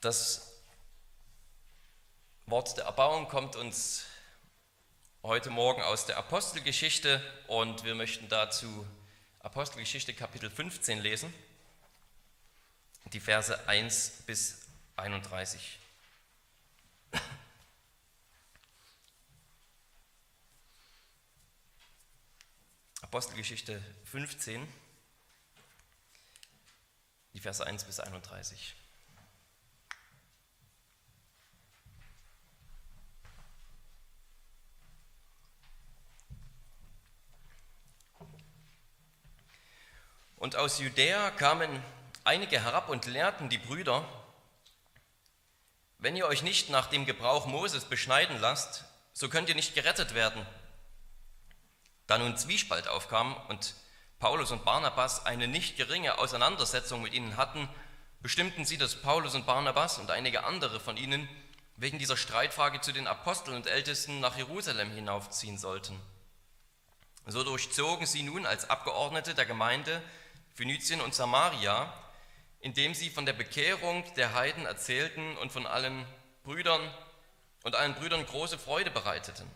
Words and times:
Das 0.00 0.62
Wort 2.46 2.78
der 2.78 2.86
Erbauung 2.86 3.28
kommt 3.28 3.54
uns 3.54 4.06
heute 5.22 5.50
Morgen 5.50 5.82
aus 5.82 6.06
der 6.06 6.16
Apostelgeschichte 6.16 7.20
und 7.48 7.84
wir 7.84 7.94
möchten 7.94 8.26
dazu 8.30 8.86
Apostelgeschichte 9.40 10.14
Kapitel 10.14 10.50
15 10.50 11.00
lesen, 11.00 11.34
die 13.12 13.20
Verse 13.20 13.68
1 13.68 14.22
bis 14.24 14.62
31. 14.96 15.78
Apostelgeschichte 23.02 23.84
15, 24.06 24.66
die 27.34 27.40
Verse 27.40 27.66
1 27.66 27.84
bis 27.84 28.00
31. 28.00 28.79
Und 40.40 40.56
aus 40.56 40.78
Judäa 40.78 41.30
kamen 41.32 41.84
einige 42.24 42.64
herab 42.64 42.88
und 42.88 43.04
lehrten 43.04 43.50
die 43.50 43.58
Brüder, 43.58 44.08
wenn 45.98 46.16
ihr 46.16 46.26
euch 46.26 46.42
nicht 46.42 46.70
nach 46.70 46.86
dem 46.86 47.04
Gebrauch 47.04 47.44
Moses 47.44 47.84
beschneiden 47.84 48.40
lasst, 48.40 48.86
so 49.12 49.28
könnt 49.28 49.50
ihr 49.50 49.54
nicht 49.54 49.74
gerettet 49.74 50.14
werden. 50.14 50.46
Da 52.06 52.16
nun 52.16 52.38
Zwiespalt 52.38 52.88
aufkam 52.88 53.36
und 53.48 53.74
Paulus 54.18 54.50
und 54.50 54.64
Barnabas 54.64 55.26
eine 55.26 55.46
nicht 55.46 55.76
geringe 55.76 56.16
Auseinandersetzung 56.16 57.02
mit 57.02 57.12
ihnen 57.12 57.36
hatten, 57.36 57.68
bestimmten 58.22 58.64
sie, 58.64 58.78
dass 58.78 59.02
Paulus 59.02 59.34
und 59.34 59.44
Barnabas 59.44 59.98
und 59.98 60.10
einige 60.10 60.44
andere 60.44 60.80
von 60.80 60.96
ihnen 60.96 61.28
wegen 61.76 61.98
dieser 61.98 62.16
Streitfrage 62.16 62.80
zu 62.80 62.92
den 62.92 63.06
Aposteln 63.06 63.58
und 63.58 63.66
Ältesten 63.66 64.20
nach 64.20 64.38
Jerusalem 64.38 64.90
hinaufziehen 64.90 65.58
sollten. 65.58 66.00
So 67.26 67.44
durchzogen 67.44 68.06
sie 68.06 68.22
nun 68.22 68.46
als 68.46 68.70
Abgeordnete 68.70 69.34
der 69.34 69.44
Gemeinde 69.44 70.02
Phönizien 70.60 71.00
und 71.00 71.14
Samaria, 71.14 71.90
indem 72.60 72.92
sie 72.92 73.08
von 73.08 73.24
der 73.24 73.32
Bekehrung 73.32 74.04
der 74.16 74.34
Heiden 74.34 74.66
erzählten 74.66 75.38
und 75.38 75.50
von 75.50 75.66
allen 75.66 76.04
Brüdern 76.44 76.82
und 77.62 77.74
allen 77.74 77.94
Brüdern 77.94 78.26
große 78.26 78.58
Freude 78.58 78.90
bereiteten. 78.90 79.50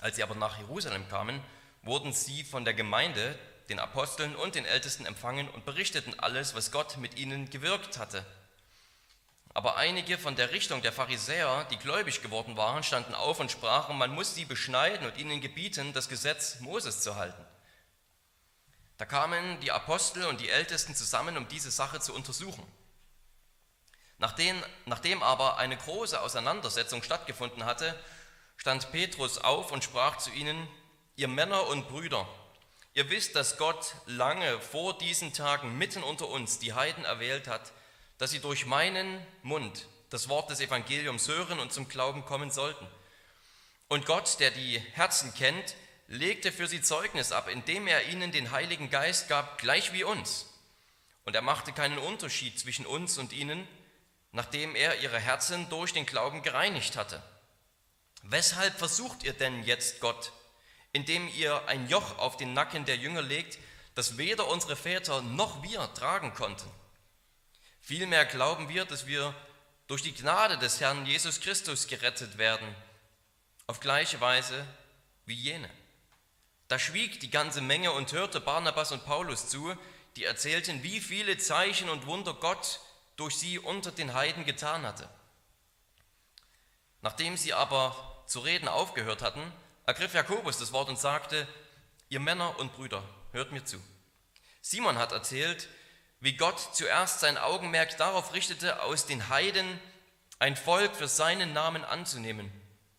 Als 0.00 0.16
sie 0.16 0.24
aber 0.24 0.34
nach 0.34 0.58
Jerusalem 0.58 1.08
kamen, 1.08 1.40
wurden 1.82 2.12
sie 2.12 2.42
von 2.42 2.64
der 2.64 2.74
Gemeinde, 2.74 3.38
den 3.68 3.78
Aposteln 3.78 4.34
und 4.34 4.56
den 4.56 4.64
Ältesten 4.64 5.06
empfangen 5.06 5.48
und 5.50 5.64
berichteten 5.64 6.18
alles, 6.18 6.56
was 6.56 6.72
Gott 6.72 6.96
mit 6.96 7.16
ihnen 7.16 7.48
gewirkt 7.48 7.96
hatte. 7.96 8.26
Aber 9.54 9.76
einige 9.76 10.18
von 10.18 10.34
der 10.34 10.50
Richtung 10.50 10.82
der 10.82 10.92
Pharisäer, 10.92 11.64
die 11.70 11.78
gläubig 11.78 12.22
geworden 12.22 12.56
waren, 12.56 12.82
standen 12.82 13.14
auf 13.14 13.38
und 13.38 13.52
sprachen, 13.52 13.96
man 13.96 14.12
muss 14.12 14.34
sie 14.34 14.46
beschneiden 14.46 15.06
und 15.06 15.16
ihnen 15.16 15.40
gebieten, 15.40 15.92
das 15.92 16.08
Gesetz 16.08 16.58
Moses 16.58 17.02
zu 17.02 17.14
halten. 17.14 17.46
Da 18.98 19.04
kamen 19.04 19.60
die 19.60 19.72
Apostel 19.72 20.24
und 20.26 20.40
die 20.40 20.48
Ältesten 20.48 20.94
zusammen, 20.94 21.36
um 21.36 21.48
diese 21.48 21.70
Sache 21.70 22.00
zu 22.00 22.14
untersuchen. 22.14 22.66
Nachdem, 24.18 24.62
nachdem 24.86 25.22
aber 25.22 25.58
eine 25.58 25.76
große 25.76 26.20
Auseinandersetzung 26.20 27.02
stattgefunden 27.02 27.64
hatte, 27.66 27.94
stand 28.56 28.90
Petrus 28.90 29.38
auf 29.38 29.72
und 29.72 29.84
sprach 29.84 30.16
zu 30.16 30.30
ihnen, 30.30 30.66
ihr 31.16 31.28
Männer 31.28 31.66
und 31.66 31.88
Brüder, 31.88 32.26
ihr 32.94 33.10
wisst, 33.10 33.36
dass 33.36 33.58
Gott 33.58 33.94
lange 34.06 34.58
vor 34.60 34.96
diesen 34.96 35.34
Tagen 35.34 35.76
mitten 35.76 36.02
unter 36.02 36.28
uns 36.28 36.58
die 36.58 36.72
Heiden 36.72 37.04
erwählt 37.04 37.46
hat, 37.46 37.72
dass 38.16 38.30
sie 38.30 38.40
durch 38.40 38.64
meinen 38.64 39.24
Mund 39.42 39.86
das 40.08 40.30
Wort 40.30 40.48
des 40.48 40.60
Evangeliums 40.60 41.28
hören 41.28 41.60
und 41.60 41.72
zum 41.72 41.88
Glauben 41.88 42.24
kommen 42.24 42.50
sollten. 42.50 42.86
Und 43.88 44.06
Gott, 44.06 44.40
der 44.40 44.50
die 44.50 44.78
Herzen 44.78 45.34
kennt, 45.34 45.74
legte 46.08 46.52
für 46.52 46.66
sie 46.66 46.82
Zeugnis 46.82 47.32
ab, 47.32 47.48
indem 47.48 47.86
er 47.86 48.08
ihnen 48.08 48.32
den 48.32 48.50
Heiligen 48.50 48.90
Geist 48.90 49.28
gab, 49.28 49.58
gleich 49.58 49.92
wie 49.92 50.04
uns. 50.04 50.46
Und 51.24 51.34
er 51.34 51.42
machte 51.42 51.72
keinen 51.72 51.98
Unterschied 51.98 52.58
zwischen 52.58 52.86
uns 52.86 53.18
und 53.18 53.32
ihnen, 53.32 53.66
nachdem 54.32 54.76
er 54.76 55.00
ihre 55.00 55.18
Herzen 55.18 55.68
durch 55.68 55.92
den 55.92 56.06
Glauben 56.06 56.42
gereinigt 56.42 56.96
hatte. 56.96 57.22
Weshalb 58.22 58.78
versucht 58.78 59.24
ihr 59.24 59.32
denn 59.32 59.62
jetzt 59.64 60.00
Gott, 60.00 60.32
indem 60.92 61.28
ihr 61.28 61.66
ein 61.68 61.88
Joch 61.88 62.18
auf 62.18 62.36
den 62.36 62.52
Nacken 62.52 62.84
der 62.84 62.96
Jünger 62.96 63.22
legt, 63.22 63.58
das 63.94 64.18
weder 64.18 64.46
unsere 64.46 64.76
Väter 64.76 65.22
noch 65.22 65.62
wir 65.62 65.92
tragen 65.94 66.34
konnten? 66.34 66.70
Vielmehr 67.80 68.24
glauben 68.26 68.68
wir, 68.68 68.84
dass 68.84 69.06
wir 69.06 69.34
durch 69.86 70.02
die 70.02 70.14
Gnade 70.14 70.58
des 70.58 70.80
Herrn 70.80 71.06
Jesus 71.06 71.40
Christus 71.40 71.86
gerettet 71.86 72.38
werden, 72.38 72.74
auf 73.66 73.80
gleiche 73.80 74.20
Weise 74.20 74.66
wie 75.24 75.34
jene. 75.34 75.70
Da 76.68 76.78
schwieg 76.78 77.20
die 77.20 77.30
ganze 77.30 77.60
Menge 77.60 77.92
und 77.92 78.12
hörte 78.12 78.40
Barnabas 78.40 78.92
und 78.92 79.04
Paulus 79.04 79.48
zu, 79.48 79.76
die 80.16 80.24
erzählten, 80.24 80.82
wie 80.82 81.00
viele 81.00 81.38
Zeichen 81.38 81.88
und 81.88 82.06
Wunder 82.06 82.34
Gott 82.34 82.80
durch 83.16 83.36
sie 83.36 83.58
unter 83.58 83.92
den 83.92 84.14
Heiden 84.14 84.44
getan 84.44 84.84
hatte. 84.84 85.08
Nachdem 87.02 87.36
sie 87.36 87.52
aber 87.52 88.24
zu 88.26 88.40
reden 88.40 88.68
aufgehört 88.68 89.22
hatten, 89.22 89.52
ergriff 89.84 90.14
Jakobus 90.14 90.58
das 90.58 90.72
Wort 90.72 90.88
und 90.88 90.98
sagte, 90.98 91.46
ihr 92.08 92.20
Männer 92.20 92.58
und 92.58 92.74
Brüder, 92.74 93.02
hört 93.32 93.52
mir 93.52 93.64
zu. 93.64 93.80
Simon 94.60 94.98
hat 94.98 95.12
erzählt, 95.12 95.68
wie 96.18 96.36
Gott 96.36 96.74
zuerst 96.74 97.20
sein 97.20 97.38
Augenmerk 97.38 97.96
darauf 97.98 98.32
richtete, 98.32 98.82
aus 98.82 99.06
den 99.06 99.28
Heiden 99.28 99.80
ein 100.38 100.56
Volk 100.56 100.96
für 100.96 101.08
seinen 101.08 101.52
Namen 101.52 101.84
anzunehmen. 101.84 102.50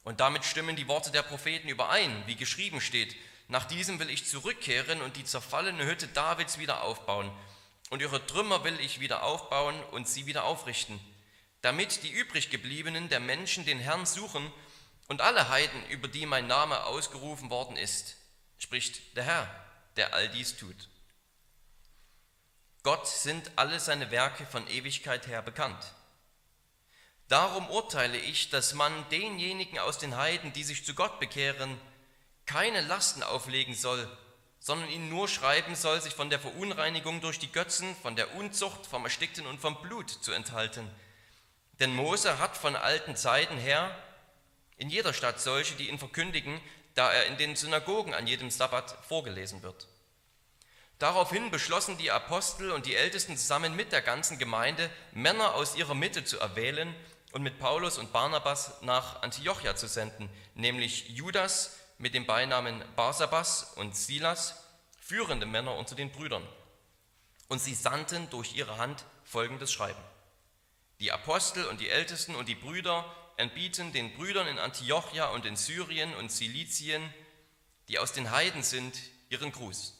Und 0.03 0.21
damit 0.21 0.45
stimmen 0.45 0.77
die 0.77 0.87
Worte 0.87 1.11
der 1.11 1.23
Propheten 1.23 1.67
überein, 1.67 2.23
wie 2.27 2.35
geschrieben 2.35 2.79
steht, 2.79 3.15
nach 3.47 3.65
diesem 3.65 3.99
will 3.99 4.09
ich 4.09 4.25
zurückkehren 4.25 5.01
und 5.01 5.15
die 5.15 5.23
zerfallene 5.23 5.85
Hütte 5.85 6.07
Davids 6.07 6.57
wieder 6.57 6.83
aufbauen. 6.83 7.31
Und 7.89 8.01
ihre 8.01 8.25
Trümmer 8.25 8.63
will 8.63 8.79
ich 8.79 8.99
wieder 8.99 9.23
aufbauen 9.23 9.81
und 9.91 10.07
sie 10.07 10.25
wieder 10.25 10.43
aufrichten, 10.43 10.99
damit 11.61 12.03
die 12.03 12.11
übriggebliebenen 12.11 13.07
der 13.07 13.21
Menschen 13.21 13.65
den 13.65 13.79
Herrn 13.79 14.05
suchen 14.05 14.51
und 15.07 15.21
alle 15.21 15.47
Heiden, 15.47 15.85
über 15.89 16.09
die 16.09 16.25
mein 16.25 16.47
Name 16.47 16.83
ausgerufen 16.83 17.49
worden 17.49 17.77
ist, 17.77 18.17
spricht 18.57 19.15
der 19.15 19.23
Herr, 19.23 19.65
der 19.95 20.13
all 20.13 20.27
dies 20.29 20.57
tut. 20.57 20.89
Gott 22.83 23.07
sind 23.07 23.51
alle 23.55 23.79
seine 23.79 24.11
Werke 24.11 24.45
von 24.45 24.67
Ewigkeit 24.67 25.27
her 25.27 25.41
bekannt. 25.41 25.93
Darum 27.29 27.69
urteile 27.69 28.17
ich, 28.17 28.49
dass 28.49 28.73
man 28.73 29.09
denjenigen 29.09 29.79
aus 29.79 29.97
den 29.97 30.15
Heiden, 30.15 30.53
die 30.53 30.63
sich 30.63 30.85
zu 30.85 30.93
Gott 30.93 31.19
bekehren, 31.19 31.77
keine 32.47 32.81
Lasten 32.81 33.21
auflegen 33.21 33.75
soll, 33.75 34.09
sondern 34.59 34.89
ihnen 34.89 35.09
nur 35.09 35.27
schreiben 35.27 35.75
soll, 35.75 36.01
sich 36.01 36.13
von 36.13 36.29
der 36.29 36.39
Verunreinigung 36.39 37.21
durch 37.21 37.37
die 37.37 37.51
Götzen, 37.51 37.95
von 38.01 38.15
der 38.15 38.35
Unzucht, 38.35 38.87
vom 38.87 39.03
Erstickten 39.03 39.45
und 39.45 39.61
vom 39.61 39.79
Blut 39.81 40.09
zu 40.09 40.31
enthalten. 40.31 40.89
Denn 41.79 41.95
Mose 41.95 42.39
hat 42.39 42.57
von 42.57 42.75
alten 42.75 43.15
Zeiten 43.15 43.57
her 43.57 43.95
in 44.77 44.89
jeder 44.89 45.13
Stadt 45.13 45.39
solche, 45.39 45.75
die 45.75 45.89
ihn 45.89 45.99
verkündigen, 45.99 46.59
da 46.95 47.11
er 47.11 47.27
in 47.27 47.37
den 47.37 47.55
Synagogen 47.55 48.13
an 48.13 48.25
jedem 48.25 48.49
Sabbat 48.49 48.97
vorgelesen 49.07 49.61
wird. 49.61 49.87
Daraufhin 50.99 51.51
beschlossen 51.51 51.97
die 51.99 52.09
Apostel 52.09 52.71
und 52.71 52.87
die 52.87 52.95
Ältesten 52.95 53.37
zusammen 53.37 53.75
mit 53.75 53.91
der 53.91 54.01
ganzen 54.01 54.39
Gemeinde, 54.39 54.89
Männer 55.11 55.53
aus 55.53 55.75
ihrer 55.75 55.93
Mitte 55.93 56.23
zu 56.23 56.39
erwählen 56.39 56.95
und 57.33 57.43
mit 57.43 57.59
Paulus 57.59 57.99
und 57.99 58.11
Barnabas 58.11 58.81
nach 58.81 59.21
Antiochia 59.21 59.75
zu 59.75 59.87
senden, 59.87 60.27
nämlich 60.55 61.09
Judas, 61.09 61.77
mit 61.97 62.13
dem 62.13 62.25
Beinamen 62.25 62.83
Barsabas 62.95 63.73
und 63.75 63.95
Silas 63.95 64.63
führende 64.99 65.45
Männer 65.45 65.75
unter 65.75 65.95
den 65.95 66.11
Brüdern. 66.11 66.47
Und 67.47 67.59
sie 67.59 67.73
sandten 67.73 68.29
durch 68.29 68.55
ihre 68.55 68.77
Hand 68.77 69.05
folgendes 69.23 69.71
Schreiben. 69.71 70.01
Die 70.99 71.11
Apostel 71.11 71.65
und 71.65 71.79
die 71.79 71.89
Ältesten 71.89 72.35
und 72.35 72.47
die 72.47 72.55
Brüder 72.55 73.05
entbieten 73.37 73.93
den 73.93 74.13
Brüdern 74.15 74.47
in 74.47 74.59
Antiochia 74.59 75.27
und 75.27 75.45
in 75.45 75.55
Syrien 75.55 76.13
und 76.15 76.31
Silizien, 76.31 77.13
die 77.87 77.99
aus 77.99 78.13
den 78.13 78.31
Heiden 78.31 78.63
sind, 78.63 78.99
ihren 79.29 79.51
Gruß. 79.51 79.93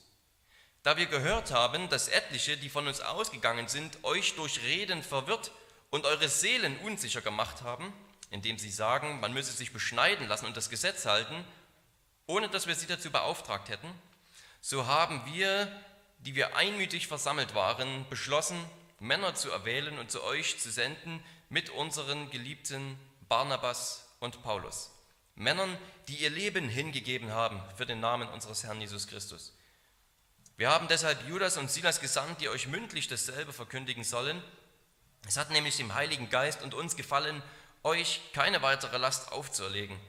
Da 0.84 0.98
wir 0.98 1.06
gehört 1.06 1.52
haben, 1.52 1.90
dass 1.90 2.08
etliche, 2.08 2.58
die 2.58 2.70
von 2.70 2.88
uns 2.88 3.02
ausgegangen 3.02 3.68
sind, 3.68 4.04
euch 4.04 4.36
durch 4.36 4.64
Reden 4.64 5.04
verwirrt 5.04 5.52
und 5.90 6.06
eure 6.06 6.30
Seelen 6.30 6.78
unsicher 6.80 7.22
gemacht 7.22 7.62
haben, 7.62 7.94
indem 8.30 8.58
sie 8.58 8.72
sagen, 8.72 9.20
man 9.20 9.34
müsse 9.34 9.52
sich 9.52 9.72
beschneiden 9.72 10.28
lassen 10.28 10.46
und 10.46 10.58
das 10.58 10.70
Gesetz 10.70 11.06
halten, 11.06 11.46
ohne 12.28 12.50
dass 12.50 12.68
wir 12.68 12.76
sie 12.76 12.88
dazu 12.88 13.10
beauftragt 13.10 13.70
hätten, 13.70 13.90
so 14.62 14.86
haben 14.86 15.22
wir, 15.34 15.72
die 16.20 16.36
wir 16.36 16.56
einmütig 16.56 17.08
versammelt 17.08 17.56
waren, 17.56 18.08
beschlossen, 18.10 18.64
Männer 19.00 19.36
zu 19.36 19.50
erwählen 19.52 19.98
und 20.00 20.12
zu 20.12 20.24
euch 20.24 20.60
zu 20.60 20.72
senden 20.72 21.24
mit 21.50 21.70
unseren 21.70 22.30
geliebten 22.30 23.00
Barnabas 23.30 24.08
und 24.20 24.42
Paulus. 24.44 24.92
Männern, 25.36 25.78
die 26.08 26.16
ihr 26.16 26.32
Leben 26.32 26.68
hingegeben 26.68 27.32
haben 27.32 27.62
für 27.76 27.86
den 27.86 28.00
Namen 28.00 28.28
unseres 28.30 28.64
Herrn 28.64 28.82
Jesus 28.82 29.08
Christus. 29.08 29.54
Wir 30.58 30.72
haben 30.72 30.88
deshalb 30.88 31.28
Judas 31.30 31.58
und 31.58 31.70
Silas 31.70 32.02
gesandt, 32.02 32.42
die 32.42 32.50
euch 32.50 32.68
mündlich 32.68 33.08
dasselbe 33.08 33.54
verkündigen 33.54 34.04
sollen, 34.04 34.42
Es 35.28 35.38
hat 35.38 35.52
nämlich 35.52 35.78
dem 35.78 35.94
Heiligen 35.94 36.30
Geist 36.30 36.62
und 36.62 36.74
uns 36.74 36.96
gefallen, 36.96 37.44
euch 37.84 38.22
keine 38.34 38.62
weitere 38.62 38.98
Last 38.98 39.32
aufzuerlegen, 39.32 40.00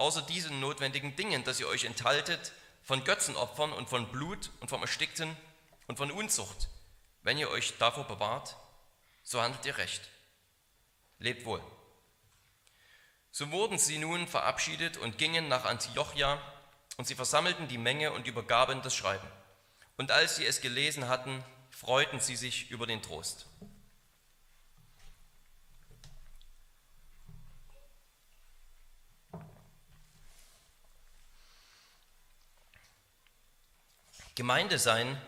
außer 0.00 0.22
diesen 0.22 0.60
notwendigen 0.60 1.14
Dingen, 1.14 1.44
dass 1.44 1.60
ihr 1.60 1.68
euch 1.68 1.84
enthaltet 1.84 2.52
von 2.82 3.04
Götzenopfern 3.04 3.72
und 3.72 3.88
von 3.88 4.10
Blut 4.10 4.50
und 4.60 4.68
vom 4.68 4.80
Erstickten 4.80 5.36
und 5.86 5.98
von 5.98 6.10
Unzucht. 6.10 6.68
Wenn 7.22 7.36
ihr 7.36 7.50
euch 7.50 7.76
davor 7.78 8.04
bewahrt, 8.04 8.56
so 9.22 9.42
handelt 9.42 9.64
ihr 9.66 9.76
recht. 9.76 10.00
Lebt 11.18 11.44
wohl. 11.44 11.60
So 13.30 13.50
wurden 13.50 13.78
sie 13.78 13.98
nun 13.98 14.26
verabschiedet 14.26 14.96
und 14.96 15.18
gingen 15.18 15.48
nach 15.48 15.66
Antiochia, 15.66 16.40
und 16.96 17.06
sie 17.06 17.14
versammelten 17.14 17.68
die 17.68 17.78
Menge 17.78 18.12
und 18.12 18.26
übergaben 18.26 18.82
das 18.82 18.94
Schreiben. 18.94 19.26
Und 19.96 20.10
als 20.10 20.36
sie 20.36 20.44
es 20.44 20.60
gelesen 20.60 21.08
hatten, 21.08 21.44
freuten 21.70 22.20
sie 22.20 22.36
sich 22.36 22.70
über 22.70 22.86
den 22.86 23.00
Trost. 23.00 23.46
Gemeinde 34.34 34.78
sein, 34.78 35.20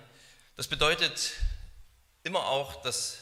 das 0.56 0.69
bedeutet 0.69 1.32
immer 2.22 2.46
auch, 2.46 2.82
dass 2.82 3.19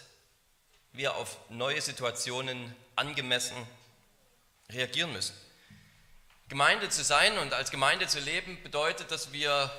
wir 0.93 1.15
auf 1.15 1.39
neue 1.49 1.81
Situationen 1.81 2.75
angemessen 2.97 3.57
reagieren 4.71 5.13
müssen. 5.13 5.35
Gemeinde 6.49 6.89
zu 6.89 7.05
sein 7.05 7.39
und 7.39 7.55
als 7.55 7.71
Gemeinde 7.71 8.09
zu 8.09 8.19
leben 8.19 8.61
bedeutet, 8.63 9.11
dass 9.11 9.33
wir 9.33 9.71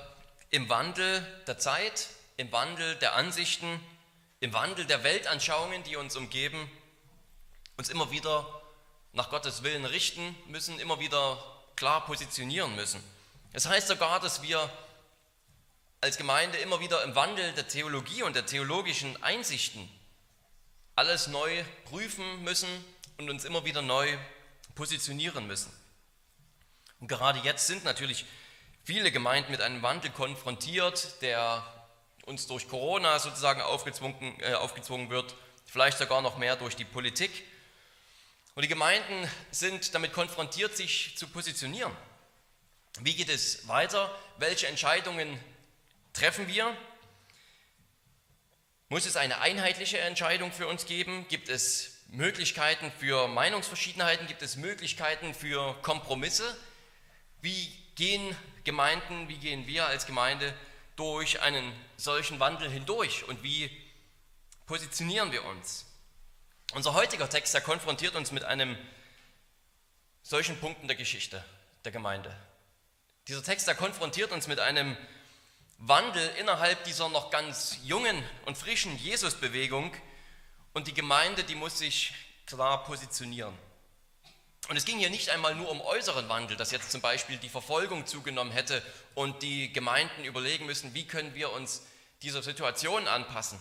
im 0.49 0.69
Wandel 0.69 1.21
der 1.45 1.59
Zeit, 1.59 2.07
im 2.37 2.51
Wandel 2.51 2.95
der 2.95 3.15
Ansichten, 3.15 3.79
im 4.39 4.53
Wandel 4.53 4.85
der 4.85 5.03
Weltanschauungen, 5.03 5.83
die 5.83 5.97
uns 5.97 6.15
umgeben, 6.15 6.71
uns 7.77 7.89
immer 7.89 8.11
wieder 8.11 8.61
nach 9.13 9.29
Gottes 9.29 9.63
Willen 9.63 9.85
richten 9.85 10.35
müssen, 10.47 10.79
immer 10.79 10.99
wieder 10.99 11.43
klar 11.75 12.05
positionieren 12.05 12.75
müssen. 12.75 13.03
Es 13.53 13.63
das 13.63 13.71
heißt 13.71 13.87
sogar, 13.89 14.19
dass 14.19 14.41
wir 14.41 14.69
als 16.01 16.17
Gemeinde 16.17 16.57
immer 16.57 16.79
wieder 16.79 17.03
im 17.03 17.13
Wandel 17.13 17.53
der 17.53 17.67
Theologie 17.67 18.23
und 18.23 18.35
der 18.35 18.47
theologischen 18.47 19.21
Einsichten 19.21 19.87
alles 20.95 21.27
neu 21.27 21.63
prüfen 21.85 22.43
müssen 22.43 22.69
und 23.17 23.29
uns 23.29 23.45
immer 23.45 23.65
wieder 23.65 23.83
neu 23.83 24.17
positionieren 24.73 25.45
müssen. 25.45 25.71
Und 26.99 27.07
gerade 27.07 27.39
jetzt 27.39 27.67
sind 27.67 27.83
natürlich 27.83 28.25
viele 28.83 29.11
Gemeinden 29.11 29.51
mit 29.51 29.61
einem 29.61 29.83
Wandel 29.83 30.09
konfrontiert, 30.09 31.21
der 31.21 31.63
uns 32.25 32.47
durch 32.47 32.67
Corona 32.67 33.19
sozusagen 33.19 33.61
aufgezwungen, 33.61 34.39
äh, 34.39 34.53
aufgezwungen 34.53 35.11
wird, 35.11 35.35
vielleicht 35.65 35.99
sogar 35.99 36.23
noch 36.23 36.37
mehr 36.37 36.55
durch 36.55 36.75
die 36.75 36.85
Politik. 36.85 37.31
Und 38.55 38.63
die 38.63 38.67
Gemeinden 38.67 39.29
sind 39.51 39.93
damit 39.93 40.13
konfrontiert, 40.13 40.75
sich 40.75 41.15
zu 41.15 41.27
positionieren. 41.27 41.95
Wie 43.01 43.15
geht 43.15 43.29
es 43.29 43.67
weiter? 43.67 44.13
Welche 44.37 44.67
Entscheidungen 44.67 45.39
treffen 46.13 46.47
wir? 46.47 46.75
Muss 48.89 49.05
es 49.05 49.15
eine 49.15 49.39
einheitliche 49.39 49.99
Entscheidung 49.99 50.51
für 50.51 50.67
uns 50.67 50.85
geben? 50.85 51.25
Gibt 51.29 51.47
es 51.47 52.01
Möglichkeiten 52.09 52.91
für 52.99 53.27
Meinungsverschiedenheiten? 53.29 54.27
Gibt 54.27 54.41
es 54.41 54.57
Möglichkeiten 54.57 55.33
für 55.33 55.73
Kompromisse? 55.81 56.57
Wie 57.41 57.71
gehen 57.95 58.35
Gemeinden, 58.63 59.29
wie 59.29 59.37
gehen 59.37 59.65
wir 59.65 59.87
als 59.87 60.05
Gemeinde 60.05 60.53
durch 60.95 61.41
einen 61.41 61.71
solchen 61.97 62.39
Wandel 62.39 62.69
hindurch 62.69 63.23
und 63.23 63.43
wie 63.43 63.69
positionieren 64.65 65.31
wir 65.31 65.45
uns? 65.45 65.85
Unser 66.73 66.93
heutiger 66.93 67.29
Text, 67.29 67.53
der 67.53 67.61
konfrontiert 67.61 68.15
uns 68.15 68.31
mit 68.31 68.43
einem 68.43 68.77
solchen 70.21 70.57
Punkt 70.59 70.81
in 70.81 70.87
der 70.87 70.97
Geschichte 70.97 71.43
der 71.83 71.91
Gemeinde. 71.91 72.35
Dieser 73.27 73.43
Text, 73.43 73.67
der 73.67 73.75
konfrontiert 73.75 74.31
uns 74.31 74.47
mit 74.47 74.59
einem 74.59 74.97
Wandel 75.83 76.27
innerhalb 76.39 76.83
dieser 76.83 77.09
noch 77.09 77.31
ganz 77.31 77.79
jungen 77.83 78.23
und 78.45 78.55
frischen 78.55 78.95
Jesusbewegung 78.99 79.91
und 80.73 80.85
die 80.85 80.93
Gemeinde, 80.93 81.43
die 81.43 81.55
muss 81.55 81.79
sich 81.79 82.13
klar 82.45 82.83
positionieren. 82.83 83.57
Und 84.69 84.77
es 84.77 84.85
ging 84.85 84.99
hier 84.99 85.09
nicht 85.09 85.29
einmal 85.29 85.55
nur 85.55 85.71
um 85.71 85.81
äußeren 85.81 86.29
Wandel, 86.29 86.55
dass 86.55 86.69
jetzt 86.69 86.91
zum 86.91 87.01
Beispiel 87.01 87.37
die 87.37 87.49
Verfolgung 87.49 88.05
zugenommen 88.05 88.51
hätte 88.51 88.83
und 89.15 89.41
die 89.41 89.73
Gemeinden 89.73 90.23
überlegen 90.23 90.67
müssen, 90.67 90.93
wie 90.93 91.07
können 91.07 91.33
wir 91.33 91.51
uns 91.51 91.81
dieser 92.21 92.43
Situation 92.43 93.07
anpassen, 93.07 93.59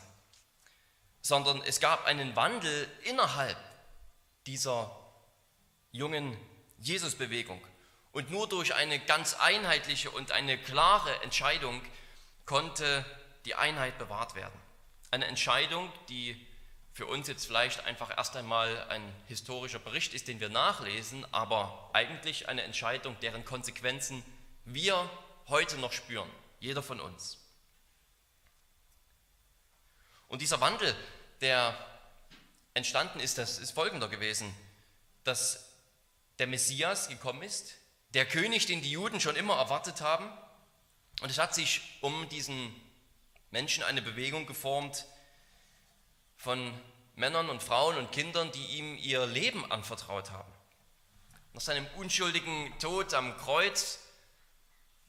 sondern 1.22 1.62
es 1.62 1.80
gab 1.80 2.04
einen 2.04 2.36
Wandel 2.36 2.86
innerhalb 3.04 3.56
dieser 4.46 4.94
jungen 5.90 6.36
Jesusbewegung. 6.80 7.62
Und 8.12 8.30
nur 8.30 8.46
durch 8.46 8.74
eine 8.74 8.98
ganz 8.98 9.34
einheitliche 9.34 10.10
und 10.10 10.32
eine 10.32 10.58
klare 10.58 11.22
Entscheidung 11.22 11.80
konnte 12.50 13.04
die 13.44 13.54
Einheit 13.54 13.96
bewahrt 13.96 14.34
werden. 14.34 14.58
Eine 15.12 15.26
Entscheidung, 15.26 15.88
die 16.08 16.48
für 16.92 17.06
uns 17.06 17.28
jetzt 17.28 17.46
vielleicht 17.46 17.86
einfach 17.86 18.10
erst 18.18 18.34
einmal 18.36 18.88
ein 18.88 19.02
historischer 19.28 19.78
Bericht 19.78 20.14
ist, 20.14 20.26
den 20.26 20.40
wir 20.40 20.48
nachlesen, 20.48 21.24
aber 21.32 21.90
eigentlich 21.92 22.48
eine 22.48 22.62
Entscheidung, 22.62 23.16
deren 23.20 23.44
Konsequenzen 23.44 24.24
wir 24.64 25.08
heute 25.46 25.78
noch 25.78 25.92
spüren, 25.92 26.28
jeder 26.58 26.82
von 26.82 27.00
uns. 27.00 27.38
Und 30.26 30.42
dieser 30.42 30.60
Wandel, 30.60 30.92
der 31.40 31.78
entstanden 32.74 33.20
ist, 33.20 33.38
das 33.38 33.60
ist 33.60 33.70
folgender 33.70 34.08
gewesen, 34.08 34.52
dass 35.22 35.72
der 36.40 36.48
Messias 36.48 37.08
gekommen 37.08 37.42
ist, 37.42 37.76
der 38.14 38.26
König, 38.26 38.66
den 38.66 38.82
die 38.82 38.90
Juden 38.90 39.20
schon 39.20 39.36
immer 39.36 39.54
erwartet 39.54 40.00
haben, 40.00 40.28
und 41.20 41.30
es 41.30 41.38
hat 41.38 41.54
sich 41.54 41.80
um 42.00 42.28
diesen 42.28 42.74
Menschen 43.50 43.82
eine 43.84 44.02
Bewegung 44.02 44.46
geformt 44.46 45.06
von 46.36 46.72
Männern 47.16 47.50
und 47.50 47.62
Frauen 47.62 47.96
und 47.98 48.12
Kindern, 48.12 48.50
die 48.52 48.64
ihm 48.78 48.96
ihr 48.96 49.26
Leben 49.26 49.70
anvertraut 49.70 50.30
haben. 50.30 50.50
Nach 51.52 51.60
seinem 51.60 51.86
unschuldigen 51.96 52.72
Tod 52.78 53.12
am 53.12 53.36
Kreuz 53.36 53.98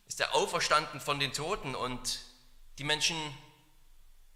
ist 0.07 0.19
er 0.19 0.35
auferstanden 0.35 0.99
von 0.99 1.19
den 1.19 1.31
Toten 1.31 1.75
und 1.75 2.19
die 2.79 2.83
Menschen, 2.83 3.15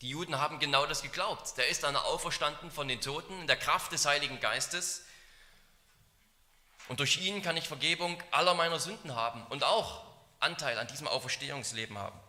die 0.02 0.10
Juden 0.10 0.40
haben 0.40 0.60
genau 0.60 0.86
das 0.86 1.02
geglaubt. 1.02 1.58
Der 1.58 1.68
ist 1.68 1.84
dann 1.84 1.96
auferstanden 1.96 2.72
von 2.72 2.88
den 2.88 3.02
Toten 3.02 3.42
in 3.42 3.48
der 3.48 3.58
Kraft 3.58 3.92
des 3.92 4.06
Heiligen 4.06 4.40
Geistes 4.40 5.04
und 6.88 7.00
durch 7.00 7.18
ihn 7.18 7.42
kann 7.42 7.58
ich 7.58 7.68
Vergebung 7.68 8.22
aller 8.32 8.54
meiner 8.54 8.80
Sünden 8.80 9.16
haben 9.16 9.46
und 9.48 9.64
auch 9.64 10.15
Anteil 10.46 10.78
an 10.78 10.88
diesem 10.88 11.08
Auferstehungsleben 11.08 11.98
haben. 11.98 12.20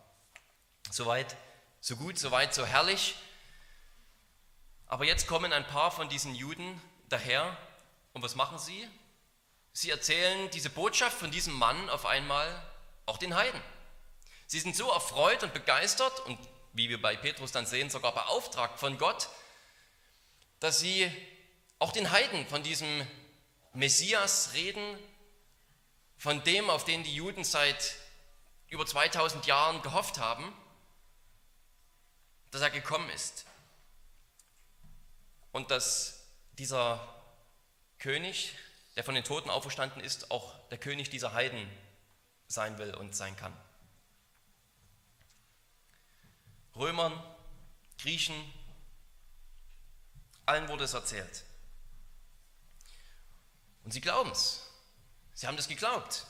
Soweit, 0.91 1.37
so 1.81 1.97
gut, 1.97 2.19
soweit, 2.19 2.55
so 2.55 2.65
herrlich. 2.65 3.15
Aber 4.87 5.05
jetzt 5.05 5.27
kommen 5.27 5.53
ein 5.53 5.67
paar 5.67 5.91
von 5.91 6.09
diesen 6.09 6.35
Juden 6.35 6.81
daher 7.09 7.57
und 8.15 8.23
was 8.23 8.35
machen 8.35 8.59
sie? 8.59 8.89
Sie 9.73 9.91
erzählen 9.91 10.49
diese 10.51 10.71
Botschaft 10.71 11.19
von 11.19 11.31
diesem 11.31 11.53
Mann 11.53 11.91
auf 11.91 12.07
einmal 12.07 12.49
auch 13.05 13.19
den 13.19 13.35
Heiden. 13.35 13.61
Sie 14.47 14.61
sind 14.61 14.75
so 14.75 14.91
erfreut 14.91 15.43
und 15.43 15.53
begeistert 15.53 16.19
und 16.21 16.39
wie 16.73 16.89
wir 16.89 17.01
bei 17.01 17.17
Petrus 17.17 17.53
dann 17.53 17.67
sehen, 17.67 17.91
sogar 17.91 18.15
beauftragt 18.15 18.81
von 18.81 18.97
Gott, 18.97 19.29
dass 20.61 20.79
sie 20.79 21.11
auch 21.79 21.93
den 21.93 22.11
Heiden 22.11 22.47
von 22.49 22.63
diesem 22.63 23.07
Messias 23.75 24.53
reden, 24.55 24.99
von 26.17 26.43
dem, 26.45 26.71
auf 26.71 26.85
den 26.85 27.03
die 27.03 27.15
Juden 27.15 27.45
seit 27.45 27.97
über 28.69 28.85
2000 28.85 29.47
Jahren 29.47 29.83
gehofft 29.83 30.19
haben, 30.19 30.53
dass 32.51 32.63
er 32.63 32.71
gekommen 32.71 33.09
ist. 33.11 33.47
Und 35.53 35.71
dass 35.71 36.27
dieser 36.53 37.15
König, 37.99 38.57
der 38.97 39.05
von 39.05 39.15
den 39.15 39.25
Toten 39.25 39.51
auferstanden 39.51 40.01
ist, 40.03 40.31
auch 40.31 40.55
der 40.69 40.79
König 40.79 41.11
dieser 41.11 41.33
Heiden 41.33 41.69
sein 42.49 42.79
will 42.79 42.95
und 42.95 43.15
sein 43.15 43.37
kann. 43.37 43.57
Römern, 46.75 47.13
Griechen, 47.99 48.35
allen 50.45 50.69
wurde 50.69 50.85
es 50.85 50.95
erzählt. 50.95 51.45
Und 53.85 53.93
sie 53.93 54.01
glauben 54.01 54.31
es. 54.31 54.69
Sie 55.35 55.47
haben 55.47 55.57
das 55.57 55.69
geglaubt 55.69 56.27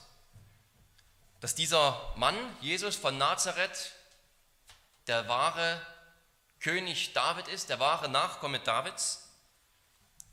dass 1.41 1.55
dieser 1.55 2.13
Mann, 2.17 2.37
Jesus 2.61 2.97
von 2.97 3.19
Nazareth, 3.19 3.93
der 5.07 5.29
wahre 5.29 5.81
König 6.61 7.13
David 7.13 7.49
ist, 7.49 7.69
der 7.69 7.79
wahre 7.79 8.09
Nachkomme 8.09 8.59
Davids, 8.59 9.29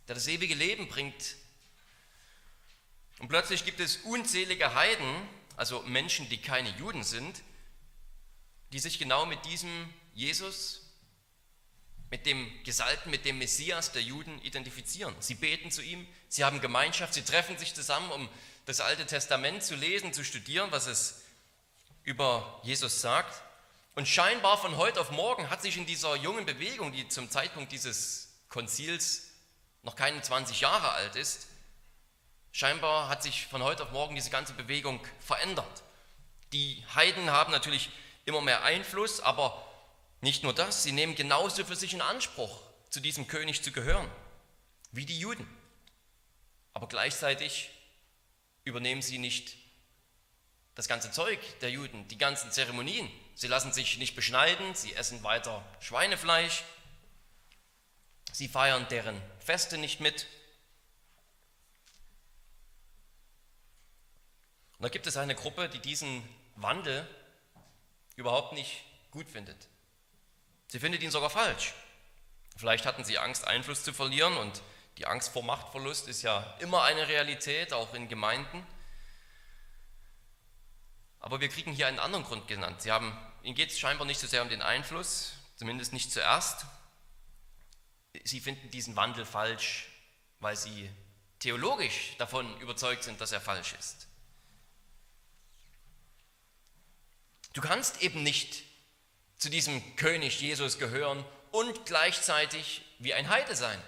der 0.08 0.16
das 0.16 0.28
ewige 0.28 0.56
Leben 0.56 0.88
bringt. 0.88 1.36
Und 3.20 3.28
plötzlich 3.28 3.66
gibt 3.66 3.80
es 3.80 3.98
unzählige 3.98 4.74
Heiden, 4.74 5.30
also 5.56 5.82
Menschen, 5.84 6.28
die 6.30 6.42
keine 6.42 6.70
Juden 6.78 7.04
sind, 7.04 7.42
die 8.72 8.80
sich 8.80 8.98
genau 8.98 9.26
mit 9.26 9.46
diesem 9.46 9.94
Jesus, 10.16 10.82
mit 12.10 12.26
dem 12.26 12.52
Gesalten, 12.64 13.12
mit 13.12 13.26
dem 13.26 13.38
Messias 13.38 13.92
der 13.92 14.02
Juden 14.02 14.42
identifizieren. 14.42 15.16
Sie 15.20 15.36
beten 15.36 15.72
zu 15.72 15.82
ihm, 15.82 16.08
sie 16.28 16.44
haben 16.44 16.62
Gemeinschaft, 16.62 17.14
sie 17.14 17.24
treffen 17.24 17.58
sich 17.58 17.74
zusammen, 17.74 18.12
um 18.12 18.30
das 18.66 18.80
Alte 18.80 19.06
Testament 19.06 19.64
zu 19.64 19.76
lesen, 19.76 20.14
zu 20.14 20.24
studieren, 20.24 20.72
was 20.72 20.88
es 20.88 21.22
über 22.04 22.60
Jesus 22.64 23.02
sagt. 23.02 23.42
Und 23.96 24.08
scheinbar 24.08 24.58
von 24.58 24.78
heute 24.78 25.02
auf 25.02 25.12
morgen 25.12 25.50
hat 25.50 25.62
sich 25.62 25.78
in 25.78 25.86
dieser 25.86 26.16
jungen 26.16 26.46
Bewegung, 26.46 26.92
die 26.92 27.08
zum 27.08 27.30
Zeitpunkt 27.30 27.72
dieses 27.72 28.30
Konzils 28.50 29.30
noch 29.84 29.96
keine 29.96 30.22
20 30.22 30.62
Jahre 30.62 30.92
alt 30.92 31.16
ist, 31.16 31.48
scheinbar 32.52 33.10
hat 33.10 33.22
sich 33.22 33.48
von 33.48 33.62
heute 33.62 33.84
auf 33.84 33.92
morgen 33.92 34.16
diese 34.16 34.30
ganze 34.30 34.54
Bewegung 34.54 35.06
verändert. 35.20 35.84
Die 36.54 36.84
Heiden 36.96 37.30
haben 37.32 37.52
natürlich 37.52 37.90
immer 38.26 38.42
mehr 38.42 38.64
Einfluss, 38.64 39.20
aber 39.20 39.62
nicht 40.22 40.44
nur 40.44 40.54
das, 40.54 40.84
sie 40.84 40.94
nehmen 40.94 41.16
genauso 41.16 41.66
für 41.66 41.76
sich 41.76 41.94
in 41.94 42.02
Anspruch, 42.02 42.62
zu 42.90 43.02
diesem 43.02 43.28
König 43.28 43.62
zu 43.62 43.72
gehören, 43.72 44.10
wie 44.92 45.06
die 45.06 45.20
Juden. 45.20 45.48
Aber 46.74 46.88
gleichzeitig 46.88 47.70
übernehmen 48.64 49.02
sie 49.02 49.18
nicht 49.18 49.58
das 50.76 50.88
ganze 50.88 51.12
Zeug 51.12 51.40
der 51.60 51.70
Juden, 51.70 52.08
die 52.08 52.18
ganzen 52.18 52.52
Zeremonien. 52.52 53.10
Sie 53.36 53.48
lassen 53.48 53.74
sich 53.74 53.98
nicht 53.98 54.16
beschneiden, 54.16 54.74
sie 54.76 54.94
essen 54.94 55.24
weiter 55.24 55.64
Schweinefleisch, 55.80 56.64
sie 58.32 58.48
feiern 58.48 58.88
deren 58.90 59.22
Feste 59.40 59.78
nicht 59.78 60.00
mit. 60.00 60.28
Und 64.78 64.84
da 64.84 64.90
gibt 64.90 65.08
es 65.08 65.18
eine 65.18 65.36
Gruppe, 65.36 65.70
die 65.70 65.80
diesen 65.80 66.28
Wandel 66.56 67.08
überhaupt 68.16 68.54
nicht 68.54 68.84
gut 69.12 69.30
findet. 69.30 69.68
Sie 70.68 70.80
findet 70.80 71.04
ihn 71.04 71.12
sogar 71.12 71.30
falsch. 71.30 71.74
Vielleicht 72.58 72.86
hatten 72.86 73.04
sie 73.04 73.18
Angst, 73.18 73.46
Einfluss 73.46 73.84
zu 73.84 73.94
verlieren 73.94 74.36
und 74.38 74.62
die 74.98 75.08
Angst 75.08 75.30
vor 75.30 75.44
Machtverlust 75.44 76.08
ist 76.08 76.22
ja 76.22 76.56
immer 76.60 76.84
eine 76.84 77.08
Realität, 77.08 77.74
auch 77.74 77.94
in 77.94 78.08
Gemeinden. 78.08 78.66
Aber 81.20 81.40
wir 81.40 81.50
kriegen 81.50 81.72
hier 81.72 81.88
einen 81.88 82.00
anderen 82.00 82.26
Grund 82.26 82.48
genannt. 82.48 82.82
Sie 82.82 82.92
haben, 82.92 83.18
ihnen 83.44 83.56
geht 83.56 83.72
es 83.72 83.80
scheinbar 83.80 84.06
nicht 84.06 84.20
so 84.20 84.28
sehr 84.28 84.42
um 84.42 84.50
den 84.50 84.62
Einfluss, 84.62 85.34
zumindest 85.56 85.94
nicht 85.94 86.12
zuerst. 86.12 86.66
Sie 88.24 88.40
finden 88.40 88.70
diesen 88.70 88.96
Wandel 88.96 89.26
falsch, 89.26 89.88
weil 90.40 90.56
sie 90.56 90.90
theologisch 91.40 92.16
davon 92.18 92.60
überzeugt 92.60 93.04
sind, 93.04 93.20
dass 93.20 93.32
er 93.32 93.42
falsch 93.42 93.74
ist. 93.80 94.08
Du 97.54 97.62
kannst 97.62 98.02
eben 98.02 98.24
nicht 98.24 98.64
zu 99.38 99.50
diesem 99.50 99.96
König 99.96 100.42
Jesus 100.42 100.80
gehören 100.80 101.24
und 101.52 101.86
gleichzeitig 101.86 102.82
wie 103.00 103.14
ein 103.14 103.30
Heide 103.30 103.56
sein. 103.56 103.82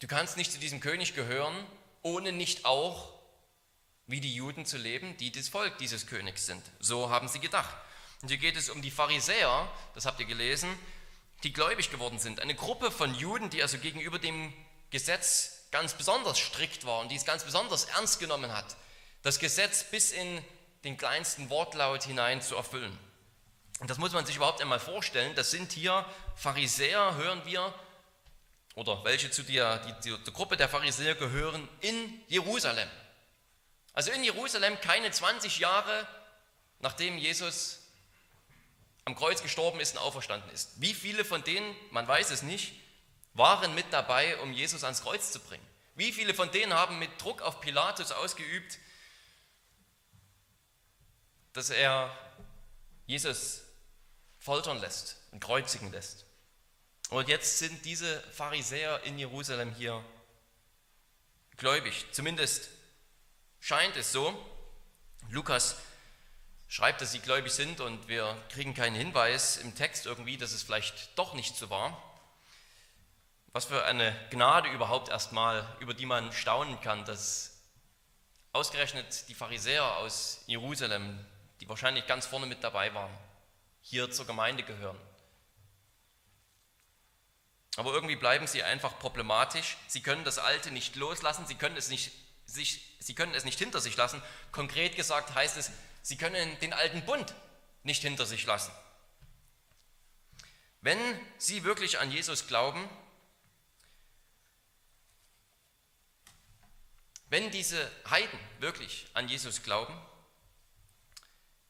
Du 0.00 0.06
kannst 0.06 0.38
nicht 0.38 0.50
zu 0.50 0.58
diesem 0.58 0.80
König 0.80 1.14
gehören, 1.14 1.54
ohne 2.02 2.32
nicht 2.32 2.64
auch 2.64 3.12
wie 4.06 4.20
die 4.20 4.34
Juden 4.34 4.64
zu 4.64 4.78
leben, 4.78 5.16
die 5.18 5.30
das 5.30 5.48
Volk 5.48 5.76
dieses 5.78 6.06
Königs 6.06 6.46
sind. 6.46 6.62
So 6.80 7.10
haben 7.10 7.28
sie 7.28 7.38
gedacht. 7.38 7.74
Und 8.22 8.28
hier 8.28 8.38
geht 8.38 8.56
es 8.56 8.70
um 8.70 8.80
die 8.80 8.90
Pharisäer, 8.90 9.70
das 9.94 10.06
habt 10.06 10.18
ihr 10.18 10.26
gelesen, 10.26 10.68
die 11.42 11.52
gläubig 11.52 11.90
geworden 11.90 12.18
sind. 12.18 12.40
Eine 12.40 12.54
Gruppe 12.54 12.90
von 12.90 13.14
Juden, 13.14 13.50
die 13.50 13.62
also 13.62 13.78
gegenüber 13.78 14.18
dem 14.18 14.52
Gesetz 14.90 15.66
ganz 15.70 15.94
besonders 15.94 16.38
strikt 16.38 16.86
war 16.86 17.00
und 17.00 17.10
die 17.10 17.16
es 17.16 17.24
ganz 17.26 17.44
besonders 17.44 17.84
ernst 17.84 18.18
genommen 18.20 18.52
hat. 18.52 18.76
Das 19.22 19.38
Gesetz 19.38 19.84
bis 19.84 20.12
in 20.12 20.42
den 20.82 20.96
kleinsten 20.96 21.50
Wortlaut 21.50 22.04
hinein 22.04 22.40
zu 22.40 22.56
erfüllen. 22.56 22.98
Und 23.80 23.90
das 23.90 23.98
muss 23.98 24.12
man 24.12 24.24
sich 24.24 24.36
überhaupt 24.36 24.62
einmal 24.62 24.80
vorstellen. 24.80 25.34
Das 25.34 25.50
sind 25.50 25.72
hier 25.72 26.06
Pharisäer, 26.36 27.16
hören 27.16 27.42
wir, 27.44 27.72
oder 28.74 29.04
welche 29.04 29.30
zu 29.30 29.42
der, 29.42 29.78
die, 29.78 30.10
der 30.10 30.32
Gruppe 30.32 30.56
der 30.56 30.68
Pharisäer 30.68 31.14
gehören, 31.14 31.68
in 31.80 32.22
Jerusalem. 32.28 32.88
Also 33.92 34.12
in 34.12 34.22
Jerusalem 34.22 34.80
keine 34.80 35.10
20 35.10 35.58
Jahre, 35.58 36.06
nachdem 36.78 37.18
Jesus 37.18 37.80
am 39.04 39.16
Kreuz 39.16 39.42
gestorben 39.42 39.80
ist 39.80 39.96
und 39.96 39.98
auferstanden 39.98 40.50
ist. 40.50 40.80
Wie 40.80 40.94
viele 40.94 41.24
von 41.24 41.42
denen, 41.42 41.74
man 41.90 42.06
weiß 42.06 42.30
es 42.30 42.42
nicht, 42.42 42.74
waren 43.34 43.74
mit 43.74 43.86
dabei, 43.90 44.36
um 44.38 44.52
Jesus 44.52 44.84
ans 44.84 45.02
Kreuz 45.02 45.32
zu 45.32 45.40
bringen? 45.40 45.66
Wie 45.96 46.12
viele 46.12 46.34
von 46.34 46.50
denen 46.50 46.72
haben 46.72 46.98
mit 46.98 47.20
Druck 47.20 47.42
auf 47.42 47.60
Pilatus 47.60 48.12
ausgeübt, 48.12 48.78
dass 51.52 51.70
er 51.70 52.16
Jesus 53.06 53.62
foltern 54.38 54.80
lässt 54.80 55.16
und 55.32 55.40
kreuzigen 55.40 55.90
lässt. 55.92 56.24
Und 57.10 57.28
jetzt 57.28 57.58
sind 57.58 57.84
diese 57.84 58.20
Pharisäer 58.30 59.02
in 59.02 59.18
Jerusalem 59.18 59.74
hier 59.74 60.04
gläubig. 61.56 62.06
Zumindest 62.12 62.68
scheint 63.58 63.96
es 63.96 64.12
so. 64.12 64.34
Lukas 65.28 65.76
schreibt, 66.68 67.00
dass 67.00 67.10
sie 67.10 67.18
gläubig 67.18 67.52
sind 67.52 67.80
und 67.80 68.06
wir 68.06 68.40
kriegen 68.50 68.74
keinen 68.74 68.94
Hinweis 68.94 69.56
im 69.56 69.74
Text 69.74 70.06
irgendwie, 70.06 70.36
dass 70.36 70.52
es 70.52 70.62
vielleicht 70.62 71.18
doch 71.18 71.34
nicht 71.34 71.56
so 71.56 71.68
war. 71.68 72.00
Was 73.52 73.64
für 73.64 73.84
eine 73.84 74.14
Gnade 74.30 74.68
überhaupt 74.68 75.08
erstmal, 75.08 75.66
über 75.80 75.94
die 75.94 76.06
man 76.06 76.32
staunen 76.32 76.80
kann, 76.80 77.04
dass 77.04 77.60
ausgerechnet 78.52 79.28
die 79.28 79.34
Pharisäer 79.34 79.96
aus 79.96 80.44
Jerusalem 80.46 81.18
die 81.60 81.68
wahrscheinlich 81.68 82.06
ganz 82.06 82.24
vorne 82.24 82.46
mit 82.46 82.62
dabei 82.62 82.94
waren, 82.94 83.10
hier 83.82 84.10
zur 84.12 84.26
Gemeinde 84.26 84.62
gehören. 84.62 84.96
Aber 87.76 87.92
irgendwie 87.92 88.16
bleiben 88.16 88.46
sie 88.46 88.62
einfach 88.62 88.98
problematisch. 88.98 89.76
Sie 89.86 90.02
können 90.02 90.24
das 90.24 90.38
Alte 90.38 90.70
nicht 90.70 90.96
loslassen, 90.96 91.46
sie 91.46 91.54
können 91.54 91.76
es 91.76 91.88
nicht, 91.88 92.12
sich, 92.46 92.96
sie 92.98 93.14
können 93.14 93.34
es 93.34 93.44
nicht 93.44 93.58
hinter 93.58 93.80
sich 93.80 93.96
lassen. 93.96 94.22
Konkret 94.52 94.96
gesagt 94.96 95.34
heißt 95.34 95.56
es, 95.56 95.70
sie 96.02 96.16
können 96.16 96.58
den 96.60 96.72
alten 96.72 97.02
Bund 97.04 97.34
nicht 97.82 98.02
hinter 98.02 98.26
sich 98.26 98.44
lassen. 98.44 98.72
Wenn 100.80 100.98
sie 101.38 101.64
wirklich 101.64 101.98
an 101.98 102.10
Jesus 102.10 102.46
glauben, 102.46 102.88
wenn 107.28 107.50
diese 107.50 107.90
Heiden 108.08 108.38
wirklich 108.58 109.06
an 109.14 109.28
Jesus 109.28 109.62
glauben, 109.62 109.94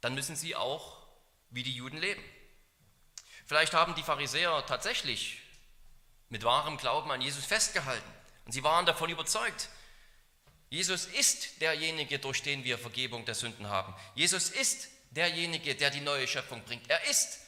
dann 0.01 0.15
müssen 0.15 0.37
sie 0.37 0.57
auch 0.57 1.07
wie 1.51 1.63
die 1.63 1.75
Juden 1.75 1.99
leben. 1.99 2.23
Vielleicht 3.45 3.75
haben 3.75 3.95
die 3.95 4.03
Pharisäer 4.03 4.65
tatsächlich 4.67 5.40
mit 6.31 6.45
wahrem 6.45 6.79
Glauben 6.79 7.11
an 7.11 7.21
Jesus 7.21 7.45
festgehalten 7.45 8.11
und 8.47 8.53
sie 8.53 8.65
waren 8.65 8.87
davon 8.87 9.11
überzeugt, 9.11 9.69
Jesus 10.71 11.07
ist 11.07 11.61
derjenige, 11.61 12.21
durch 12.21 12.43
den 12.43 12.63
wir 12.63 12.79
Vergebung 12.79 13.25
der 13.25 13.35
Sünden 13.35 13.69
haben. 13.69 13.93
Jesus 14.15 14.51
ist 14.51 14.89
derjenige, 15.11 15.75
der 15.75 15.91
die 15.91 16.01
neue 16.01 16.29
Schöpfung 16.29 16.63
bringt. 16.63 16.89
Er 16.89 17.05
ist 17.11 17.41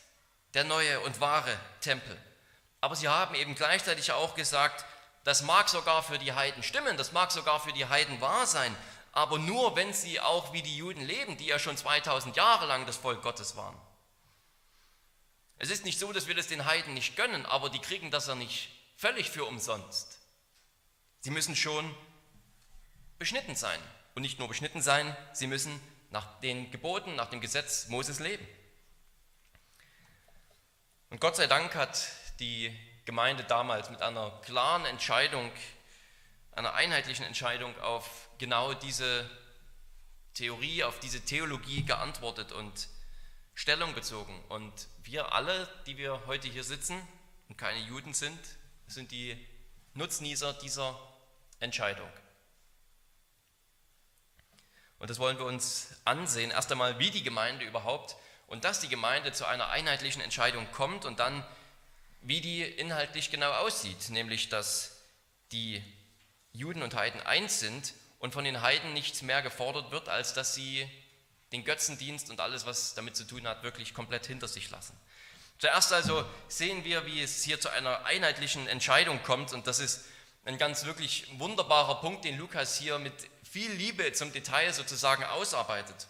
der 0.54 0.64
neue 0.64 1.00
und 1.00 1.20
wahre 1.20 1.56
Tempel. 1.80 2.18
Aber 2.80 2.96
sie 2.96 3.08
haben 3.08 3.36
eben 3.36 3.54
gleichzeitig 3.54 4.10
auch 4.10 4.34
gesagt, 4.34 4.84
das 5.22 5.42
mag 5.42 5.68
sogar 5.68 6.02
für 6.02 6.18
die 6.18 6.32
Heiden 6.32 6.64
stimmen, 6.64 6.96
das 6.96 7.12
mag 7.12 7.30
sogar 7.30 7.60
für 7.60 7.72
die 7.72 7.86
Heiden 7.86 8.20
wahr 8.20 8.46
sein, 8.46 8.74
aber 9.12 9.38
nur 9.38 9.76
wenn 9.76 9.92
sie 9.92 10.18
auch 10.18 10.52
wie 10.52 10.62
die 10.62 10.76
Juden 10.76 11.02
leben, 11.02 11.36
die 11.36 11.46
ja 11.46 11.60
schon 11.60 11.76
2000 11.76 12.34
Jahre 12.36 12.66
lang 12.66 12.86
das 12.86 12.96
Volk 12.96 13.22
Gottes 13.22 13.56
waren. 13.56 13.76
Es 15.62 15.70
ist 15.70 15.84
nicht 15.84 16.00
so, 16.00 16.12
dass 16.12 16.26
wir 16.26 16.34
das 16.34 16.48
den 16.48 16.64
Heiden 16.64 16.92
nicht 16.92 17.14
gönnen, 17.14 17.46
aber 17.46 17.70
die 17.70 17.78
kriegen 17.78 18.10
das 18.10 18.26
ja 18.26 18.34
nicht 18.34 18.68
völlig 18.96 19.30
für 19.30 19.44
umsonst. 19.44 20.18
Sie 21.20 21.30
müssen 21.30 21.54
schon 21.54 21.94
beschnitten 23.20 23.54
sein. 23.54 23.78
Und 24.16 24.22
nicht 24.22 24.40
nur 24.40 24.48
beschnitten 24.48 24.82
sein, 24.82 25.16
sie 25.32 25.46
müssen 25.46 25.80
nach 26.10 26.40
den 26.40 26.72
Geboten, 26.72 27.14
nach 27.14 27.30
dem 27.30 27.40
Gesetz 27.40 27.86
Moses 27.86 28.18
leben. 28.18 28.44
Und 31.10 31.20
Gott 31.20 31.36
sei 31.36 31.46
Dank 31.46 31.76
hat 31.76 32.08
die 32.40 32.76
Gemeinde 33.04 33.44
damals 33.44 33.88
mit 33.88 34.02
einer 34.02 34.32
klaren 34.44 34.84
Entscheidung, 34.84 35.48
einer 36.56 36.74
einheitlichen 36.74 37.24
Entscheidung 37.24 37.78
auf 37.82 38.28
genau 38.38 38.74
diese 38.74 39.30
Theorie, 40.34 40.82
auf 40.82 40.98
diese 40.98 41.24
Theologie 41.24 41.84
geantwortet 41.84 42.50
und 42.50 42.88
Stellung 43.54 43.94
bezogen. 43.94 44.42
Und 44.48 44.72
wir 45.02 45.32
alle, 45.34 45.68
die 45.86 45.96
wir 45.96 46.26
heute 46.26 46.48
hier 46.48 46.64
sitzen 46.64 47.00
und 47.48 47.56
keine 47.56 47.80
Juden 47.80 48.14
sind, 48.14 48.38
sind 48.86 49.10
die 49.10 49.36
Nutznießer 49.94 50.54
dieser 50.54 50.98
Entscheidung. 51.60 52.10
Und 54.98 55.10
das 55.10 55.18
wollen 55.18 55.38
wir 55.38 55.46
uns 55.46 55.88
ansehen. 56.04 56.50
Erst 56.50 56.70
einmal, 56.70 56.98
wie 56.98 57.10
die 57.10 57.22
Gemeinde 57.22 57.64
überhaupt 57.64 58.16
und 58.46 58.64
dass 58.64 58.80
die 58.80 58.88
Gemeinde 58.88 59.32
zu 59.32 59.46
einer 59.46 59.68
einheitlichen 59.68 60.22
Entscheidung 60.22 60.70
kommt 60.72 61.04
und 61.04 61.18
dann, 61.18 61.44
wie 62.20 62.40
die 62.40 62.62
inhaltlich 62.62 63.30
genau 63.30 63.50
aussieht, 63.52 64.10
nämlich 64.10 64.48
dass 64.48 65.02
die 65.50 65.82
Juden 66.52 66.82
und 66.82 66.94
Heiden 66.94 67.20
eins 67.20 67.60
sind 67.60 67.94
und 68.18 68.32
von 68.32 68.44
den 68.44 68.62
Heiden 68.62 68.92
nichts 68.92 69.22
mehr 69.22 69.42
gefordert 69.42 69.90
wird, 69.90 70.08
als 70.08 70.34
dass 70.34 70.54
sie 70.54 70.88
den 71.52 71.64
Götzendienst 71.64 72.30
und 72.30 72.40
alles, 72.40 72.66
was 72.66 72.94
damit 72.94 73.16
zu 73.16 73.24
tun 73.24 73.46
hat, 73.46 73.62
wirklich 73.62 73.94
komplett 73.94 74.26
hinter 74.26 74.48
sich 74.48 74.70
lassen. 74.70 74.96
Zuerst 75.58 75.92
also 75.92 76.24
sehen 76.48 76.84
wir, 76.84 77.06
wie 77.06 77.22
es 77.22 77.44
hier 77.44 77.60
zu 77.60 77.68
einer 77.68 78.04
einheitlichen 78.04 78.66
Entscheidung 78.66 79.22
kommt 79.22 79.52
und 79.52 79.66
das 79.66 79.78
ist 79.78 80.04
ein 80.44 80.58
ganz 80.58 80.84
wirklich 80.84 81.26
wunderbarer 81.38 82.00
Punkt, 82.00 82.24
den 82.24 82.36
Lukas 82.36 82.76
hier 82.78 82.98
mit 82.98 83.12
viel 83.48 83.70
Liebe 83.72 84.12
zum 84.12 84.32
Detail 84.32 84.72
sozusagen 84.72 85.22
ausarbeitet. 85.24 86.08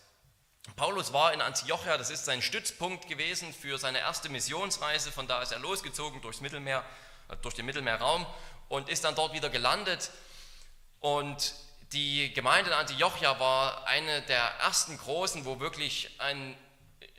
Paulus 0.77 1.13
war 1.13 1.33
in 1.35 1.41
Antiochia, 1.41 1.99
das 1.99 2.11
ist 2.11 2.25
sein 2.25 2.41
Stützpunkt 2.41 3.09
gewesen 3.09 3.53
für 3.53 3.79
seine 3.79 3.99
erste 3.99 4.29
Missionsreise. 4.29 5.11
Von 5.11 5.27
da 5.27 5.43
ist 5.43 5.53
er 5.53 5.59
losgezogen 5.59 6.23
durchs 6.23 6.41
Mittelmeer, 6.41 6.85
äh, 7.29 7.37
durch 7.39 7.55
den 7.55 7.67
Mittelmeerraum 7.67 8.25
und 8.69 8.89
ist 8.89 9.05
dann 9.05 9.15
dort 9.17 9.35
wieder 9.35 9.51
gelandet. 9.51 10.11
Und 11.01 11.55
die 11.93 12.33
Gemeinde 12.33 12.71
in 12.71 12.77
Antiochia 12.77 13.39
war 13.39 13.87
eine 13.87 14.23
der 14.23 14.43
ersten 14.61 14.97
großen, 14.97 15.45
wo 15.45 15.61
wirklich 15.61 16.11
ein 16.19 16.57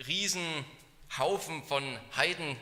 Riesenhaufen 0.07 1.63
von 1.63 1.99
Heiden 2.15 2.57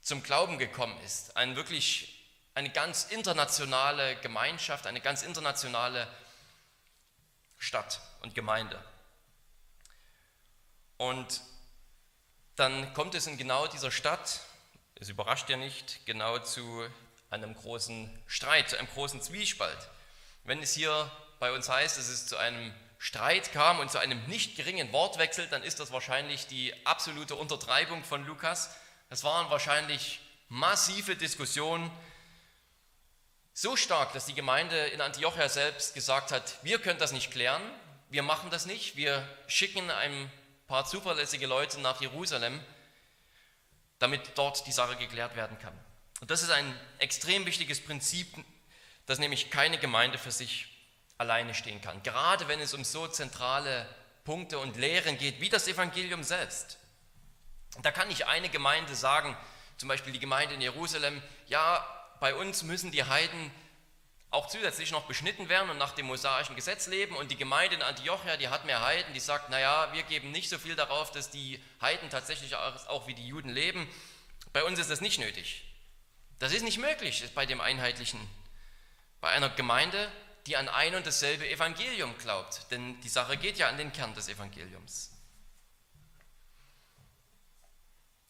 zum 0.00 0.22
Glauben 0.22 0.58
gekommen 0.58 0.98
ist. 1.04 1.36
Ein 1.36 1.54
wirklich, 1.54 2.26
eine 2.54 2.70
ganz 2.70 3.04
internationale 3.04 4.16
Gemeinschaft, 4.16 4.86
eine 4.86 5.00
ganz 5.00 5.22
internationale 5.22 6.08
Stadt 7.58 8.00
und 8.22 8.34
Gemeinde. 8.34 8.82
Und 10.96 11.40
dann 12.56 12.92
kommt 12.94 13.14
es 13.14 13.26
in 13.26 13.36
genau 13.36 13.66
dieser 13.66 13.90
Stadt, 13.90 14.40
es 14.96 15.08
überrascht 15.08 15.48
ja 15.48 15.56
nicht, 15.56 16.04
genau 16.06 16.38
zu 16.38 16.86
einem 17.30 17.54
großen 17.54 18.22
Streit, 18.26 18.70
zu 18.70 18.78
einem 18.78 18.88
großen 18.88 19.22
Zwiespalt. 19.22 19.88
Wenn 20.44 20.62
es 20.62 20.74
hier 20.74 21.10
bei 21.44 21.52
uns 21.52 21.68
heißt, 21.68 21.98
dass 21.98 22.08
es 22.08 22.26
zu 22.26 22.38
einem 22.38 22.72
Streit 22.96 23.52
kam 23.52 23.78
und 23.78 23.90
zu 23.90 23.98
einem 23.98 24.18
nicht 24.28 24.56
geringen 24.56 24.90
Wortwechsel, 24.94 25.46
dann 25.48 25.62
ist 25.62 25.78
das 25.78 25.92
wahrscheinlich 25.92 26.46
die 26.46 26.72
absolute 26.86 27.34
Untertreibung 27.36 28.02
von 28.02 28.24
Lukas. 28.24 28.74
Das 29.10 29.24
waren 29.24 29.50
wahrscheinlich 29.50 30.20
massive 30.48 31.16
Diskussionen, 31.16 31.90
so 33.52 33.76
stark, 33.76 34.14
dass 34.14 34.24
die 34.24 34.32
Gemeinde 34.32 34.86
in 34.86 35.02
Antiochia 35.02 35.50
selbst 35.50 35.92
gesagt 35.92 36.32
hat, 36.32 36.56
wir 36.62 36.78
können 36.78 36.98
das 36.98 37.12
nicht 37.12 37.30
klären, 37.30 37.60
wir 38.08 38.22
machen 38.22 38.48
das 38.48 38.64
nicht, 38.64 38.96
wir 38.96 39.28
schicken 39.46 39.90
ein 39.90 40.32
paar 40.66 40.86
zuverlässige 40.86 41.46
Leute 41.46 41.78
nach 41.82 42.00
Jerusalem, 42.00 42.58
damit 43.98 44.22
dort 44.36 44.66
die 44.66 44.72
Sache 44.72 44.96
geklärt 44.96 45.36
werden 45.36 45.58
kann. 45.58 45.78
Und 46.22 46.30
das 46.30 46.42
ist 46.42 46.50
ein 46.50 46.74
extrem 47.00 47.44
wichtiges 47.44 47.84
Prinzip, 47.84 48.34
dass 49.04 49.18
nämlich 49.18 49.50
keine 49.50 49.76
Gemeinde 49.76 50.16
für 50.16 50.32
sich 50.32 50.73
alleine 51.18 51.54
stehen 51.54 51.80
kann. 51.80 52.02
Gerade 52.02 52.48
wenn 52.48 52.60
es 52.60 52.74
um 52.74 52.84
so 52.84 53.06
zentrale 53.06 53.86
Punkte 54.24 54.58
und 54.58 54.76
Lehren 54.76 55.18
geht, 55.18 55.40
wie 55.40 55.48
das 55.48 55.68
Evangelium 55.68 56.22
selbst. 56.22 56.78
Da 57.82 57.90
kann 57.90 58.08
nicht 58.08 58.26
eine 58.26 58.48
Gemeinde 58.48 58.94
sagen, 58.94 59.36
zum 59.76 59.88
Beispiel 59.88 60.12
die 60.12 60.20
Gemeinde 60.20 60.54
in 60.54 60.60
Jerusalem, 60.60 61.22
ja, 61.46 61.84
bei 62.20 62.34
uns 62.34 62.62
müssen 62.62 62.90
die 62.90 63.04
Heiden 63.04 63.50
auch 64.30 64.48
zusätzlich 64.48 64.90
noch 64.90 65.04
beschnitten 65.04 65.48
werden 65.48 65.70
und 65.70 65.78
nach 65.78 65.92
dem 65.92 66.06
mosaischen 66.06 66.56
Gesetz 66.56 66.86
leben. 66.88 67.16
Und 67.16 67.30
die 67.30 67.36
Gemeinde 67.36 67.76
in 67.76 67.82
Antiochia, 67.82 68.36
die 68.36 68.48
hat 68.48 68.64
mehr 68.64 68.82
Heiden, 68.82 69.12
die 69.14 69.20
sagt, 69.20 69.50
naja, 69.50 69.92
wir 69.92 70.02
geben 70.02 70.32
nicht 70.32 70.48
so 70.48 70.58
viel 70.58 70.74
darauf, 70.74 71.12
dass 71.12 71.30
die 71.30 71.62
Heiden 71.80 72.10
tatsächlich 72.10 72.56
auch 72.56 73.06
wie 73.06 73.14
die 73.14 73.26
Juden 73.26 73.50
leben. 73.50 73.88
Bei 74.52 74.64
uns 74.64 74.78
ist 74.78 74.90
das 74.90 75.00
nicht 75.00 75.18
nötig. 75.18 75.64
Das 76.38 76.52
ist 76.52 76.62
nicht 76.62 76.78
möglich 76.78 77.24
bei 77.34 77.46
dem 77.46 77.60
einheitlichen, 77.60 78.20
bei 79.20 79.28
einer 79.28 79.50
Gemeinde, 79.50 80.10
die 80.46 80.56
an 80.56 80.68
ein 80.68 80.94
und 80.94 81.06
dasselbe 81.06 81.48
Evangelium 81.48 82.16
glaubt. 82.18 82.70
Denn 82.70 83.00
die 83.00 83.08
Sache 83.08 83.36
geht 83.36 83.56
ja 83.56 83.68
an 83.68 83.78
den 83.78 83.92
Kern 83.92 84.14
des 84.14 84.28
Evangeliums. 84.28 85.10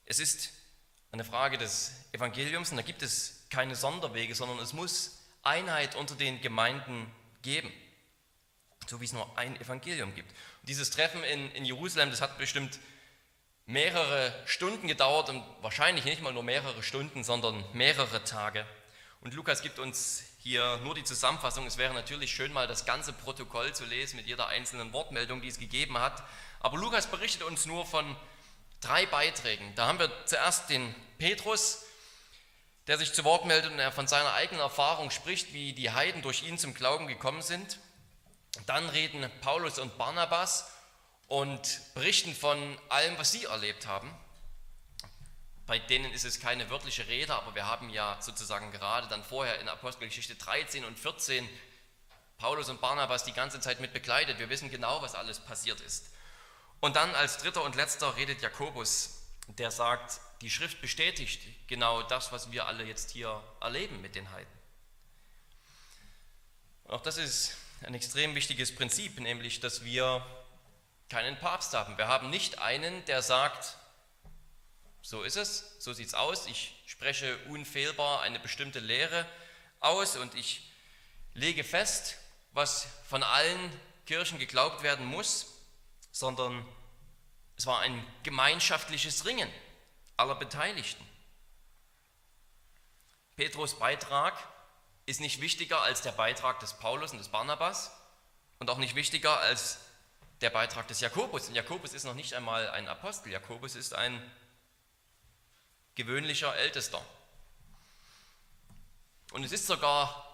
Es 0.06 0.18
ist 0.18 0.50
eine 1.10 1.24
Frage 1.24 1.58
des 1.58 1.92
Evangeliums 2.12 2.70
und 2.70 2.76
da 2.76 2.82
gibt 2.82 3.02
es 3.02 3.46
keine 3.48 3.74
Sonderwege, 3.76 4.34
sondern 4.34 4.58
es 4.58 4.72
muss 4.72 5.18
Einheit 5.42 5.94
unter 5.94 6.14
den 6.14 6.40
Gemeinden 6.40 7.10
geben, 7.42 7.72
so 8.86 9.00
wie 9.00 9.04
es 9.04 9.12
nur 9.12 9.38
ein 9.38 9.58
Evangelium 9.60 10.14
gibt. 10.14 10.30
Und 10.30 10.68
dieses 10.68 10.90
Treffen 10.90 11.22
in, 11.24 11.50
in 11.52 11.64
Jerusalem, 11.64 12.10
das 12.10 12.20
hat 12.20 12.38
bestimmt 12.38 12.78
mehrere 13.66 14.34
Stunden 14.46 14.88
gedauert 14.88 15.30
und 15.30 15.42
wahrscheinlich 15.62 16.04
nicht 16.04 16.20
mal 16.20 16.32
nur 16.32 16.42
mehrere 16.42 16.82
Stunden, 16.82 17.24
sondern 17.24 17.64
mehrere 17.72 18.24
Tage. 18.24 18.66
Und 19.20 19.32
Lukas 19.34 19.62
gibt 19.62 19.78
uns 19.78 20.24
hier 20.44 20.76
nur 20.82 20.94
die 20.94 21.04
Zusammenfassung. 21.04 21.66
Es 21.66 21.78
wäre 21.78 21.94
natürlich 21.94 22.30
schön, 22.30 22.52
mal 22.52 22.66
das 22.66 22.84
ganze 22.84 23.14
Protokoll 23.14 23.74
zu 23.74 23.86
lesen 23.86 24.16
mit 24.16 24.26
jeder 24.26 24.48
einzelnen 24.48 24.92
Wortmeldung, 24.92 25.40
die 25.40 25.48
es 25.48 25.58
gegeben 25.58 25.98
hat. 25.98 26.22
Aber 26.60 26.76
Lukas 26.76 27.06
berichtet 27.06 27.44
uns 27.44 27.64
nur 27.64 27.86
von 27.86 28.14
drei 28.82 29.06
Beiträgen. 29.06 29.74
Da 29.74 29.86
haben 29.86 29.98
wir 29.98 30.10
zuerst 30.26 30.68
den 30.68 30.94
Petrus, 31.16 31.86
der 32.86 32.98
sich 32.98 33.14
zu 33.14 33.24
Wort 33.24 33.46
meldet 33.46 33.72
und 33.72 33.78
er 33.78 33.90
von 33.90 34.06
seiner 34.06 34.34
eigenen 34.34 34.60
Erfahrung 34.60 35.10
spricht, 35.10 35.54
wie 35.54 35.72
die 35.72 35.90
Heiden 35.90 36.20
durch 36.20 36.42
ihn 36.42 36.58
zum 36.58 36.74
Glauben 36.74 37.06
gekommen 37.06 37.40
sind. 37.40 37.78
Dann 38.66 38.90
reden 38.90 39.26
Paulus 39.40 39.78
und 39.78 39.96
Barnabas 39.96 40.70
und 41.26 41.80
berichten 41.94 42.34
von 42.34 42.78
allem, 42.90 43.16
was 43.16 43.32
sie 43.32 43.44
erlebt 43.44 43.86
haben. 43.86 44.14
Bei 45.66 45.78
denen 45.78 46.12
ist 46.12 46.24
es 46.24 46.40
keine 46.40 46.68
wörtliche 46.68 47.06
Rede, 47.08 47.34
aber 47.34 47.54
wir 47.54 47.66
haben 47.66 47.88
ja 47.88 48.20
sozusagen 48.20 48.70
gerade 48.70 49.08
dann 49.08 49.24
vorher 49.24 49.60
in 49.60 49.68
Apostelgeschichte 49.68 50.34
13 50.34 50.84
und 50.84 50.98
14 50.98 51.48
Paulus 52.36 52.68
und 52.68 52.80
Barnabas 52.80 53.24
die 53.24 53.32
ganze 53.32 53.60
Zeit 53.60 53.80
mit 53.80 53.92
begleitet. 53.94 54.38
Wir 54.38 54.50
wissen 54.50 54.70
genau, 54.70 55.00
was 55.00 55.14
alles 55.14 55.40
passiert 55.40 55.80
ist. 55.80 56.10
Und 56.80 56.96
dann 56.96 57.14
als 57.14 57.38
dritter 57.38 57.62
und 57.62 57.76
letzter 57.76 58.16
redet 58.16 58.42
Jakobus, 58.42 59.22
der 59.48 59.70
sagt, 59.70 60.20
die 60.42 60.50
Schrift 60.50 60.82
bestätigt 60.82 61.40
genau 61.66 62.02
das, 62.02 62.32
was 62.32 62.50
wir 62.50 62.66
alle 62.66 62.84
jetzt 62.84 63.10
hier 63.10 63.42
erleben 63.60 64.02
mit 64.02 64.14
den 64.14 64.30
Heiden. 64.30 64.52
auch 66.88 67.00
das 67.00 67.16
ist 67.16 67.56
ein 67.82 67.94
extrem 67.94 68.34
wichtiges 68.34 68.74
Prinzip, 68.74 69.18
nämlich, 69.18 69.60
dass 69.60 69.84
wir 69.84 70.26
keinen 71.08 71.38
Papst 71.38 71.72
haben. 71.74 71.96
Wir 71.96 72.08
haben 72.08 72.28
nicht 72.28 72.58
einen, 72.58 73.04
der 73.06 73.22
sagt, 73.22 73.76
so 75.04 75.22
ist 75.22 75.36
es, 75.36 75.76
so 75.78 75.92
sieht 75.92 76.06
es 76.06 76.14
aus. 76.14 76.46
Ich 76.46 76.74
spreche 76.86 77.36
unfehlbar 77.48 78.22
eine 78.22 78.40
bestimmte 78.40 78.80
Lehre 78.80 79.26
aus 79.78 80.16
und 80.16 80.34
ich 80.34 80.72
lege 81.34 81.62
fest, 81.62 82.16
was 82.52 82.86
von 83.06 83.22
allen 83.22 83.80
Kirchen 84.06 84.38
geglaubt 84.38 84.82
werden 84.82 85.04
muss, 85.04 85.60
sondern 86.10 86.66
es 87.58 87.66
war 87.66 87.80
ein 87.80 88.02
gemeinschaftliches 88.22 89.26
Ringen 89.26 89.50
aller 90.16 90.36
Beteiligten. 90.36 91.06
Petrus 93.36 93.78
Beitrag 93.78 94.32
ist 95.04 95.20
nicht 95.20 95.42
wichtiger 95.42 95.82
als 95.82 96.00
der 96.00 96.12
Beitrag 96.12 96.60
des 96.60 96.72
Paulus 96.78 97.12
und 97.12 97.18
des 97.18 97.28
Barnabas 97.28 97.90
und 98.58 98.70
auch 98.70 98.78
nicht 98.78 98.94
wichtiger 98.94 99.38
als 99.40 99.80
der 100.40 100.48
Beitrag 100.48 100.88
des 100.88 101.00
Jakobus. 101.00 101.48
Und 101.48 101.56
Jakobus 101.56 101.92
ist 101.92 102.04
noch 102.04 102.14
nicht 102.14 102.32
einmal 102.32 102.70
ein 102.70 102.88
Apostel, 102.88 103.30
Jakobus 103.30 103.74
ist 103.74 103.94
ein 103.94 104.22
gewöhnlicher 105.94 106.54
Ältester. 106.56 107.04
Und 109.32 109.44
es 109.44 109.52
ist 109.52 109.66
sogar 109.66 110.24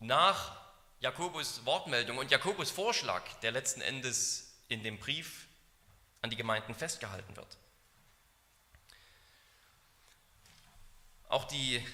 nach 0.00 0.56
Jakobus 1.00 1.64
Wortmeldung 1.64 2.18
und 2.18 2.30
Jakobus 2.30 2.70
Vorschlag, 2.70 3.22
der 3.42 3.52
letzten 3.52 3.80
Endes 3.80 4.54
in 4.68 4.82
dem 4.82 4.98
Brief 4.98 5.46
an 6.22 6.30
die 6.30 6.36
Gemeinden 6.36 6.74
festgehalten 6.74 7.36
wird. 7.36 7.56
Auch 11.28 11.44
die, 11.44 11.84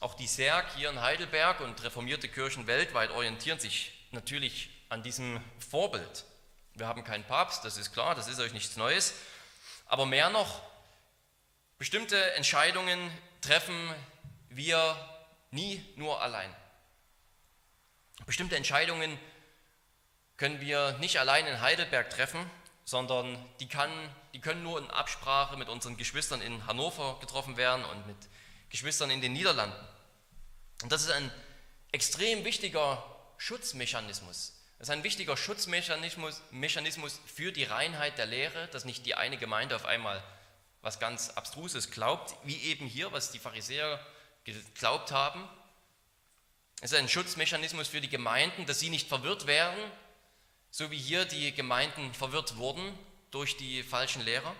auch 0.00 0.14
die 0.14 0.26
SERG 0.26 0.74
hier 0.76 0.90
in 0.90 1.00
Heidelberg 1.00 1.60
und 1.60 1.82
reformierte 1.82 2.28
Kirchen 2.28 2.66
weltweit 2.66 3.10
orientieren 3.10 3.58
sich 3.58 3.92
natürlich 4.10 4.70
an 4.88 5.02
diesem 5.02 5.42
Vorbild. 5.70 6.24
Wir 6.74 6.86
haben 6.86 7.04
keinen 7.04 7.24
Papst, 7.24 7.64
das 7.64 7.78
ist 7.78 7.92
klar, 7.92 8.14
das 8.14 8.28
ist 8.28 8.38
euch 8.38 8.52
nichts 8.52 8.76
Neues. 8.76 9.14
Aber 9.86 10.04
mehr 10.04 10.30
noch, 10.30 10.62
Bestimmte 11.78 12.32
Entscheidungen 12.34 13.10
treffen 13.42 13.94
wir 14.48 14.96
nie 15.50 15.84
nur 15.96 16.22
allein. 16.22 16.54
Bestimmte 18.24 18.56
Entscheidungen 18.56 19.18
können 20.38 20.60
wir 20.60 20.92
nicht 20.98 21.20
allein 21.20 21.46
in 21.46 21.60
Heidelberg 21.60 22.08
treffen, 22.08 22.50
sondern 22.86 23.36
die, 23.60 23.68
kann, 23.68 23.90
die 24.32 24.40
können 24.40 24.62
nur 24.62 24.78
in 24.78 24.90
Absprache 24.90 25.58
mit 25.58 25.68
unseren 25.68 25.98
Geschwistern 25.98 26.40
in 26.40 26.66
Hannover 26.66 27.18
getroffen 27.20 27.58
werden 27.58 27.84
und 27.84 28.06
mit 28.06 28.16
Geschwistern 28.70 29.10
in 29.10 29.20
den 29.20 29.34
Niederlanden. 29.34 29.76
Und 30.82 30.92
das 30.92 31.02
ist 31.02 31.10
ein 31.10 31.30
extrem 31.92 32.44
wichtiger 32.44 33.04
Schutzmechanismus. 33.36 34.54
Das 34.78 34.88
ist 34.88 34.92
ein 34.92 35.04
wichtiger 35.04 35.36
Schutzmechanismus 35.36 36.40
Mechanismus 36.50 37.20
für 37.26 37.52
die 37.52 37.64
Reinheit 37.64 38.16
der 38.16 38.26
Lehre, 38.26 38.68
dass 38.68 38.84
nicht 38.84 39.04
die 39.04 39.14
eine 39.14 39.36
Gemeinde 39.36 39.76
auf 39.76 39.84
einmal 39.84 40.22
was 40.86 41.00
ganz 41.00 41.30
Abstruses 41.30 41.90
glaubt, 41.90 42.36
wie 42.44 42.58
eben 42.58 42.86
hier, 42.86 43.10
was 43.10 43.32
die 43.32 43.40
Pharisäer 43.40 43.98
geglaubt 44.44 45.10
haben. 45.10 45.42
Es 46.80 46.92
ist 46.92 46.98
ein 46.98 47.08
Schutzmechanismus 47.08 47.88
für 47.88 48.00
die 48.00 48.08
Gemeinden, 48.08 48.66
dass 48.66 48.78
sie 48.78 48.88
nicht 48.88 49.08
verwirrt 49.08 49.48
werden, 49.48 49.82
so 50.70 50.92
wie 50.92 50.96
hier 50.96 51.24
die 51.24 51.52
Gemeinden 51.52 52.14
verwirrt 52.14 52.56
wurden 52.56 52.96
durch 53.32 53.56
die 53.56 53.82
falschen 53.82 54.22
Lehrer. 54.22 54.54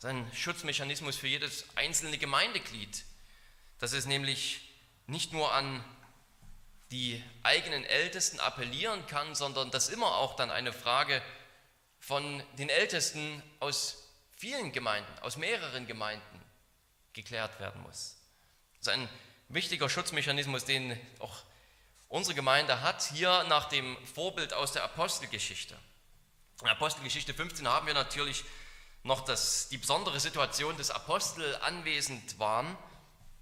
Das 0.00 0.12
ist 0.12 0.16
ein 0.16 0.32
Schutzmechanismus 0.32 1.16
für 1.16 1.28
jedes 1.28 1.66
einzelne 1.74 2.16
Gemeindeglied, 2.16 3.04
dass 3.80 3.92
es 3.92 4.06
nämlich 4.06 4.62
nicht 5.06 5.34
nur 5.34 5.52
an 5.52 5.84
die 6.90 7.22
eigenen 7.42 7.84
Ältesten 7.84 8.40
appellieren 8.40 9.06
kann, 9.08 9.34
sondern 9.34 9.70
dass 9.70 9.90
immer 9.90 10.16
auch 10.16 10.36
dann 10.36 10.50
eine 10.50 10.72
Frage 10.72 11.20
von 12.08 12.42
den 12.56 12.70
Ältesten 12.70 13.42
aus 13.60 14.08
vielen 14.34 14.72
Gemeinden, 14.72 15.18
aus 15.20 15.36
mehreren 15.36 15.86
Gemeinden 15.86 16.42
geklärt 17.12 17.60
werden 17.60 17.82
muss. 17.82 18.16
Das 18.78 18.86
ist 18.86 18.88
ein 18.94 19.08
wichtiger 19.50 19.90
Schutzmechanismus, 19.90 20.64
den 20.64 20.98
auch 21.18 21.42
unsere 22.08 22.34
Gemeinde 22.34 22.80
hat, 22.80 23.02
hier 23.12 23.44
nach 23.44 23.68
dem 23.68 23.94
Vorbild 24.06 24.54
aus 24.54 24.72
der 24.72 24.84
Apostelgeschichte. 24.84 25.76
In 26.62 26.68
Apostelgeschichte 26.68 27.34
15 27.34 27.68
haben 27.68 27.86
wir 27.86 27.92
natürlich 27.92 28.42
noch 29.02 29.20
das, 29.20 29.68
die 29.68 29.76
besondere 29.76 30.18
Situation 30.18 30.78
des 30.78 30.90
Apostel 30.90 31.56
anwesend 31.56 32.38
waren. 32.38 32.74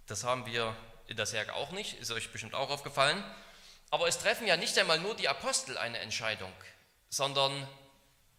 Das 0.08 0.24
haben 0.24 0.44
wir 0.44 0.76
in 1.06 1.16
der 1.16 1.26
Serg 1.26 1.50
auch 1.50 1.70
nicht, 1.70 2.00
ist 2.00 2.10
euch 2.10 2.32
bestimmt 2.32 2.54
auch 2.54 2.70
aufgefallen. 2.70 3.22
Aber 3.90 4.08
es 4.08 4.18
treffen 4.18 4.48
ja 4.48 4.56
nicht 4.56 4.76
einmal 4.76 4.98
nur 4.98 5.14
die 5.14 5.28
Apostel 5.28 5.78
eine 5.78 5.98
Entscheidung, 5.98 6.52
sondern 7.10 7.68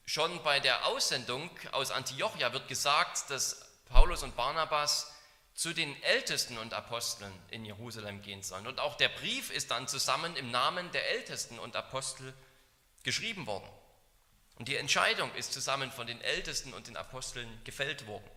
schon 0.08 0.42
bei 0.42 0.60
der 0.60 0.88
Aussendung 0.88 1.52
aus 1.74 1.92
Antiochia 1.92 2.52
wird 2.54 2.68
gesagt, 2.68 3.30
dass 3.30 3.62
Paulus 3.86 4.24
und 4.24 4.36
Barnabas 4.36 5.14
zu 5.54 5.74
den 5.74 6.02
Ältesten 6.02 6.58
und 6.58 6.74
Aposteln 6.74 7.32
in 7.52 7.66
Jerusalem 7.66 8.22
gehen 8.22 8.42
sollen. 8.42 8.68
Und 8.68 8.80
auch 8.80 8.96
der 8.96 9.10
Brief 9.10 9.52
ist 9.52 9.70
dann 9.70 9.88
zusammen 9.88 10.36
im 10.36 10.50
Namen 10.50 10.92
der 10.92 11.10
Ältesten 11.10 11.60
und 11.60 11.76
Apostel 11.76 12.34
geschrieben 13.04 13.46
worden. 13.48 13.70
Und 14.56 14.70
die 14.70 14.76
Entscheidung 14.76 15.34
ist 15.36 15.54
zusammen 15.54 15.92
von 15.92 16.08
den 16.08 16.22
Ältesten 16.22 16.74
und 16.74 16.88
den 16.88 16.98
Aposteln 16.98 17.62
gefällt 17.64 18.08
worden. 18.08 18.30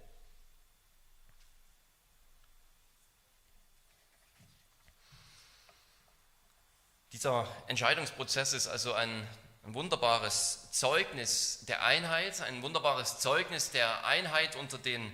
Dieser 7.13 7.49
Entscheidungsprozess 7.69 8.55
ist 8.55 8.67
also 8.67 8.93
ein, 8.93 9.27
ein, 9.71 9.75
wunderbares 9.75 10.73
Zeugnis 10.73 11.65
der 11.69 11.85
Einheit, 11.85 12.41
ein 12.41 12.61
wunderbares 12.61 13.21
Zeugnis 13.21 13.71
der 13.71 14.05
Einheit 14.05 14.57
unter 14.57 14.79
den, 14.79 15.13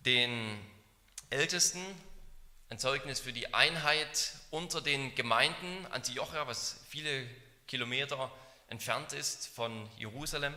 den 0.00 0.58
Ältesten, 1.30 1.80
ein 2.68 2.80
Zeugnis 2.80 3.20
für 3.20 3.32
die 3.32 3.54
Einheit 3.54 4.32
unter 4.50 4.80
den 4.80 5.14
Gemeinden 5.14 5.86
Antiochia, 5.92 6.48
was 6.48 6.80
viele 6.88 7.28
Kilometer 7.68 8.32
entfernt 8.66 9.12
ist 9.12 9.46
von 9.46 9.88
Jerusalem. 9.98 10.54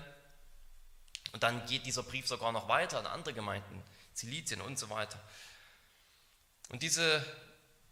Und 1.32 1.44
dann 1.44 1.64
geht 1.68 1.86
dieser 1.86 2.02
Brief 2.02 2.28
sogar 2.28 2.52
noch 2.52 2.68
weiter 2.68 2.98
an 2.98 3.06
andere 3.06 3.36
Gemeinden, 3.36 3.84
Zilizien 4.16 4.60
und 4.60 4.80
so 4.80 4.90
weiter. 4.90 5.20
Und 6.70 6.82
diese, 6.82 7.24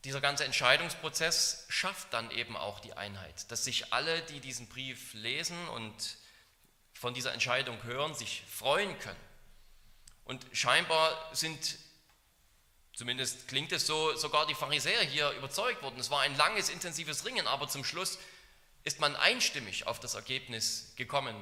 dieser 0.07 0.21
ganze 0.21 0.45
Entscheidungsprozess 0.45 1.65
schafft 1.67 2.13
dann 2.13 2.31
eben 2.31 2.55
auch 2.55 2.79
die 2.79 2.93
Einheit, 2.93 3.51
dass 3.51 3.65
sich 3.65 3.91
alle, 3.91 4.21
die 4.21 4.39
diesen 4.39 4.69
Brief 4.69 5.13
lesen 5.13 5.67
und 5.67 6.17
von 6.93 7.13
dieser 7.13 7.33
Entscheidung 7.33 7.83
hören, 7.83 8.15
sich 8.15 8.41
freuen 8.49 8.97
können. 8.99 9.19
Und 10.23 10.45
scheinbar 10.53 11.11
sind 11.35 11.77
Zumindest 12.93 13.47
klingt 13.47 13.71
es 13.73 13.85
so, 13.85 14.15
sogar 14.15 14.47
die 14.47 14.55
Pharisäer 14.55 15.01
hier 15.01 15.29
überzeugt 15.33 15.83
wurden. 15.83 15.99
Es 15.99 16.09
war 16.09 16.21
ein 16.21 16.35
langes, 16.35 16.69
intensives 16.69 17.25
Ringen, 17.25 17.45
aber 17.45 17.67
zum 17.67 17.83
Schluss 17.83 18.17
ist 18.85 18.99
man 18.99 19.15
einstimmig 19.15 19.85
auf 19.85 19.99
das 19.99 20.15
Ergebnis 20.15 20.93
gekommen, 20.95 21.35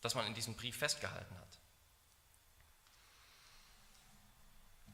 das 0.00 0.14
man 0.14 0.26
in 0.26 0.32
diesem 0.32 0.54
Brief 0.54 0.78
festgehalten 0.78 1.36
hat. 1.36 1.47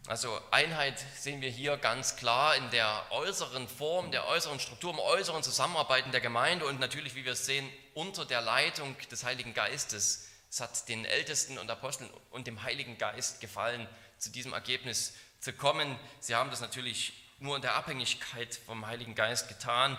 Also 0.06 0.38
Einheit 0.50 1.02
sehen 1.16 1.40
wir 1.40 1.48
hier 1.48 1.78
ganz 1.78 2.16
klar 2.16 2.56
in 2.56 2.70
der 2.70 3.06
äußeren 3.10 3.66
Form, 3.66 4.10
der 4.10 4.26
äußeren 4.26 4.60
Struktur, 4.60 4.92
im 4.92 4.98
äußeren 4.98 5.42
Zusammenarbeiten 5.42 6.12
der 6.12 6.20
Gemeinde 6.20 6.66
und 6.66 6.78
natürlich, 6.78 7.14
wie 7.14 7.24
wir 7.24 7.32
es 7.32 7.46
sehen, 7.46 7.66
unter 7.94 8.26
der 8.26 8.42
Leitung 8.42 8.96
des 9.10 9.24
Heiligen 9.24 9.54
Geistes. 9.54 10.28
Es 10.50 10.60
hat 10.60 10.88
den 10.90 11.06
Ältesten 11.06 11.56
und 11.56 11.70
Aposteln 11.70 12.10
und 12.30 12.46
dem 12.46 12.62
Heiligen 12.62 12.98
Geist 12.98 13.40
gefallen, 13.40 13.88
zu 14.18 14.30
diesem 14.30 14.52
Ergebnis 14.52 15.14
zu 15.40 15.54
kommen. 15.54 15.98
Sie 16.20 16.34
haben 16.34 16.50
das 16.50 16.60
natürlich 16.60 17.14
nur 17.38 17.56
in 17.56 17.62
der 17.62 17.74
Abhängigkeit 17.74 18.54
vom 18.66 18.86
Heiligen 18.86 19.14
Geist 19.14 19.48
getan, 19.48 19.98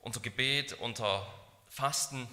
unter 0.00 0.20
Gebet, 0.20 0.72
unter 0.72 1.30
Fasten, 1.68 2.26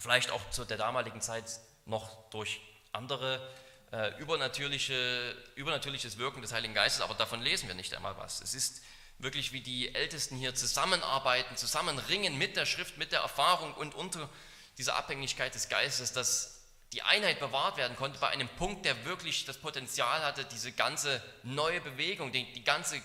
vielleicht 0.00 0.32
auch 0.32 0.50
zu 0.50 0.64
der 0.64 0.76
damaligen 0.76 1.20
Zeit 1.20 1.60
noch 1.86 2.28
durch 2.30 2.60
andere 2.92 3.54
äh, 3.92 4.18
übernatürliche, 4.18 5.36
übernatürliches 5.54 6.18
Wirken 6.18 6.42
des 6.42 6.52
Heiligen 6.52 6.74
Geistes, 6.74 7.00
aber 7.00 7.14
davon 7.14 7.42
lesen 7.42 7.68
wir 7.68 7.74
nicht 7.74 7.94
einmal 7.94 8.16
was. 8.18 8.40
Es 8.40 8.54
ist 8.54 8.82
wirklich, 9.18 9.52
wie 9.52 9.60
die 9.60 9.94
Ältesten 9.94 10.36
hier 10.36 10.54
zusammenarbeiten, 10.54 11.56
zusammenringen 11.56 12.38
mit 12.38 12.56
der 12.56 12.66
Schrift, 12.66 12.98
mit 12.98 13.12
der 13.12 13.20
Erfahrung 13.20 13.74
und 13.74 13.94
unter 13.94 14.28
dieser 14.76 14.96
Abhängigkeit 14.96 15.54
des 15.54 15.68
Geistes, 15.68 16.12
dass 16.12 16.62
die 16.92 17.02
Einheit 17.02 17.40
bewahrt 17.40 17.76
werden 17.76 17.96
konnte 17.96 18.18
bei 18.18 18.28
einem 18.28 18.48
Punkt, 18.48 18.84
der 18.86 19.04
wirklich 19.04 19.44
das 19.44 19.58
Potenzial 19.58 20.22
hatte, 20.22 20.44
diese 20.44 20.72
ganze 20.72 21.22
neue 21.42 21.80
Bewegung, 21.80 22.32
die, 22.32 22.50
die 22.52 22.64
ganze 22.64 23.02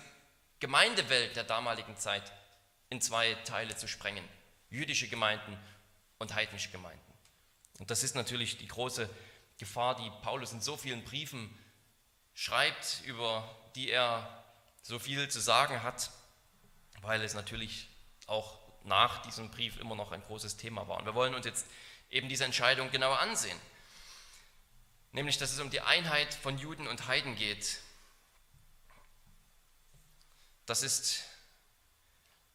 Gemeindewelt 0.60 1.36
der 1.36 1.44
damaligen 1.44 1.96
Zeit 1.96 2.32
in 2.88 3.00
zwei 3.00 3.34
Teile 3.44 3.76
zu 3.76 3.88
sprengen. 3.88 4.26
Jüdische 4.70 5.08
Gemeinden 5.08 5.58
und 6.18 6.34
heidnische 6.34 6.70
Gemeinden. 6.70 7.00
Und 7.78 7.90
das 7.90 8.02
ist 8.02 8.14
natürlich 8.14 8.56
die 8.56 8.68
große 8.68 9.10
Gefahr, 9.58 9.96
die 9.96 10.10
Paulus 10.22 10.52
in 10.52 10.60
so 10.60 10.76
vielen 10.76 11.04
Briefen 11.04 11.56
schreibt, 12.34 13.02
über 13.04 13.48
die 13.74 13.90
er 13.90 14.44
so 14.82 14.98
viel 14.98 15.28
zu 15.28 15.40
sagen 15.40 15.82
hat, 15.82 16.10
weil 17.02 17.22
es 17.22 17.34
natürlich 17.34 17.88
auch 18.26 18.58
nach 18.84 19.22
diesem 19.22 19.50
Brief 19.50 19.78
immer 19.78 19.94
noch 19.94 20.12
ein 20.12 20.22
großes 20.22 20.56
Thema 20.56 20.88
war. 20.88 20.98
Und 20.98 21.06
wir 21.06 21.14
wollen 21.14 21.34
uns 21.34 21.46
jetzt 21.46 21.66
eben 22.10 22.28
diese 22.28 22.44
Entscheidung 22.44 22.90
genauer 22.90 23.18
ansehen 23.20 23.58
nämlich 25.14 25.38
dass 25.38 25.52
es 25.52 25.60
um 25.60 25.70
die 25.70 25.80
Einheit 25.80 26.34
von 26.34 26.58
Juden 26.58 26.86
und 26.86 27.06
Heiden 27.06 27.36
geht. 27.36 27.78
Das 30.66 30.82
ist, 30.82 31.22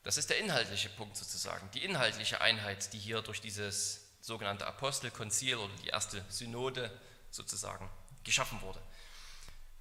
das 0.03 0.17
ist 0.17 0.29
der 0.29 0.39
inhaltliche 0.39 0.89
Punkt 0.89 1.15
sozusagen, 1.15 1.69
die 1.71 1.83
inhaltliche 1.83 2.41
Einheit, 2.41 2.91
die 2.93 2.99
hier 2.99 3.21
durch 3.21 3.39
dieses 3.41 4.05
sogenannte 4.21 4.67
Apostelkonzil 4.67 5.55
oder 5.55 5.73
die 5.83 5.87
erste 5.87 6.23
Synode 6.29 6.91
sozusagen 7.31 7.89
geschaffen 8.23 8.61
wurde. 8.61 8.81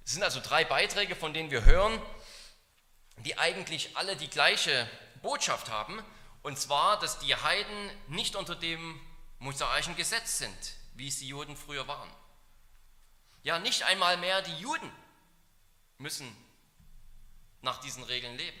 Es 0.05 0.13
sind 0.13 0.23
also 0.23 0.39
drei 0.39 0.65
Beiträge, 0.65 1.15
von 1.15 1.33
denen 1.33 1.51
wir 1.51 1.65
hören, 1.65 2.01
die 3.25 3.37
eigentlich 3.37 3.95
alle 3.97 4.15
die 4.15 4.29
gleiche 4.29 4.89
Botschaft 5.21 5.69
haben, 5.69 6.01
und 6.41 6.57
zwar, 6.57 6.99
dass 6.99 7.19
die 7.19 7.35
Heiden 7.35 7.91
nicht 8.07 8.35
unter 8.35 8.55
dem 8.55 8.99
mosaischen 9.39 9.95
Gesetz 9.95 10.37
sind, 10.37 10.73
wie 10.95 11.09
es 11.09 11.19
die 11.19 11.27
Juden 11.27 11.55
früher 11.57 11.87
waren. 11.87 12.09
Ja, 13.43 13.59
nicht 13.59 13.83
einmal 13.83 14.17
mehr 14.17 14.41
die 14.41 14.57
Juden 14.57 14.91
müssen 15.97 16.35
nach 17.61 17.79
diesen 17.81 18.03
Regeln 18.03 18.37
leben. 18.37 18.57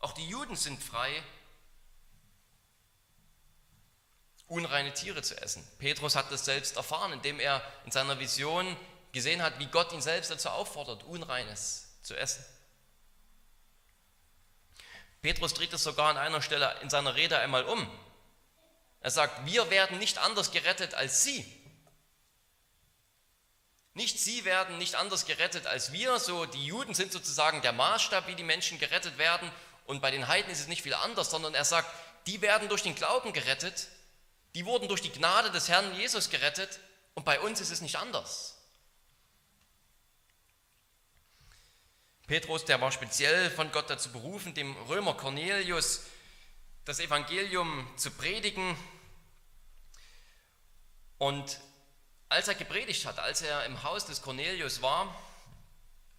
Auch 0.00 0.12
die 0.12 0.28
Juden 0.28 0.56
sind 0.56 0.82
frei, 0.82 1.22
unreine 4.50 4.92
Tiere 4.92 5.22
zu 5.22 5.40
essen. 5.40 5.66
Petrus 5.78 6.16
hat 6.16 6.30
das 6.30 6.44
selbst 6.44 6.76
erfahren, 6.76 7.12
indem 7.12 7.40
er 7.40 7.62
in 7.86 7.92
seiner 7.92 8.18
Vision 8.18 8.76
gesehen 9.12 9.42
hat, 9.42 9.58
wie 9.58 9.66
Gott 9.66 9.92
ihn 9.92 10.02
selbst 10.02 10.30
dazu 10.30 10.50
auffordert, 10.50 11.04
Unreines 11.04 11.88
zu 12.02 12.16
essen. 12.16 12.44
Petrus 15.22 15.54
dreht 15.54 15.72
es 15.72 15.82
sogar 15.82 16.10
an 16.10 16.16
einer 16.16 16.42
Stelle 16.42 16.74
in 16.82 16.90
seiner 16.90 17.14
Rede 17.14 17.38
einmal 17.38 17.64
um. 17.64 17.88
Er 19.00 19.10
sagt, 19.10 19.46
wir 19.46 19.70
werden 19.70 19.98
nicht 19.98 20.18
anders 20.18 20.50
gerettet 20.50 20.94
als 20.94 21.22
sie. 21.22 21.44
Nicht 23.94 24.18
sie 24.18 24.44
werden 24.44 24.78
nicht 24.78 24.94
anders 24.94 25.26
gerettet 25.26 25.66
als 25.66 25.92
wir, 25.92 26.18
so 26.18 26.46
die 26.46 26.64
Juden 26.64 26.94
sind 26.94 27.12
sozusagen 27.12 27.62
der 27.62 27.72
Maßstab, 27.72 28.26
wie 28.26 28.34
die 28.34 28.44
Menschen 28.44 28.78
gerettet 28.78 29.18
werden 29.18 29.50
und 29.86 30.00
bei 30.00 30.10
den 30.10 30.28
Heiden 30.28 30.50
ist 30.50 30.60
es 30.60 30.68
nicht 30.68 30.82
viel 30.82 30.94
anders, 30.94 31.30
sondern 31.30 31.54
er 31.54 31.64
sagt, 31.64 31.88
die 32.26 32.40
werden 32.42 32.68
durch 32.68 32.82
den 32.82 32.94
Glauben 32.94 33.32
gerettet, 33.32 33.88
die 34.54 34.66
wurden 34.66 34.88
durch 34.88 35.02
die 35.02 35.12
Gnade 35.12 35.50
des 35.50 35.68
Herrn 35.68 35.94
Jesus 35.94 36.30
gerettet 36.30 36.80
und 37.14 37.24
bei 37.24 37.40
uns 37.40 37.60
ist 37.60 37.70
es 37.70 37.80
nicht 37.80 37.96
anders. 37.96 38.56
Petrus, 42.26 42.64
der 42.64 42.80
war 42.80 42.92
speziell 42.92 43.50
von 43.50 43.72
Gott 43.72 43.90
dazu 43.90 44.12
berufen, 44.12 44.54
dem 44.54 44.76
Römer 44.88 45.14
Cornelius 45.14 46.04
das 46.84 47.00
Evangelium 47.00 47.88
zu 47.96 48.10
predigen 48.10 48.76
und 51.18 51.60
als 52.28 52.48
er 52.48 52.54
gepredigt 52.54 53.04
hat, 53.06 53.18
als 53.18 53.42
er 53.42 53.66
im 53.66 53.82
Haus 53.82 54.06
des 54.06 54.22
Cornelius 54.22 54.80
war, 54.80 55.14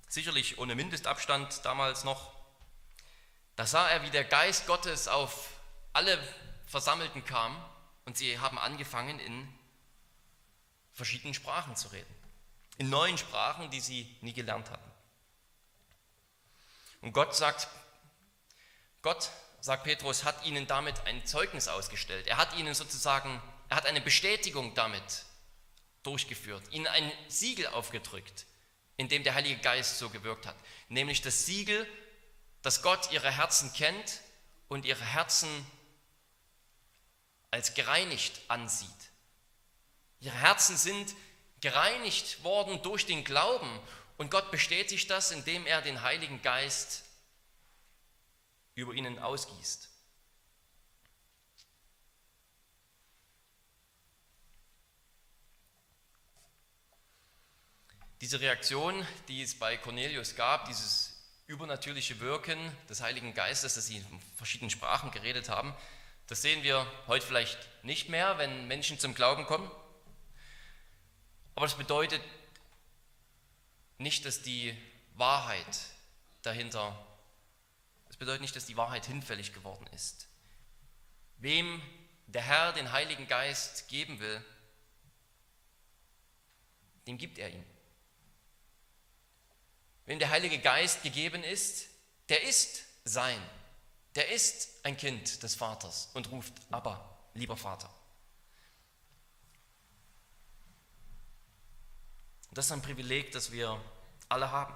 sicherlich 0.07 0.57
ohne 0.57 0.75
Mindestabstand 0.75 1.65
damals 1.65 2.03
noch, 2.03 2.33
da 3.55 3.65
sah 3.65 3.87
er, 3.89 4.03
wie 4.03 4.09
der 4.09 4.25
Geist 4.25 4.67
Gottes 4.67 5.07
auf 5.07 5.49
alle 5.93 6.21
Versammelten 6.67 7.23
kam 7.25 7.55
und 8.11 8.17
sie 8.17 8.37
haben 8.39 8.59
angefangen 8.59 9.19
in 9.21 9.47
verschiedenen 10.91 11.33
Sprachen 11.33 11.77
zu 11.77 11.87
reden. 11.93 12.13
In 12.77 12.89
neuen 12.89 13.17
Sprachen, 13.17 13.71
die 13.71 13.79
sie 13.79 14.17
nie 14.19 14.33
gelernt 14.33 14.69
hatten. 14.69 14.91
Und 16.99 17.13
Gott 17.13 17.33
sagt, 17.33 17.69
Gott, 19.01 19.29
sagt 19.61 19.85
Petrus, 19.85 20.25
hat 20.25 20.45
ihnen 20.45 20.67
damit 20.67 20.99
ein 21.05 21.25
Zeugnis 21.25 21.69
ausgestellt. 21.69 22.27
Er 22.27 22.35
hat 22.35 22.53
ihnen 22.57 22.73
sozusagen, 22.73 23.41
er 23.69 23.77
hat 23.77 23.85
eine 23.85 24.01
Bestätigung 24.01 24.73
damit 24.75 25.23
durchgeführt, 26.03 26.63
ihnen 26.71 26.87
ein 26.87 27.09
Siegel 27.29 27.67
aufgedrückt, 27.67 28.45
in 28.97 29.07
dem 29.07 29.23
der 29.23 29.35
Heilige 29.35 29.61
Geist 29.61 29.99
so 29.99 30.09
gewirkt 30.09 30.47
hat. 30.47 30.57
Nämlich 30.89 31.21
das 31.21 31.45
Siegel, 31.45 31.87
dass 32.61 32.81
Gott 32.81 33.09
ihre 33.13 33.31
Herzen 33.31 33.71
kennt 33.71 34.19
und 34.67 34.83
ihre 34.83 35.05
Herzen 35.05 35.65
als 37.51 37.73
gereinigt 37.73 38.41
ansieht. 38.47 38.89
Ihre 40.21 40.35
Herzen 40.35 40.77
sind 40.77 41.13
gereinigt 41.59 42.43
worden 42.43 42.81
durch 42.81 43.05
den 43.05 43.23
Glauben 43.23 43.79
und 44.17 44.31
Gott 44.31 44.51
bestätigt 44.51 45.09
das, 45.09 45.31
indem 45.31 45.65
er 45.65 45.81
den 45.81 46.01
Heiligen 46.01 46.41
Geist 46.41 47.03
über 48.75 48.93
ihnen 48.93 49.19
ausgießt. 49.19 49.89
Diese 58.21 58.39
Reaktion, 58.39 59.05
die 59.27 59.41
es 59.41 59.57
bei 59.57 59.77
Cornelius 59.77 60.35
gab, 60.35 60.65
dieses 60.67 61.11
übernatürliche 61.47 62.19
Wirken 62.19 62.59
des 62.87 63.01
Heiligen 63.01 63.33
Geistes, 63.33 63.73
dass 63.73 63.87
sie 63.87 63.97
in 63.97 64.21
verschiedenen 64.35 64.69
Sprachen 64.69 65.09
geredet 65.09 65.49
haben, 65.49 65.73
das 66.31 66.41
sehen 66.41 66.63
wir 66.63 66.89
heute 67.07 67.27
vielleicht 67.27 67.57
nicht 67.83 68.07
mehr, 68.07 68.37
wenn 68.37 68.65
Menschen 68.65 68.97
zum 68.97 69.13
Glauben 69.13 69.45
kommen. 69.45 69.69
Aber 71.55 71.65
das 71.65 71.77
bedeutet 71.77 72.21
nicht, 73.97 74.23
dass 74.23 74.41
die 74.41 74.73
Wahrheit 75.15 75.77
dahinter, 76.41 77.05
das 78.07 78.15
bedeutet 78.15 78.39
nicht, 78.39 78.55
dass 78.55 78.65
die 78.65 78.77
Wahrheit 78.77 79.07
hinfällig 79.07 79.51
geworden 79.51 79.85
ist. 79.93 80.29
Wem 81.39 81.81
der 82.27 82.43
Herr 82.43 82.71
den 82.71 82.93
Heiligen 82.93 83.27
Geist 83.27 83.89
geben 83.89 84.21
will, 84.21 84.41
dem 87.07 87.17
gibt 87.17 87.39
er 87.39 87.49
ihn. 87.49 87.65
Wem 90.05 90.17
der 90.17 90.29
Heilige 90.29 90.59
Geist 90.59 91.03
gegeben 91.03 91.43
ist, 91.43 91.89
der 92.29 92.43
ist 92.43 92.85
sein. 93.03 93.41
Der 94.15 94.29
ist 94.29 94.83
ein 94.83 94.97
Kind 94.97 95.41
des 95.41 95.55
Vaters 95.55 96.09
und 96.13 96.31
ruft, 96.31 96.53
aber 96.69 97.17
lieber 97.33 97.55
Vater. 97.55 97.89
Und 102.49 102.57
das 102.57 102.65
ist 102.65 102.71
ein 102.73 102.81
Privileg, 102.81 103.31
das 103.31 103.51
wir 103.51 103.81
alle 104.27 104.51
haben. 104.51 104.75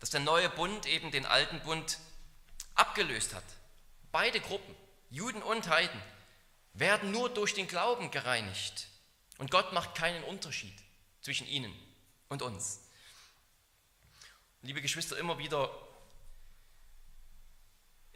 Dass 0.00 0.10
der 0.10 0.20
neue 0.20 0.48
Bund 0.50 0.86
eben 0.86 1.10
den 1.10 1.26
alten 1.26 1.60
Bund 1.60 1.98
abgelöst 2.74 3.34
hat. 3.34 3.44
Beide 4.10 4.40
Gruppen, 4.40 4.74
Juden 5.10 5.42
und 5.42 5.68
Heiden, 5.68 6.00
werden 6.74 7.12
nur 7.12 7.28
durch 7.28 7.54
den 7.54 7.68
Glauben 7.68 8.10
gereinigt. 8.10 8.88
Und 9.38 9.50
Gott 9.50 9.72
macht 9.72 9.94
keinen 9.94 10.24
Unterschied 10.24 10.74
zwischen 11.20 11.46
ihnen 11.46 11.72
und 12.28 12.42
uns. 12.42 12.80
Liebe 14.62 14.82
Geschwister, 14.82 15.16
immer 15.16 15.38
wieder, 15.38 15.70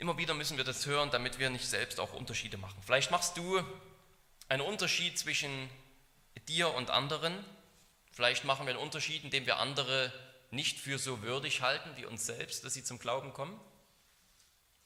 immer 0.03 0.19
wieder 0.19 0.35
müssen 0.35 0.57
wir 0.57 0.65
das 0.65 0.85
hören, 0.87 1.13
damit 1.13 1.39
wir 1.39 1.49
nicht 1.49 1.65
selbst 1.65 2.01
auch 2.01 2.13
Unterschiede 2.13 2.59
machen. 2.59 2.83
Vielleicht 2.85 3.13
machst 3.13 3.37
du 3.37 3.65
einen 4.49 4.63
Unterschied 4.63 5.17
zwischen 5.17 5.71
dir 6.49 6.75
und 6.75 6.91
anderen. 6.91 7.33
Vielleicht 8.11 8.45
machen 8.45 8.67
wir 8.67 8.75
einen 8.75 8.83
Unterschied, 8.83 9.23
indem 9.23 9.47
wir 9.47 9.61
andere 9.61 10.13
nicht 10.51 10.81
für 10.81 10.99
so 10.99 11.23
würdig 11.23 11.63
halten 11.63 11.89
wie 11.95 12.05
uns 12.05 12.27
selbst, 12.27 12.65
dass 12.65 12.75
sie 12.75 12.83
zum 12.83 12.99
Glauben 12.99 13.33
kommen. 13.33 13.59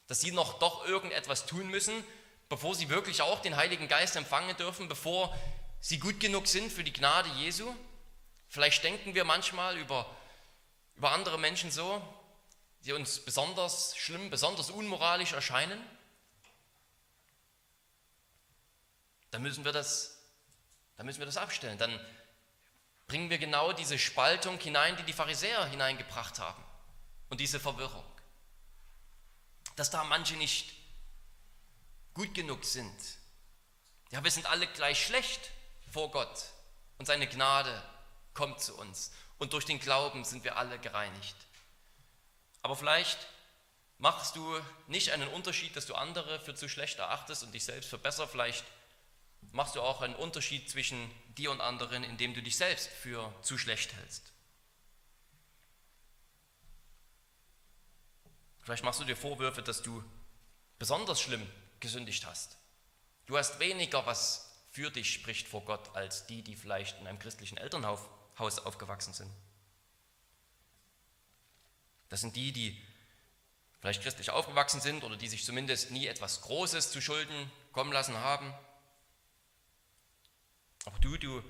Dass 0.07 0.20
sie 0.20 0.33
noch 0.33 0.59
doch 0.59 0.87
irgendetwas 0.87 1.46
tun 1.46 1.68
müssen, 1.68 2.05
bevor 2.50 2.74
sie 2.74 2.90
wirklich 2.90 3.22
auch 3.22 3.40
den 3.40 3.57
Heiligen 3.57 3.88
Geist 3.88 4.16
empfangen 4.16 4.55
dürfen, 4.59 4.87
bevor 4.87 5.35
sie 5.81 5.98
gut 5.98 6.20
genug 6.20 6.46
sind 6.46 6.70
für 6.70 6.85
die 6.85 6.92
Gnade 6.92 7.31
Jesu. 7.38 7.74
Vielleicht 8.50 8.85
denken 8.85 9.14
wir 9.14 9.24
manchmal 9.24 9.79
über 9.79 10.07
über 10.96 11.12
andere 11.12 11.38
Menschen 11.38 11.70
so, 11.70 12.02
die 12.87 12.92
uns 12.92 13.18
besonders 13.18 13.96
schlimm, 13.96 14.31
besonders 14.31 14.70
unmoralisch 14.70 15.33
erscheinen, 15.33 15.85
dann 19.33 19.42
müssen 19.42 19.64
wir 19.64 19.72
das, 19.72 20.18
dann 20.96 21.05
müssen 21.05 21.18
wir 21.18 21.27
das 21.27 21.37
abstellen. 21.37 21.79
Dann 21.79 22.01
bringen 23.09 23.29
wir 23.29 23.38
genau 23.38 23.72
diese 23.72 23.99
Spaltung 23.99 24.59
hinein, 24.61 24.96
die 24.96 25.03
die 25.03 25.12
Pharisäer 25.12 25.66
hineingebracht 25.66 26.38
haben 26.38 26.62
und 27.29 27.40
diese 27.40 27.59
Verwirrung. 27.59 28.05
Dass 29.75 29.90
da 29.90 30.05
manche 30.05 30.37
nicht 30.37 30.72
gut 32.14 32.35
genug 32.35 32.64
sind. 32.64 32.96
Ja, 34.11 34.22
wir 34.22 34.31
sind 34.31 34.46
alle 34.46 34.68
gleich 34.68 35.05
schlecht 35.05 35.51
vor 35.90 36.12
Gott 36.12 36.44
und 36.99 37.07
seine 37.07 37.27
Gnade 37.27 37.83
kommt 38.33 38.61
zu 38.61 38.77
uns 38.77 39.12
und 39.38 39.53
durch 39.53 39.64
den 39.64 39.81
Glauben 39.81 40.25
sind 40.25 40.44
wir 40.44 40.57
alle 40.57 40.79
gereinigt. 40.79 41.37
Aber 42.66 42.74
vielleicht 42.74 43.29
machst 43.98 44.35
du 44.35 44.61
nicht 44.88 45.12
einen 45.12 45.29
Unterschied, 45.29 45.76
dass 45.76 45.87
du 45.87 45.94
andere 45.94 46.40
für 46.40 46.57
zu 46.57 46.68
schlecht 46.68 46.98
erachtest 46.98 47.44
und 47.44 47.52
dich 47.52 47.64
selbst 47.64 47.88
für 47.88 47.96
besser. 47.96 48.26
Vielleicht 48.26 48.64
machst 49.52 49.76
du 49.76 49.81
auch 49.81 50.02
einen 50.02 50.16
Unterschied 50.16 50.68
zwischen 50.68 51.09
dir 51.29 51.52
und 51.52 51.61
anderen, 51.61 52.02
indem 52.02 52.35
du 52.35 52.42
dich 52.42 52.57
selbst 52.57 52.88
für 52.88 53.33
zu 53.40 53.57
schlecht 53.57 53.94
hältst. 53.94 54.33
Vielleicht 58.64 58.83
machst 58.83 58.98
du 58.98 59.05
dir 59.05 59.16
Vorwürfe, 59.16 59.62
dass 59.62 59.83
du 59.83 60.02
besonders 60.81 61.20
schlimm 61.20 61.48
gesündigt 61.79 62.26
hast. 62.26 62.57
Du 63.26 63.38
hast 63.38 63.61
weniger, 63.61 64.07
was 64.07 64.50
für 64.72 64.90
dich 64.90 65.12
spricht 65.12 65.46
vor 65.46 65.64
Gott, 65.64 65.94
als 65.94 66.26
die, 66.26 66.42
die 66.42 66.57
vielleicht 66.57 66.98
in 66.98 67.07
einem 67.07 67.20
christlichen 67.20 67.59
Elternhaus 67.59 68.00
Haus 68.40 68.59
aufgewachsen 68.59 69.14
sind. 69.14 69.31
Das 72.09 72.21
sind 72.21 72.37
die, 72.37 72.53
die 72.53 72.81
vielleicht 73.81 74.03
christlich 74.03 74.31
aufgewachsen 74.31 74.81
sind 74.81 75.05
oder 75.05 75.16
die 75.16 75.29
sich 75.29 75.45
zumindest 75.45 75.90
nie 75.90 76.07
etwas 76.07 76.42
Großes 76.42 76.90
zu 76.90 77.01
Schulden 77.01 77.51
kommen 77.73 77.92
lassen 77.92 78.16
haben. 78.16 78.53
Auch 80.87 80.99
du, 80.99 81.16
du 81.16 81.42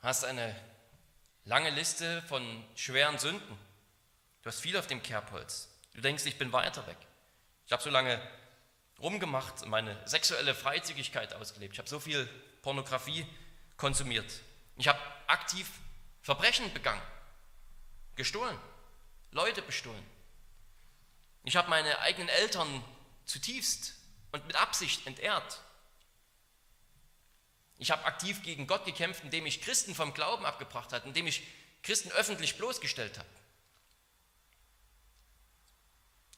hast 0.00 0.24
eine 0.24 0.54
lange 1.44 1.70
Liste 1.70 2.22
von 2.22 2.64
schweren 2.74 3.18
Sünden. 3.18 3.58
Du 4.42 4.48
hast 4.48 4.60
viel 4.60 4.76
auf 4.76 4.86
dem 4.86 5.02
Kerbholz. 5.02 5.68
Du 5.94 6.00
denkst, 6.00 6.24
ich 6.26 6.38
bin 6.38 6.52
weiter 6.52 6.86
weg. 6.86 6.98
Ich 7.66 7.72
habe 7.72 7.82
so 7.82 7.90
lange 7.90 8.20
rumgemacht 9.00 9.62
und 9.62 9.70
meine 9.70 9.96
sexuelle 10.06 10.54
Freizügigkeit 10.54 11.34
ausgelebt. 11.34 11.74
Ich 11.74 11.78
habe 11.78 11.88
so 11.88 11.98
viel 12.00 12.26
Pornografie 12.62 13.26
konsumiert. 13.76 14.40
Ich 14.76 14.88
habe 14.88 14.98
aktiv 15.26 15.70
Verbrechen 16.22 16.72
begangen, 16.72 17.02
gestohlen, 18.14 18.58
Leute 19.36 19.60
bestohlen. 19.60 20.04
Ich 21.44 21.56
habe 21.56 21.68
meine 21.68 22.00
eigenen 22.00 22.28
Eltern 22.30 22.82
zutiefst 23.26 23.94
und 24.32 24.46
mit 24.46 24.56
Absicht 24.56 25.06
entehrt. 25.06 25.60
Ich 27.78 27.90
habe 27.90 28.04
aktiv 28.06 28.42
gegen 28.42 28.66
Gott 28.66 28.86
gekämpft, 28.86 29.22
indem 29.22 29.44
ich 29.44 29.60
Christen 29.60 29.94
vom 29.94 30.14
Glauben 30.14 30.46
abgebracht 30.46 30.92
habe, 30.94 31.06
indem 31.06 31.26
ich 31.26 31.46
Christen 31.82 32.10
öffentlich 32.12 32.56
bloßgestellt 32.56 33.18
habe. 33.18 33.28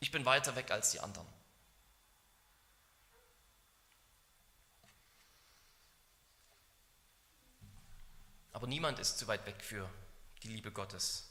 Ich 0.00 0.10
bin 0.10 0.24
weiter 0.24 0.56
weg 0.56 0.70
als 0.72 0.90
die 0.90 1.00
anderen. 1.00 1.26
Aber 8.52 8.66
niemand 8.66 8.98
ist 8.98 9.18
zu 9.18 9.28
weit 9.28 9.46
weg 9.46 9.62
für 9.62 9.88
die 10.42 10.48
Liebe 10.48 10.72
Gottes. 10.72 11.27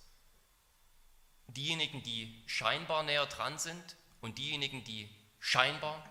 Diejenigen, 1.47 2.03
die 2.03 2.43
scheinbar 2.45 3.03
näher 3.03 3.25
dran 3.25 3.57
sind 3.57 3.95
und 4.21 4.37
diejenigen, 4.37 4.83
die 4.83 5.09
scheinbar 5.39 6.03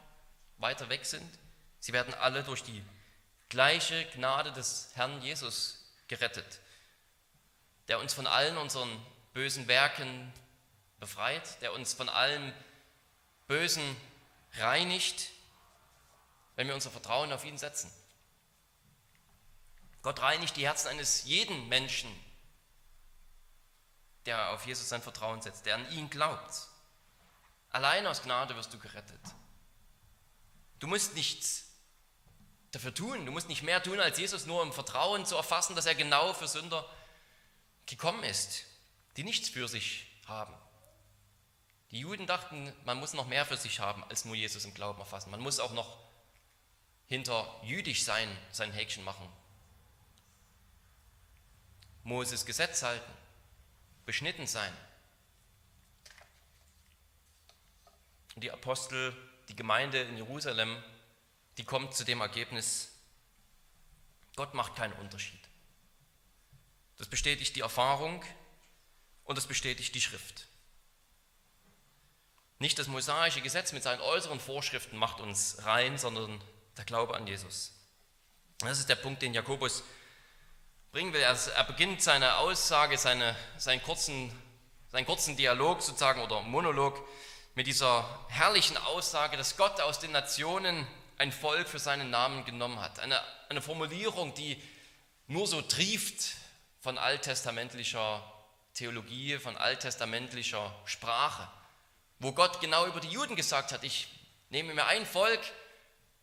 weiter 0.59 0.89
weg 0.89 1.05
sind, 1.05 1.39
sie 1.79 1.93
werden 1.93 2.15
alle 2.15 2.43
durch 2.43 2.63
die 2.63 2.83
gleiche 3.49 4.05
Gnade 4.15 4.53
des 4.53 4.91
Herrn 4.95 5.21
Jesus 5.23 5.85
gerettet, 6.09 6.61
der 7.89 8.01
uns 8.01 8.15
von 8.15 8.27
allen 8.27 8.57
unseren 8.57 8.89
bösen 9.35 9.69
Werken 9.69 10.33
befreit, 10.99 11.61
der 11.61 11.73
uns 11.73 11.93
von 11.93 12.09
allem 12.09 12.53
Bösen 13.47 13.97
reinigt, 14.55 15.31
wenn 16.57 16.67
wir 16.67 16.75
unser 16.75 16.91
Vertrauen 16.91 17.33
auf 17.33 17.45
ihn 17.45 17.59
setzen. 17.59 17.93
Gott 20.03 20.23
reinigt 20.23 20.57
die 20.57 20.67
Herzen 20.67 20.89
eines 20.89 21.25
jeden 21.25 21.69
Menschen, 21.69 22.09
der 24.27 24.51
auf 24.51 24.67
Jesus 24.67 24.89
sein 24.89 25.03
Vertrauen 25.03 25.41
setzt, 25.41 25.67
der 25.67 25.77
an 25.77 25.91
ihn 25.93 26.11
glaubt. 26.11 26.69
Allein 27.71 28.07
aus 28.07 28.23
Gnade 28.23 28.57
wirst 28.57 28.73
du 28.73 28.79
gerettet. 28.79 29.21
Du 30.79 30.87
musst 30.87 31.15
nichts 31.15 31.67
dafür 32.73 32.95
tun. 32.95 33.25
Du 33.25 33.33
musst 33.33 33.49
nicht 33.49 33.63
mehr 33.63 33.83
tun, 33.83 34.01
als 34.01 34.19
Jesus 34.19 34.47
nur 34.47 34.63
im 34.63 34.73
Vertrauen 34.73 35.25
zu 35.25 35.37
erfassen, 35.37 35.75
dass 35.77 35.87
er 35.87 35.95
genau 35.95 36.35
für 36.35 36.49
Sünder 36.49 36.85
gekommen 37.87 38.25
ist, 38.25 38.65
die 39.17 39.25
nichts 39.25 39.49
für 39.49 39.69
sich 39.69 40.07
haben. 40.27 40.55
Die 41.91 42.01
Juden 42.01 42.27
dachten, 42.27 42.73
man 42.85 42.99
muss 42.99 43.15
noch 43.15 43.27
mehr 43.27 43.47
für 43.47 43.57
sich 43.57 43.81
haben, 43.81 44.05
als 44.05 44.25
nur 44.25 44.35
Jesus 44.35 44.65
im 44.65 44.75
Glauben 44.75 44.99
erfassen. 44.99 45.31
Man 45.31 45.41
muss 45.41 45.61
auch 45.61 45.73
noch 45.73 45.99
hinter 47.07 47.61
jüdisch 47.63 48.05
sein, 48.05 48.29
sein 48.51 48.73
Häkchen 48.73 49.05
machen. 49.05 49.29
Moses 52.03 52.45
Gesetz 52.45 52.83
halten, 52.83 53.13
beschnitten 54.07 54.47
sein. 54.47 54.73
Und 58.35 58.43
die 58.43 58.53
Apostel, 58.53 59.15
die 59.49 59.57
Gemeinde 59.57 60.03
in 60.03 60.17
Jerusalem, 60.17 60.83
die 61.59 61.65
kommt 61.65 61.95
zu 61.95 62.05
dem 62.05 62.21
Ergebnis, 62.21 62.93
Gott 64.37 64.55
macht 64.55 64.77
keinen 64.77 64.93
Unterschied. 64.95 65.41
Das 66.99 67.09
bestätigt 67.09 67.57
die 67.57 67.61
Erfahrung 67.61 68.25
und 69.25 69.37
das 69.37 69.47
bestätigt 69.47 69.95
die 69.95 70.01
Schrift. 70.01 70.47
Nicht 72.59 72.79
das 72.79 72.87
mosaische 72.87 73.43
Gesetz 73.43 73.73
mit 73.73 73.83
seinen 73.83 74.01
äußeren 74.01 74.41
Vorschriften 74.41 74.97
macht 74.97 75.21
uns 75.21 75.65
rein, 75.65 75.99
sondern 75.99 76.43
der 76.77 76.85
Glaube 76.85 77.15
an 77.15 77.27
Jesus. 77.27 77.73
Das 78.59 78.79
ist 78.79 78.89
der 78.89 78.97
Punkt, 78.97 79.21
den 79.21 79.35
Jakobus 79.35 79.83
bringen 80.97 81.13
will. 81.13 81.21
Er, 81.21 81.65
beginnt 81.65 82.01
seine 82.01 82.37
Aussage, 82.37 82.97
seine, 82.97 83.37
seinen, 83.59 83.83
kurzen, 83.83 84.33
seinen 84.91 85.05
kurzen 85.05 85.37
Dialog 85.37 85.83
sozusagen 85.83 86.23
oder 86.23 86.41
Monolog 86.41 87.07
mit 87.55 87.67
dieser 87.67 88.09
herrlichen 88.29 88.79
Aussage, 88.79 89.37
dass 89.37 89.59
Gott 89.59 89.79
aus 89.83 89.99
den 89.99 90.13
Nationen 90.13 90.87
ein 91.19 91.33
Volk 91.33 91.69
für 91.69 91.79
seinen 91.79 92.09
Namen 92.09 92.47
genommen 92.47 92.81
hat. 92.81 92.99
Eine, 93.01 93.21
eine 93.51 93.61
Formulierung, 93.61 94.33
die 94.33 94.57
nur 95.27 95.47
so 95.47 95.61
trieft 95.61 96.37
von 96.81 96.97
alttestamentlicher 96.97 98.23
Theologie, 98.73 99.37
von 99.37 99.55
alttestamentlicher 99.55 100.75
Sprache 100.87 101.47
wo 102.21 102.33
Gott 102.33 102.63
genau 102.63 102.87
über 102.87 103.01
die 103.01 103.11
Juden 103.11 103.37
gesagt 103.37 103.73
hat, 103.73 103.85
ich 103.85 104.09
nehme 104.49 104.73
mir 104.73 104.87
ein 104.87 105.05
Volk 105.05 105.41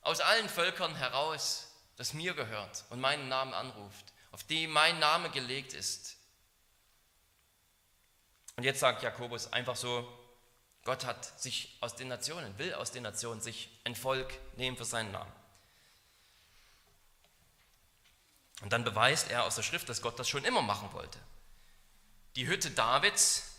aus 0.02 0.20
allen 0.20 0.50
Völkern 0.50 0.96
heraus, 0.96 1.68
das 1.96 2.14
mir 2.16 2.34
gehört 2.34 2.86
und 2.90 3.00
meinen 3.00 3.30
Namen 3.30 3.54
anruft, 3.54 4.13
auf 4.34 4.44
dem 4.44 4.72
mein 4.72 5.00
Name 5.00 5.30
gelegt 5.30 5.74
ist. 5.74 6.18
Und 8.56 8.64
jetzt 8.64 8.80
sagt 8.80 9.04
Jakobus 9.04 9.54
einfach 9.54 9.76
so, 9.76 10.12
Gott 10.84 11.06
hat 11.06 11.40
sich 11.40 11.78
aus 11.80 11.96
den 11.96 12.08
Nationen, 12.08 12.58
will 12.58 12.74
aus 12.74 12.92
den 12.92 13.04
Nationen 13.04 13.42
sich 13.42 13.70
ein 13.86 13.96
Volk 13.96 14.34
nehmen 14.58 14.76
für 14.76 14.86
seinen 14.86 15.12
Namen. 15.12 15.32
Und 18.62 18.74
dann 18.74 18.84
beweist 18.84 19.30
er 19.30 19.44
aus 19.44 19.56
der 19.56 19.64
Schrift, 19.64 19.88
dass 19.88 20.02
Gott 20.02 20.18
das 20.18 20.28
schon 20.28 20.46
immer 20.46 20.62
machen 20.62 20.92
wollte. 20.94 21.20
Die 22.36 22.48
Hütte 22.48 22.72
Davids 22.72 23.52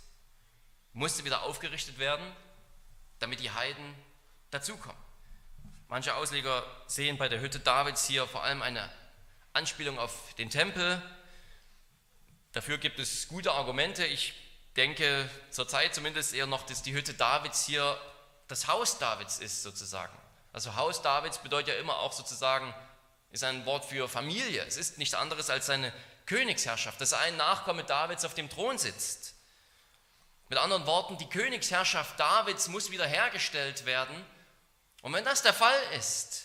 musste 0.92 1.24
wieder 1.24 1.42
aufgerichtet 1.42 1.98
werden, 1.98 2.34
damit 3.20 3.38
die 3.40 3.50
Heiden 3.50 3.94
dazukommen. 4.50 5.00
Manche 5.88 6.14
Ausleger 6.14 6.64
sehen 6.88 7.16
bei 7.16 7.28
der 7.28 7.40
Hütte 7.40 7.60
Davids 7.60 8.06
hier 8.06 8.26
vor 8.26 8.42
allem 8.42 8.60
eine 8.62 8.90
Anspielung 9.54 10.00
auf 10.00 10.34
den 10.34 10.50
Tempel. 10.50 11.00
Dafür 12.52 12.76
gibt 12.76 12.98
es 12.98 13.28
gute 13.28 13.52
Argumente. 13.52 14.04
Ich 14.04 14.34
denke 14.76 15.30
zurzeit 15.50 15.94
zumindest 15.94 16.34
eher 16.34 16.46
noch, 16.46 16.66
dass 16.66 16.82
die 16.82 16.92
Hütte 16.92 17.14
Davids 17.14 17.64
hier 17.64 17.96
das 18.48 18.66
Haus 18.66 18.98
Davids 18.98 19.38
ist 19.38 19.62
sozusagen. 19.62 20.12
Also 20.52 20.74
Haus 20.74 21.02
Davids 21.02 21.38
bedeutet 21.38 21.74
ja 21.74 21.80
immer 21.80 21.98
auch 22.00 22.12
sozusagen, 22.12 22.74
ist 23.30 23.44
ein 23.44 23.64
Wort 23.64 23.84
für 23.84 24.08
Familie. 24.08 24.64
Es 24.66 24.76
ist 24.76 24.98
nichts 24.98 25.14
anderes 25.14 25.50
als 25.50 25.66
seine 25.66 25.92
Königsherrschaft, 26.26 27.00
dass 27.00 27.12
ein 27.12 27.36
Nachkomme 27.36 27.84
Davids 27.84 28.24
auf 28.24 28.34
dem 28.34 28.50
Thron 28.50 28.76
sitzt. 28.76 29.34
Mit 30.48 30.58
anderen 30.58 30.84
Worten, 30.86 31.16
die 31.18 31.28
Königsherrschaft 31.28 32.18
Davids 32.18 32.66
muss 32.66 32.90
wiederhergestellt 32.90 33.86
werden. 33.86 34.16
Und 35.02 35.12
wenn 35.12 35.24
das 35.24 35.42
der 35.42 35.54
Fall 35.54 35.80
ist, 35.96 36.43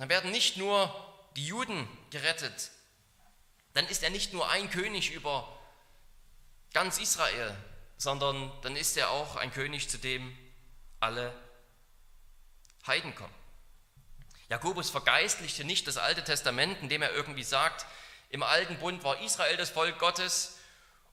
dann 0.00 0.08
werden 0.08 0.30
nicht 0.30 0.56
nur 0.56 0.94
die 1.36 1.46
Juden 1.46 1.86
gerettet, 2.08 2.70
dann 3.74 3.86
ist 3.88 4.02
er 4.02 4.08
nicht 4.08 4.32
nur 4.32 4.48
ein 4.48 4.70
König 4.70 5.12
über 5.12 5.46
ganz 6.72 6.98
Israel, 6.98 7.54
sondern 7.98 8.50
dann 8.62 8.76
ist 8.76 8.96
er 8.96 9.10
auch 9.10 9.36
ein 9.36 9.52
König, 9.52 9.90
zu 9.90 9.98
dem 9.98 10.34
alle 11.00 11.34
Heiden 12.86 13.14
kommen. 13.14 13.34
Jakobus 14.48 14.88
vergeistlichte 14.88 15.64
nicht 15.64 15.86
das 15.86 15.98
Alte 15.98 16.24
Testament, 16.24 16.78
indem 16.80 17.02
er 17.02 17.12
irgendwie 17.12 17.44
sagt, 17.44 17.84
im 18.30 18.42
Alten 18.42 18.78
Bund 18.78 19.04
war 19.04 19.20
Israel 19.20 19.58
das 19.58 19.68
Volk 19.68 19.98
Gottes 19.98 20.56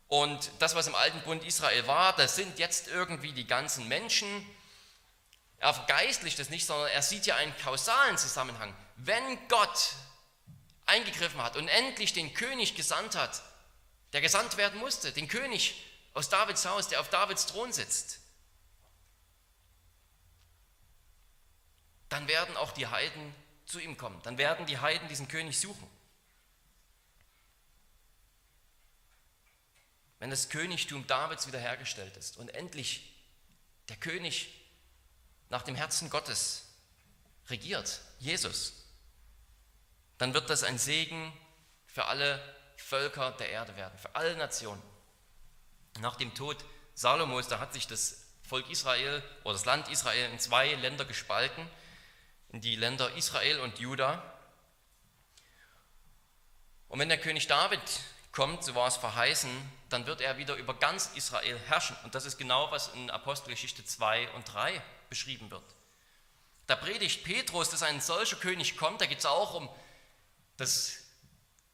und 0.07 0.49
das, 0.59 0.75
was 0.75 0.87
im 0.87 0.95
alten 0.95 1.19
Bund 1.23 1.43
Israel 1.43 1.87
war, 1.87 2.15
das 2.15 2.37
sind 2.37 2.57
jetzt 2.57 2.87
irgendwie 2.87 3.33
die 3.33 3.47
ganzen 3.47 3.89
Menschen. 3.89 4.27
Er 5.59 5.73
vergeistlicht 5.73 6.39
es 6.39 6.49
nicht, 6.49 6.65
sondern 6.65 6.89
er 6.89 7.01
sieht 7.01 7.25
ja 7.25 7.35
einen 7.35 7.55
kausalen 7.57 8.17
Zusammenhang. 8.17 8.75
Wenn 8.95 9.47
Gott 9.47 9.93
eingegriffen 10.85 11.41
hat 11.41 11.55
und 11.55 11.67
endlich 11.67 12.13
den 12.13 12.33
König 12.33 12.75
gesandt 12.75 13.15
hat, 13.15 13.41
der 14.13 14.21
gesandt 14.21 14.57
werden 14.57 14.79
musste, 14.79 15.11
den 15.11 15.27
König 15.27 15.83
aus 16.13 16.29
Davids 16.29 16.65
Haus, 16.65 16.87
der 16.87 17.01
auf 17.01 17.09
Davids 17.09 17.47
Thron 17.47 17.73
sitzt, 17.73 18.19
dann 22.09 22.27
werden 22.27 22.55
auch 22.55 22.71
die 22.71 22.87
Heiden 22.87 23.35
zu 23.65 23.79
ihm 23.79 23.97
kommen. 23.97 24.21
Dann 24.23 24.37
werden 24.37 24.65
die 24.65 24.79
Heiden 24.79 25.07
diesen 25.09 25.27
König 25.27 25.59
suchen. 25.59 25.89
wenn 30.19 30.29
das 30.29 30.49
Königtum 30.49 31.05
Davids 31.07 31.47
wiederhergestellt 31.47 32.17
ist 32.17 32.37
und 32.37 32.49
endlich 32.49 33.13
der 33.89 33.97
König 33.97 34.56
nach 35.49 35.63
dem 35.63 35.75
Herzen 35.75 36.09
Gottes 36.09 36.65
regiert, 37.49 38.01
Jesus, 38.19 38.73
dann 40.17 40.33
wird 40.33 40.49
das 40.49 40.63
ein 40.63 40.77
Segen 40.77 41.31
für 41.85 42.05
alle 42.05 42.41
Völker 42.77 43.31
der 43.31 43.49
Erde 43.49 43.75
werden, 43.75 43.97
für 43.97 44.15
alle 44.15 44.35
Nationen. 44.35 44.81
Nach 45.99 46.15
dem 46.15 46.33
Tod 46.35 46.63
Salomos, 46.93 47.47
da 47.47 47.59
hat 47.59 47.73
sich 47.73 47.87
das 47.87 48.23
Volk 48.43 48.69
Israel 48.69 49.23
oder 49.43 49.53
das 49.53 49.65
Land 49.65 49.89
Israel 49.89 50.31
in 50.31 50.39
zwei 50.39 50.73
Länder 50.75 51.05
gespalten, 51.05 51.69
in 52.49 52.61
die 52.61 52.75
Länder 52.75 53.13
Israel 53.15 53.59
und 53.59 53.79
Juda. 53.79 54.23
Und 56.87 56.99
wenn 56.99 57.09
der 57.09 57.19
König 57.19 57.47
David 57.47 57.81
kommt, 58.37 58.63
so 58.63 58.75
war 58.75 58.87
es 58.87 58.97
verheißen, 58.97 59.49
dann 59.89 60.05
wird 60.05 60.21
er 60.21 60.37
wieder 60.37 60.53
über 60.57 60.75
ganz 60.75 61.09
Israel 61.15 61.57
herrschen. 61.57 61.97
Und 62.03 62.13
das 62.13 62.23
ist 62.23 62.37
genau, 62.37 62.69
was 62.69 62.89
in 62.89 63.09
Apostelgeschichte 63.09 63.83
2 63.83 64.29
und 64.33 64.53
3 64.53 64.79
beschrieben 65.09 65.49
wird. 65.49 65.63
Da 66.67 66.75
predigt 66.75 67.23
Petrus, 67.23 67.71
dass 67.71 67.81
ein 67.81 67.99
solcher 67.99 68.35
König 68.35 68.77
kommt. 68.77 69.01
Da 69.01 69.07
geht 69.07 69.17
es 69.17 69.25
auch 69.25 69.55
um 69.55 69.67
das 70.55 70.99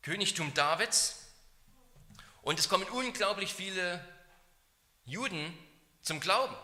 Königtum 0.04 0.54
Davids. 0.54 1.28
Und 2.44 2.60
es 2.60 2.70
kommen 2.70 2.88
unglaublich 2.92 3.54
viele 3.54 4.00
Juden 5.04 5.58
zum 6.02 6.22
Glauben. 6.22 6.56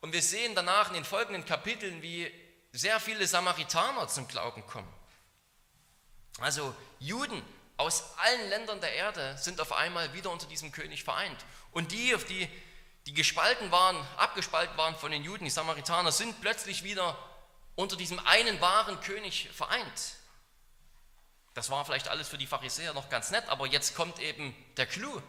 Und 0.00 0.12
wir 0.12 0.22
sehen 0.22 0.54
danach 0.54 0.90
in 0.90 0.94
den 0.94 1.04
folgenden 1.04 1.44
Kapiteln, 1.44 2.02
wie 2.02 2.32
sehr 2.70 3.00
viele 3.00 3.26
Samaritaner 3.26 4.06
zum 4.06 4.28
Glauben 4.28 4.64
kommen. 4.68 4.94
Also 6.38 6.72
Juden 7.00 7.42
aus 7.76 8.16
allen 8.18 8.48
Ländern 8.50 8.80
der 8.80 8.92
Erde 8.92 9.36
sind 9.38 9.60
auf 9.60 9.72
einmal 9.72 10.12
wieder 10.12 10.30
unter 10.30 10.46
diesem 10.46 10.70
König 10.70 11.04
vereint. 11.04 11.44
Und 11.72 11.92
die, 11.92 12.14
auf 12.14 12.24
die, 12.24 12.48
die 13.06 13.14
gespalten 13.14 13.70
waren, 13.70 13.96
abgespalten 14.16 14.76
waren 14.76 14.96
von 14.96 15.10
den 15.10 15.24
Juden, 15.24 15.44
die 15.44 15.50
Samaritaner, 15.50 16.12
sind 16.12 16.40
plötzlich 16.40 16.84
wieder 16.84 17.18
unter 17.74 17.96
diesem 17.96 18.20
einen 18.20 18.60
wahren 18.60 19.00
König 19.00 19.50
vereint. 19.52 20.14
Das 21.54 21.70
war 21.70 21.84
vielleicht 21.84 22.08
alles 22.08 22.28
für 22.28 22.38
die 22.38 22.46
Pharisäer 22.46 22.94
noch 22.94 23.08
ganz 23.08 23.30
nett, 23.30 23.48
aber 23.48 23.66
jetzt 23.66 23.94
kommt 23.94 24.18
eben 24.18 24.54
der 24.76 24.86
Clou. 24.86 25.22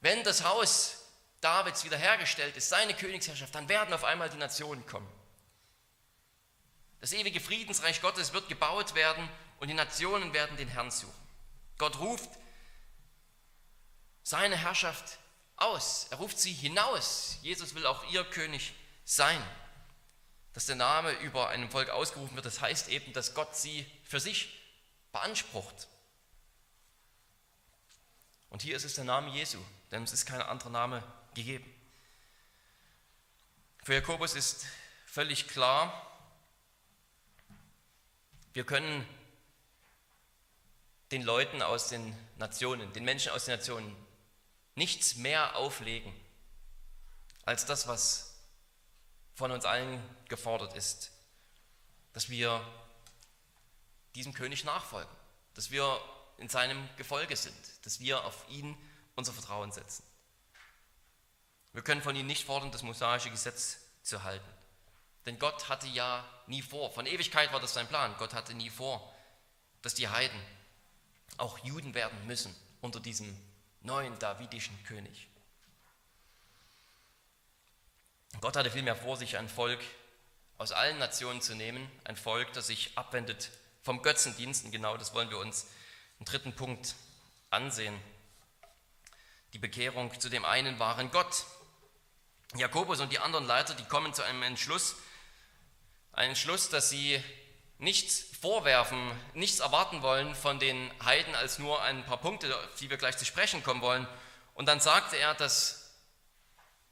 Wenn 0.00 0.22
das 0.24 0.44
Haus 0.44 0.98
Davids 1.40 1.84
wiederhergestellt 1.84 2.56
ist, 2.56 2.68
seine 2.68 2.94
Königsherrschaft, 2.94 3.54
dann 3.54 3.68
werden 3.68 3.92
auf 3.92 4.04
einmal 4.04 4.30
die 4.30 4.36
Nationen 4.36 4.86
kommen. 4.86 5.08
Das 7.00 7.12
ewige 7.12 7.40
Friedensreich 7.40 8.00
Gottes 8.00 8.32
wird 8.32 8.48
gebaut 8.48 8.94
werden 8.94 9.28
und 9.62 9.68
die 9.68 9.74
Nationen 9.74 10.32
werden 10.32 10.56
den 10.56 10.66
Herrn 10.66 10.90
suchen. 10.90 11.14
Gott 11.78 12.00
ruft 12.00 12.28
seine 14.24 14.56
Herrschaft 14.56 15.18
aus. 15.54 16.08
Er 16.10 16.16
ruft 16.16 16.40
sie 16.40 16.52
hinaus. 16.52 17.38
Jesus 17.42 17.76
will 17.76 17.86
auch 17.86 18.02
ihr 18.10 18.24
König 18.24 18.74
sein. 19.04 19.40
Dass 20.52 20.66
der 20.66 20.74
Name 20.74 21.12
über 21.20 21.48
einem 21.50 21.70
Volk 21.70 21.90
ausgerufen 21.90 22.34
wird, 22.34 22.44
das 22.44 22.60
heißt 22.60 22.88
eben, 22.88 23.12
dass 23.12 23.34
Gott 23.34 23.54
sie 23.54 23.86
für 24.02 24.18
sich 24.18 24.60
beansprucht. 25.12 25.86
Und 28.50 28.62
hier 28.62 28.74
ist 28.74 28.84
es 28.84 28.94
der 28.94 29.04
Name 29.04 29.30
Jesu, 29.30 29.58
denn 29.92 30.02
es 30.02 30.12
ist 30.12 30.26
kein 30.26 30.42
anderer 30.42 30.70
Name 30.70 31.04
gegeben. 31.34 31.72
Für 33.84 33.94
Jakobus 33.94 34.34
ist 34.34 34.66
völlig 35.06 35.46
klar, 35.46 36.08
Wir 38.54 38.64
können 38.64 39.06
den 41.12 41.22
Leuten 41.22 41.62
aus 41.62 41.88
den 41.88 42.16
Nationen, 42.38 42.92
den 42.94 43.04
Menschen 43.04 43.32
aus 43.32 43.44
den 43.44 43.56
Nationen 43.56 43.94
nichts 44.74 45.16
mehr 45.16 45.56
auflegen 45.56 46.12
als 47.44 47.66
das, 47.66 47.86
was 47.86 48.34
von 49.34 49.50
uns 49.50 49.64
allen 49.64 50.02
gefordert 50.28 50.74
ist, 50.74 51.10
dass 52.14 52.30
wir 52.30 52.66
diesem 54.14 54.32
König 54.32 54.64
nachfolgen, 54.64 55.10
dass 55.54 55.70
wir 55.70 56.00
in 56.38 56.48
seinem 56.48 56.88
Gefolge 56.96 57.36
sind, 57.36 57.56
dass 57.84 58.00
wir 58.00 58.24
auf 58.24 58.48
ihn 58.48 58.76
unser 59.14 59.32
Vertrauen 59.32 59.70
setzen. 59.70 60.04
Wir 61.72 61.82
können 61.82 62.02
von 62.02 62.16
ihm 62.16 62.26
nicht 62.26 62.44
fordern, 62.44 62.72
das 62.72 62.82
mosaische 62.82 63.30
Gesetz 63.30 63.78
zu 64.02 64.22
halten. 64.22 64.48
Denn 65.26 65.38
Gott 65.38 65.68
hatte 65.68 65.86
ja 65.86 66.24
nie 66.46 66.62
vor, 66.62 66.90
von 66.92 67.06
Ewigkeit 67.06 67.52
war 67.52 67.60
das 67.60 67.74
sein 67.74 67.88
Plan, 67.88 68.14
Gott 68.18 68.34
hatte 68.34 68.54
nie 68.54 68.70
vor, 68.70 69.14
dass 69.82 69.94
die 69.94 70.08
Heiden 70.08 70.40
auch 71.38 71.58
Juden 71.58 71.94
werden 71.94 72.26
müssen 72.26 72.54
unter 72.80 73.00
diesem 73.00 73.36
neuen 73.80 74.18
davidischen 74.18 74.76
König. 74.84 75.28
Gott 78.40 78.56
hatte 78.56 78.70
vielmehr 78.70 78.96
vor, 78.96 79.16
sich 79.16 79.36
ein 79.36 79.48
Volk 79.48 79.80
aus 80.58 80.72
allen 80.72 80.98
Nationen 80.98 81.40
zu 81.42 81.54
nehmen, 81.54 81.90
ein 82.04 82.16
Volk, 82.16 82.52
das 82.52 82.68
sich 82.68 82.96
abwendet 82.96 83.50
vom 83.82 84.02
Götzendienst. 84.02 84.64
Und 84.64 84.70
genau 84.70 84.96
das 84.96 85.14
wollen 85.14 85.30
wir 85.30 85.38
uns 85.38 85.66
im 86.18 86.24
dritten 86.24 86.54
Punkt 86.54 86.94
ansehen. 87.50 87.98
Die 89.52 89.58
Bekehrung 89.58 90.18
zu 90.18 90.28
dem 90.28 90.44
einen 90.44 90.78
wahren 90.78 91.10
Gott. 91.10 91.44
Jakobus 92.54 93.00
und 93.00 93.12
die 93.12 93.18
anderen 93.18 93.46
Leiter, 93.46 93.74
die 93.74 93.84
kommen 93.84 94.14
zu 94.14 94.22
einem 94.22 94.42
Entschluss, 94.42 94.96
einen 96.12 96.30
Entschluss, 96.30 96.68
dass 96.68 96.90
sie 96.90 97.22
nichts 97.82 98.24
vorwerfen, 98.40 99.10
nichts 99.34 99.58
erwarten 99.58 100.02
wollen 100.02 100.36
von 100.36 100.60
den 100.60 100.90
Heiden 101.04 101.34
als 101.34 101.58
nur 101.58 101.82
ein 101.82 102.06
paar 102.06 102.18
Punkte, 102.18 102.56
auf 102.56 102.76
die 102.78 102.88
wir 102.88 102.96
gleich 102.96 103.18
zu 103.18 103.24
sprechen 103.24 103.64
kommen 103.64 103.82
wollen. 103.82 104.06
Und 104.54 104.66
dann 104.66 104.78
sagte 104.78 105.16
er, 105.16 105.34
dass 105.34 105.90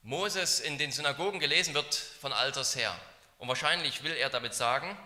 Moses 0.03 0.59
in 0.59 0.78
den 0.78 0.91
Synagogen 0.91 1.38
gelesen 1.38 1.74
wird 1.74 1.95
von 1.95 2.32
alters 2.32 2.74
her. 2.74 2.99
Und 3.38 3.47
wahrscheinlich 3.47 4.03
will 4.03 4.16
er 4.16 4.30
damit 4.30 4.53
sagen, 4.53 4.99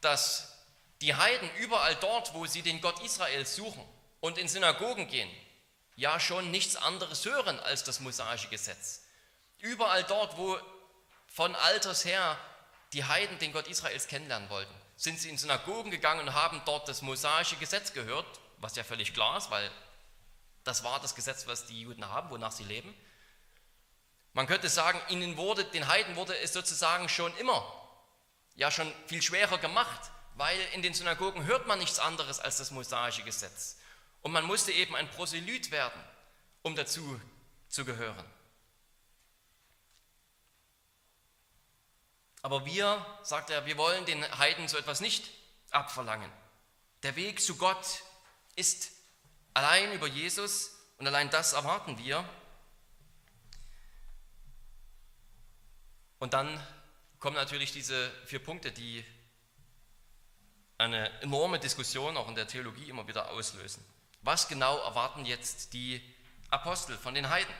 dass 0.00 0.56
die 1.02 1.14
Heiden 1.14 1.50
überall 1.58 1.94
dort, 1.96 2.32
wo 2.32 2.46
sie 2.46 2.62
den 2.62 2.80
Gott 2.80 3.02
Israels 3.02 3.54
suchen 3.54 3.84
und 4.20 4.38
in 4.38 4.48
Synagogen 4.48 5.08
gehen, 5.08 5.30
ja 5.94 6.18
schon 6.20 6.50
nichts 6.50 6.74
anderes 6.74 7.26
hören 7.26 7.60
als 7.60 7.84
das 7.84 8.00
mosaische 8.00 8.48
Gesetz. 8.48 9.02
Überall 9.58 10.04
dort, 10.04 10.38
wo 10.38 10.58
von 11.26 11.54
alters 11.54 12.06
her 12.06 12.38
die 12.94 13.04
Heiden 13.04 13.38
den 13.40 13.52
Gott 13.52 13.66
Israels 13.66 14.08
kennenlernen 14.08 14.48
wollten, 14.48 14.74
sind 15.02 15.18
sie 15.18 15.30
in 15.30 15.36
Synagogen 15.36 15.90
gegangen 15.90 16.28
und 16.28 16.34
haben 16.34 16.62
dort 16.64 16.88
das 16.88 17.02
mosaische 17.02 17.56
Gesetz 17.56 17.92
gehört, 17.92 18.38
was 18.58 18.76
ja 18.76 18.84
völlig 18.84 19.12
klar 19.12 19.36
ist, 19.36 19.50
weil 19.50 19.68
das 20.62 20.84
war 20.84 21.00
das 21.00 21.16
Gesetz, 21.16 21.48
was 21.48 21.66
die 21.66 21.80
Juden 21.80 22.06
haben, 22.08 22.30
wonach 22.30 22.52
sie 22.52 22.62
leben. 22.62 22.94
Man 24.32 24.46
könnte 24.46 24.68
sagen, 24.68 25.00
ihnen 25.08 25.36
wurde, 25.36 25.64
den 25.64 25.88
Heiden 25.88 26.14
wurde 26.14 26.38
es 26.38 26.52
sozusagen 26.52 27.08
schon 27.08 27.36
immer, 27.38 27.64
ja 28.54 28.70
schon 28.70 28.92
viel 29.08 29.20
schwerer 29.22 29.58
gemacht, 29.58 30.12
weil 30.36 30.60
in 30.72 30.82
den 30.82 30.94
Synagogen 30.94 31.46
hört 31.46 31.66
man 31.66 31.80
nichts 31.80 31.98
anderes 31.98 32.38
als 32.38 32.58
das 32.58 32.70
mosaische 32.70 33.24
Gesetz. 33.24 33.78
Und 34.20 34.30
man 34.30 34.44
musste 34.44 34.70
eben 34.70 34.94
ein 34.94 35.10
Proselyt 35.10 35.72
werden, 35.72 36.00
um 36.62 36.76
dazu 36.76 37.20
zu 37.68 37.84
gehören. 37.84 38.24
Aber 42.42 42.66
wir, 42.66 43.04
sagt 43.22 43.50
er, 43.50 43.66
wir 43.66 43.76
wollen 43.76 44.04
den 44.04 44.22
Heiden 44.38 44.66
so 44.66 44.76
etwas 44.76 45.00
nicht 45.00 45.30
abverlangen. 45.70 46.30
Der 47.04 47.16
Weg 47.16 47.40
zu 47.40 47.56
Gott 47.56 48.02
ist 48.56 48.92
allein 49.54 49.92
über 49.92 50.08
Jesus 50.08 50.76
und 50.98 51.06
allein 51.06 51.30
das 51.30 51.52
erwarten 51.52 51.98
wir. 51.98 52.28
Und 56.18 56.34
dann 56.34 56.64
kommen 57.18 57.36
natürlich 57.36 57.72
diese 57.72 58.10
vier 58.26 58.42
Punkte, 58.42 58.72
die 58.72 59.04
eine 60.78 61.10
enorme 61.20 61.60
Diskussion 61.60 62.16
auch 62.16 62.28
in 62.28 62.34
der 62.34 62.48
Theologie 62.48 62.88
immer 62.88 63.06
wieder 63.06 63.30
auslösen. 63.30 63.84
Was 64.22 64.48
genau 64.48 64.78
erwarten 64.78 65.24
jetzt 65.24 65.72
die 65.72 66.00
Apostel 66.50 66.96
von 66.96 67.14
den 67.14 67.28
Heiden? 67.28 67.54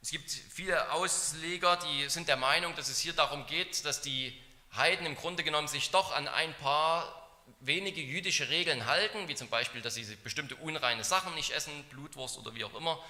Es 0.00 0.10
gibt 0.10 0.30
viele 0.30 0.92
Ausleger, 0.92 1.76
die 1.76 2.08
sind 2.08 2.28
der 2.28 2.36
Meinung, 2.36 2.74
dass 2.76 2.88
es 2.88 3.00
hier 3.00 3.12
darum 3.12 3.46
geht, 3.46 3.84
dass 3.84 4.00
die 4.00 4.38
Heiden 4.74 5.06
im 5.06 5.16
Grunde 5.16 5.42
genommen 5.42 5.68
sich 5.68 5.90
doch 5.90 6.12
an 6.12 6.28
ein 6.28 6.54
paar 6.54 7.14
wenige 7.60 8.00
jüdische 8.00 8.48
Regeln 8.48 8.86
halten, 8.86 9.28
wie 9.28 9.34
zum 9.34 9.48
Beispiel, 9.48 9.80
dass 9.80 9.94
sie 9.94 10.04
bestimmte 10.16 10.54
unreine 10.56 11.02
Sachen 11.02 11.34
nicht 11.34 11.50
essen, 11.50 11.72
Blutwurst 11.90 12.38
oder 12.38 12.54
wie 12.54 12.64
auch 12.64 12.74
immer, 12.74 13.02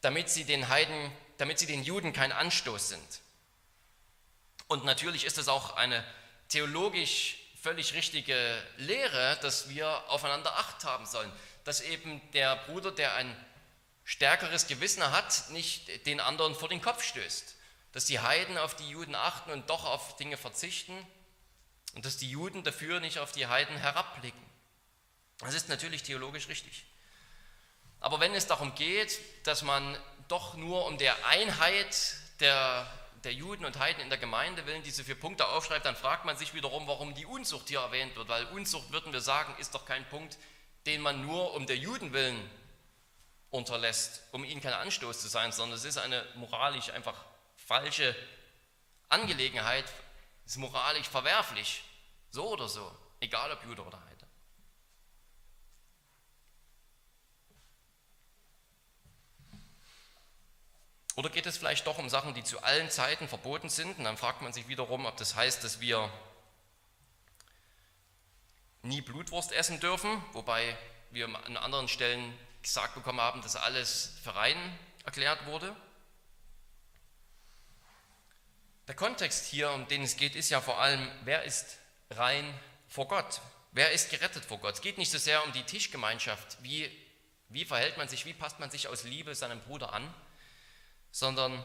damit 0.00 0.30
sie 0.30 0.44
den 0.44 0.68
Heiden, 0.68 1.12
damit 1.38 1.58
sie 1.58 1.66
den 1.66 1.84
Juden 1.84 2.12
kein 2.12 2.32
Anstoß 2.32 2.88
sind. 2.88 3.20
Und 4.66 4.84
natürlich 4.84 5.24
ist 5.24 5.38
es 5.38 5.48
auch 5.48 5.76
eine 5.76 6.04
theologisch 6.48 7.38
völlig 7.60 7.94
richtige 7.94 8.60
Lehre, 8.78 9.38
dass 9.42 9.68
wir 9.68 10.10
aufeinander 10.10 10.56
Acht 10.56 10.84
haben 10.84 11.06
sollen, 11.06 11.30
dass 11.64 11.80
eben 11.80 12.20
der 12.32 12.56
Bruder, 12.56 12.90
der 12.90 13.14
ein 13.14 13.36
stärkeres 14.12 14.66
Gewissen 14.66 15.02
hat, 15.10 15.48
nicht 15.50 16.06
den 16.06 16.20
anderen 16.20 16.54
vor 16.54 16.68
den 16.68 16.82
Kopf 16.82 17.02
stößt. 17.02 17.56
Dass 17.92 18.04
die 18.04 18.20
Heiden 18.20 18.58
auf 18.58 18.76
die 18.76 18.88
Juden 18.88 19.14
achten 19.14 19.50
und 19.50 19.70
doch 19.70 19.86
auf 19.86 20.16
Dinge 20.16 20.36
verzichten 20.36 20.94
und 21.94 22.04
dass 22.04 22.18
die 22.18 22.30
Juden 22.30 22.62
dafür 22.62 23.00
nicht 23.00 23.18
auf 23.18 23.32
die 23.32 23.46
Heiden 23.46 23.76
herabblicken. 23.76 24.42
Das 25.38 25.54
ist 25.54 25.70
natürlich 25.70 26.02
theologisch 26.02 26.48
richtig. 26.48 26.84
Aber 28.00 28.20
wenn 28.20 28.34
es 28.34 28.46
darum 28.46 28.74
geht, 28.74 29.18
dass 29.44 29.62
man 29.62 29.96
doch 30.28 30.54
nur 30.54 30.86
um 30.86 30.98
der 30.98 31.26
Einheit 31.26 32.16
der, 32.40 32.86
der 33.24 33.32
Juden 33.32 33.64
und 33.64 33.78
Heiden 33.78 34.02
in 34.02 34.10
der 34.10 34.18
Gemeinde 34.18 34.66
willen 34.66 34.82
diese 34.82 35.04
vier 35.04 35.18
Punkte 35.18 35.48
aufschreibt, 35.48 35.86
dann 35.86 35.96
fragt 35.96 36.26
man 36.26 36.36
sich 36.36 36.52
wiederum, 36.52 36.86
warum 36.86 37.14
die 37.14 37.24
Unzucht 37.24 37.68
hier 37.68 37.80
erwähnt 37.80 38.14
wird. 38.16 38.28
Weil 38.28 38.44
Unzucht, 38.48 38.92
würden 38.92 39.12
wir 39.12 39.22
sagen, 39.22 39.54
ist 39.58 39.74
doch 39.74 39.86
kein 39.86 40.06
Punkt, 40.10 40.36
den 40.84 41.00
man 41.00 41.24
nur 41.24 41.54
um 41.54 41.66
der 41.66 41.78
Juden 41.78 42.12
willen 42.12 42.50
unterlässt, 43.52 44.22
um 44.32 44.44
ihnen 44.44 44.60
kein 44.60 44.72
Anstoß 44.72 45.20
zu 45.20 45.28
sein, 45.28 45.52
sondern 45.52 45.78
es 45.78 45.84
ist 45.84 45.98
eine 45.98 46.26
moralisch 46.34 46.90
einfach 46.90 47.14
falsche 47.54 48.16
Angelegenheit, 49.08 49.84
ist 50.46 50.56
moralisch 50.56 51.08
verwerflich, 51.08 51.84
so 52.30 52.48
oder 52.48 52.68
so, 52.68 52.90
egal 53.20 53.52
ob 53.52 53.64
Jude 53.64 53.82
oder 53.82 54.02
Heide. 54.04 54.26
Oder 61.16 61.28
geht 61.28 61.44
es 61.44 61.58
vielleicht 61.58 61.86
doch 61.86 61.98
um 61.98 62.08
Sachen, 62.08 62.32
die 62.32 62.42
zu 62.42 62.62
allen 62.62 62.90
Zeiten 62.90 63.28
verboten 63.28 63.68
sind? 63.68 63.98
Und 63.98 64.04
dann 64.04 64.16
fragt 64.16 64.40
man 64.40 64.54
sich 64.54 64.66
wiederum, 64.68 65.04
ob 65.04 65.18
das 65.18 65.34
heißt, 65.34 65.62
dass 65.62 65.78
wir 65.78 66.10
nie 68.80 69.02
Blutwurst 69.02 69.52
essen 69.52 69.78
dürfen, 69.78 70.24
wobei 70.32 70.74
wir 71.10 71.26
an 71.26 71.58
anderen 71.58 71.88
Stellen 71.88 72.32
gesagt 72.62 72.94
bekommen 72.94 73.20
haben, 73.20 73.42
dass 73.42 73.56
alles 73.56 74.12
für 74.22 74.34
rein 74.34 74.56
erklärt 75.04 75.46
wurde. 75.46 75.74
Der 78.88 78.94
Kontext 78.94 79.46
hier, 79.46 79.70
um 79.70 79.86
den 79.88 80.02
es 80.02 80.16
geht, 80.16 80.34
ist 80.34 80.50
ja 80.50 80.60
vor 80.60 80.80
allem, 80.80 81.08
wer 81.24 81.44
ist 81.44 81.78
rein 82.10 82.52
vor 82.88 83.08
Gott? 83.08 83.40
Wer 83.72 83.92
ist 83.92 84.10
gerettet 84.10 84.44
vor 84.44 84.58
Gott? 84.58 84.74
Es 84.74 84.80
geht 84.80 84.98
nicht 84.98 85.10
so 85.10 85.18
sehr 85.18 85.44
um 85.44 85.52
die 85.52 85.62
Tischgemeinschaft, 85.62 86.62
wie, 86.62 86.90
wie 87.48 87.64
verhält 87.64 87.96
man 87.96 88.08
sich, 88.08 88.26
wie 88.26 88.34
passt 88.34 88.60
man 88.60 88.70
sich 88.70 88.88
aus 88.88 89.04
Liebe 89.04 89.34
seinem 89.34 89.60
Bruder 89.60 89.92
an, 89.92 90.12
sondern 91.10 91.64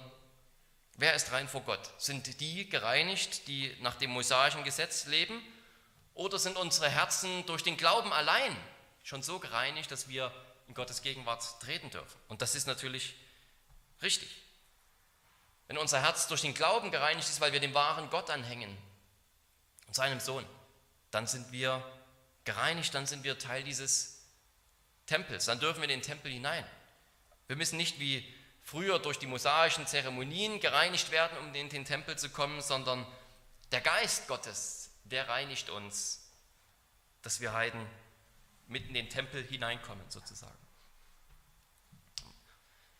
wer 0.95 1.15
ist 1.15 1.31
rein 1.31 1.47
vor 1.47 1.61
Gott? 1.61 1.91
Sind 1.97 2.39
die 2.39 2.69
gereinigt, 2.69 3.47
die 3.47 3.75
nach 3.81 3.95
dem 3.95 4.11
mosaischen 4.11 4.63
Gesetz 4.63 5.05
leben? 5.05 5.41
Oder 6.13 6.39
sind 6.39 6.57
unsere 6.57 6.89
Herzen 6.89 7.45
durch 7.45 7.61
den 7.61 7.77
Glauben 7.77 8.11
allein 8.11 8.55
schon 9.03 9.21
so 9.21 9.39
gereinigt, 9.39 9.91
dass 9.91 10.07
wir 10.07 10.31
in 10.67 10.73
Gottes 10.73 11.01
Gegenwart 11.01 11.61
treten 11.61 11.89
dürfen. 11.89 12.17
Und 12.27 12.41
das 12.41 12.55
ist 12.55 12.67
natürlich 12.67 13.15
richtig. 14.01 14.29
Wenn 15.67 15.77
unser 15.77 16.01
Herz 16.01 16.27
durch 16.27 16.41
den 16.41 16.53
Glauben 16.53 16.91
gereinigt 16.91 17.27
ist, 17.27 17.41
weil 17.41 17.53
wir 17.53 17.59
dem 17.59 17.73
wahren 17.73 18.09
Gott 18.09 18.29
anhängen 18.29 18.75
und 19.87 19.95
seinem 19.95 20.19
Sohn, 20.19 20.45
dann 21.11 21.27
sind 21.27 21.51
wir 21.51 21.83
gereinigt, 22.45 22.93
dann 22.93 23.05
sind 23.05 23.23
wir 23.23 23.37
Teil 23.37 23.63
dieses 23.63 24.23
Tempels, 25.05 25.45
dann 25.45 25.59
dürfen 25.59 25.77
wir 25.77 25.85
in 25.85 25.99
den 25.99 26.01
Tempel 26.01 26.31
hinein. 26.31 26.65
Wir 27.47 27.55
müssen 27.55 27.77
nicht 27.77 27.99
wie 27.99 28.25
früher 28.61 28.99
durch 28.99 29.19
die 29.19 29.27
mosaischen 29.27 29.87
Zeremonien 29.87 30.59
gereinigt 30.59 31.11
werden, 31.11 31.37
um 31.37 31.55
in 31.55 31.69
den 31.69 31.85
Tempel 31.85 32.17
zu 32.17 32.29
kommen, 32.29 32.61
sondern 32.61 33.05
der 33.71 33.81
Geist 33.81 34.27
Gottes, 34.27 34.89
der 35.05 35.29
reinigt 35.29 35.69
uns, 35.69 36.29
dass 37.21 37.39
wir 37.39 37.53
Heiden 37.53 37.85
mit 38.67 38.87
in 38.87 38.93
den 38.93 39.09
Tempel 39.09 39.43
hineinkommen 39.43 40.09
sozusagen. 40.09 40.57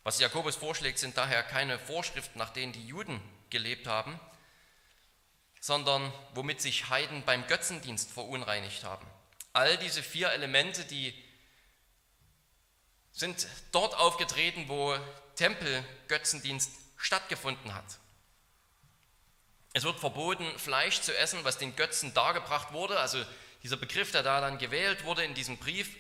Was 0.03 0.19
Jakobus 0.19 0.55
vorschlägt, 0.55 0.99
sind 0.99 1.17
daher 1.17 1.43
keine 1.43 1.77
Vorschriften, 1.77 2.39
nach 2.39 2.51
denen 2.51 2.71
die 2.71 2.87
Juden 2.87 3.21
gelebt 3.49 3.87
haben, 3.87 4.19
sondern 5.59 6.13
womit 6.33 6.61
sich 6.61 6.89
Heiden 6.89 7.23
beim 7.25 7.45
Götzendienst 7.47 8.11
verunreinigt 8.11 8.83
haben. 8.83 9.05
All 9.51 9.77
diese 9.77 10.01
vier 10.03 10.31
Elemente, 10.31 10.85
die 10.85 11.13
sind 13.11 13.47
dort 13.71 13.95
aufgetreten, 13.95 14.69
wo 14.69 14.95
Tempelgötzendienst 15.35 16.71
stattgefunden 16.95 17.73
hat. 17.73 17.99
Es 19.73 19.83
wird 19.83 19.99
verboten, 19.99 20.57
Fleisch 20.57 21.01
zu 21.01 21.15
essen, 21.17 21.43
was 21.43 21.57
den 21.57 21.75
Götzen 21.75 22.13
dargebracht 22.13 22.73
wurde. 22.73 22.99
Also 22.99 23.23
dieser 23.63 23.77
Begriff, 23.77 24.11
der 24.11 24.23
da 24.23 24.41
dann 24.41 24.57
gewählt 24.57 25.03
wurde 25.03 25.23
in 25.23 25.33
diesem 25.33 25.57
Brief, 25.57 25.95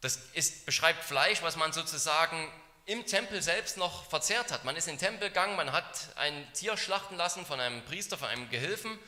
das 0.00 0.16
ist, 0.34 0.66
beschreibt 0.66 1.04
Fleisch, 1.04 1.42
was 1.42 1.56
man 1.56 1.72
sozusagen 1.72 2.52
im 2.84 3.06
Tempel 3.06 3.42
selbst 3.42 3.76
noch 3.76 4.08
verzehrt 4.08 4.52
hat. 4.52 4.64
Man 4.64 4.76
ist 4.76 4.86
in 4.86 4.94
den 4.94 5.00
Tempel 5.00 5.28
gegangen, 5.28 5.56
man 5.56 5.72
hat 5.72 6.10
ein 6.16 6.52
Tier 6.52 6.76
schlachten 6.76 7.16
lassen 7.16 7.44
von 7.44 7.58
einem 7.58 7.84
Priester, 7.84 8.16
von 8.16 8.28
einem 8.28 8.48
Gehilfen 8.50 8.98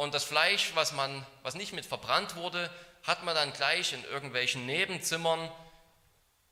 und 0.00 0.14
das 0.14 0.24
Fleisch, 0.24 0.72
was, 0.74 0.92
man, 0.92 1.26
was 1.42 1.54
nicht 1.54 1.74
mit 1.74 1.84
verbrannt 1.84 2.34
wurde, 2.34 2.70
hat 3.02 3.22
man 3.22 3.34
dann 3.34 3.52
gleich 3.52 3.92
in 3.92 4.02
irgendwelchen 4.04 4.64
Nebenzimmern 4.64 5.52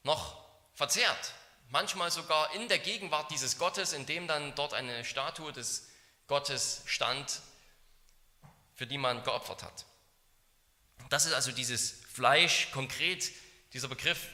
noch 0.03 0.45
verzehrt. 0.75 1.33
Manchmal 1.71 2.11
sogar 2.11 2.55
in 2.55 2.69
der 2.69 2.79
Gegenwart 2.79 3.31
dieses 3.31 3.57
Gottes, 3.57 3.95
in 3.95 4.05
dem 4.05 4.27
dann 4.27 4.55
dort 4.55 4.75
eine 4.75 5.03
Statue 5.05 5.51
des 5.53 5.89
Gottes 6.27 6.83
stand, 6.85 7.41
für 8.75 8.87
die 8.87 8.99
man 8.99 9.23
geopfert 9.25 9.63
hat. 9.63 9.87
Das 11.11 11.27
ist 11.27 11.33
also 11.33 11.53
dieses 11.53 11.95
Fleisch 12.13 12.71
konkret, 12.73 13.31
dieser 13.73 13.89
Begriff, 13.89 14.29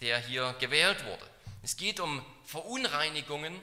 der 0.00 0.18
hier 0.18 0.54
gewählt 0.60 1.04
wurde. 1.04 1.26
Es 1.62 1.76
geht 1.76 2.00
um 2.00 2.24
Verunreinigungen 2.44 3.58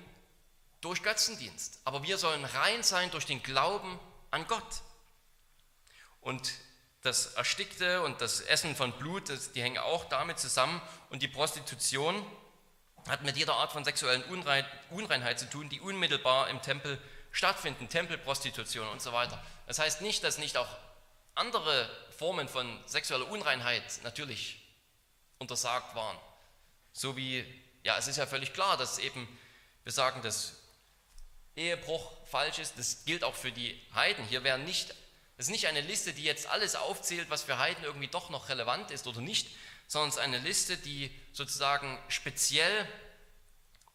durch 0.82 1.04
Götzendienst, 1.04 1.80
aber 1.86 2.04
wir 2.04 2.18
sollen 2.18 2.44
rein 2.44 2.84
sein 2.84 3.12
durch 3.12 3.26
den 3.26 3.44
Glauben 3.44 4.00
an 4.32 4.48
Gott. 4.48 4.82
Und 6.22 6.52
das 7.02 7.34
Erstickte 7.34 8.02
und 8.04 8.22
das 8.22 8.42
Essen 8.42 8.76
von 8.76 8.92
Blut, 8.94 9.30
das, 9.30 9.52
die 9.52 9.62
hängen 9.62 9.80
auch 9.80 10.06
damit 10.06 10.40
zusammen. 10.40 10.82
Und 11.10 11.22
die 11.22 11.28
Prostitution 11.28 12.24
hat 13.08 13.24
mit 13.24 13.38
jeder 13.38 13.56
Art 13.56 13.72
von 13.72 13.84
sexuellen 13.84 14.24
Unrein, 14.26 14.66
Unreinheit 14.92 15.40
zu 15.40 15.50
tun, 15.50 15.70
die 15.70 15.80
unmittelbar 15.80 16.50
im 16.50 16.62
Tempel 16.62 17.00
stattfinden, 17.32 17.90
Tempelprostitution 17.90 18.88
und 18.90 19.02
so 19.02 19.14
weiter. 19.14 19.44
Das 19.68 19.80
heißt 19.80 20.02
nicht, 20.02 20.24
dass 20.24 20.38
nicht 20.38 20.58
auch 20.58 20.68
andere 21.36 21.90
Formen 22.18 22.48
von 22.48 22.80
sexueller 22.88 23.30
Unreinheit 23.30 23.84
natürlich 24.04 24.62
untersagt 25.40 25.96
waren. 25.96 26.18
So 26.94 27.16
wie, 27.16 27.46
ja, 27.84 27.98
es 27.98 28.08
ist 28.08 28.18
ja 28.18 28.26
völlig 28.26 28.54
klar, 28.54 28.78
dass 28.78 29.00
eben, 29.00 29.28
wir 29.84 29.92
sagen, 29.92 30.22
dass 30.22 30.54
Ehebruch 31.56 32.12
falsch 32.28 32.60
ist, 32.60 32.78
das 32.78 33.06
gilt 33.06 33.24
auch 33.24 33.36
für 33.36 33.52
die 33.52 33.80
Heiden. 33.94 34.26
Hier 34.26 34.44
wären 34.44 34.64
nicht 34.66 34.94
das 35.42 35.48
ist 35.48 35.54
nicht 35.54 35.66
eine 35.66 35.82
Liste, 35.82 36.14
die 36.14 36.24
jetzt 36.24 36.46
alles 36.46 36.76
aufzählt, 36.76 37.32
was 37.32 37.42
für 37.42 37.58
Heiden 37.58 37.84
irgendwie 37.84 38.08
doch 38.08 38.30
noch 38.30 38.50
relevant 38.50 38.92
ist 38.92 39.08
oder 39.08 39.22
nicht, 39.22 39.48
sondern 39.88 40.10
es 40.10 40.18
ist 40.18 40.22
eine 40.22 40.38
Liste, 40.38 40.78
die 40.78 41.10
sozusagen 41.34 41.98
speziell 42.10 42.88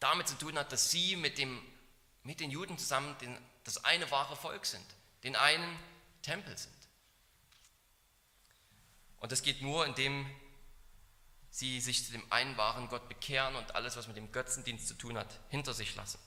damit 0.01 0.27
zu 0.27 0.35
tun 0.35 0.57
hat, 0.57 0.73
dass 0.73 0.91
sie 0.91 1.15
mit, 1.15 1.37
dem, 1.37 1.61
mit 2.23 2.41
den 2.41 2.51
Juden 2.51 2.77
zusammen 2.77 3.17
den, 3.19 3.37
das 3.63 3.85
eine 3.85 4.11
wahre 4.11 4.35
Volk 4.35 4.65
sind, 4.65 4.83
den 5.23 5.37
einen 5.37 5.79
Tempel 6.21 6.57
sind. 6.57 6.75
Und 9.19 9.31
das 9.31 9.41
geht 9.41 9.61
nur, 9.61 9.85
indem 9.85 10.29
sie 11.49 11.79
sich 11.79 12.05
zu 12.05 12.11
dem 12.11 12.31
einen 12.31 12.55
wahren 12.57 12.87
Gott 12.89 13.09
bekehren 13.09 13.55
und 13.55 13.75
alles, 13.75 13.97
was 13.97 14.07
mit 14.07 14.17
dem 14.17 14.31
Götzendienst 14.31 14.87
zu 14.87 14.93
tun 14.93 15.17
hat, 15.17 15.39
hinter 15.49 15.73
sich 15.73 15.95
lassen. 15.95 16.19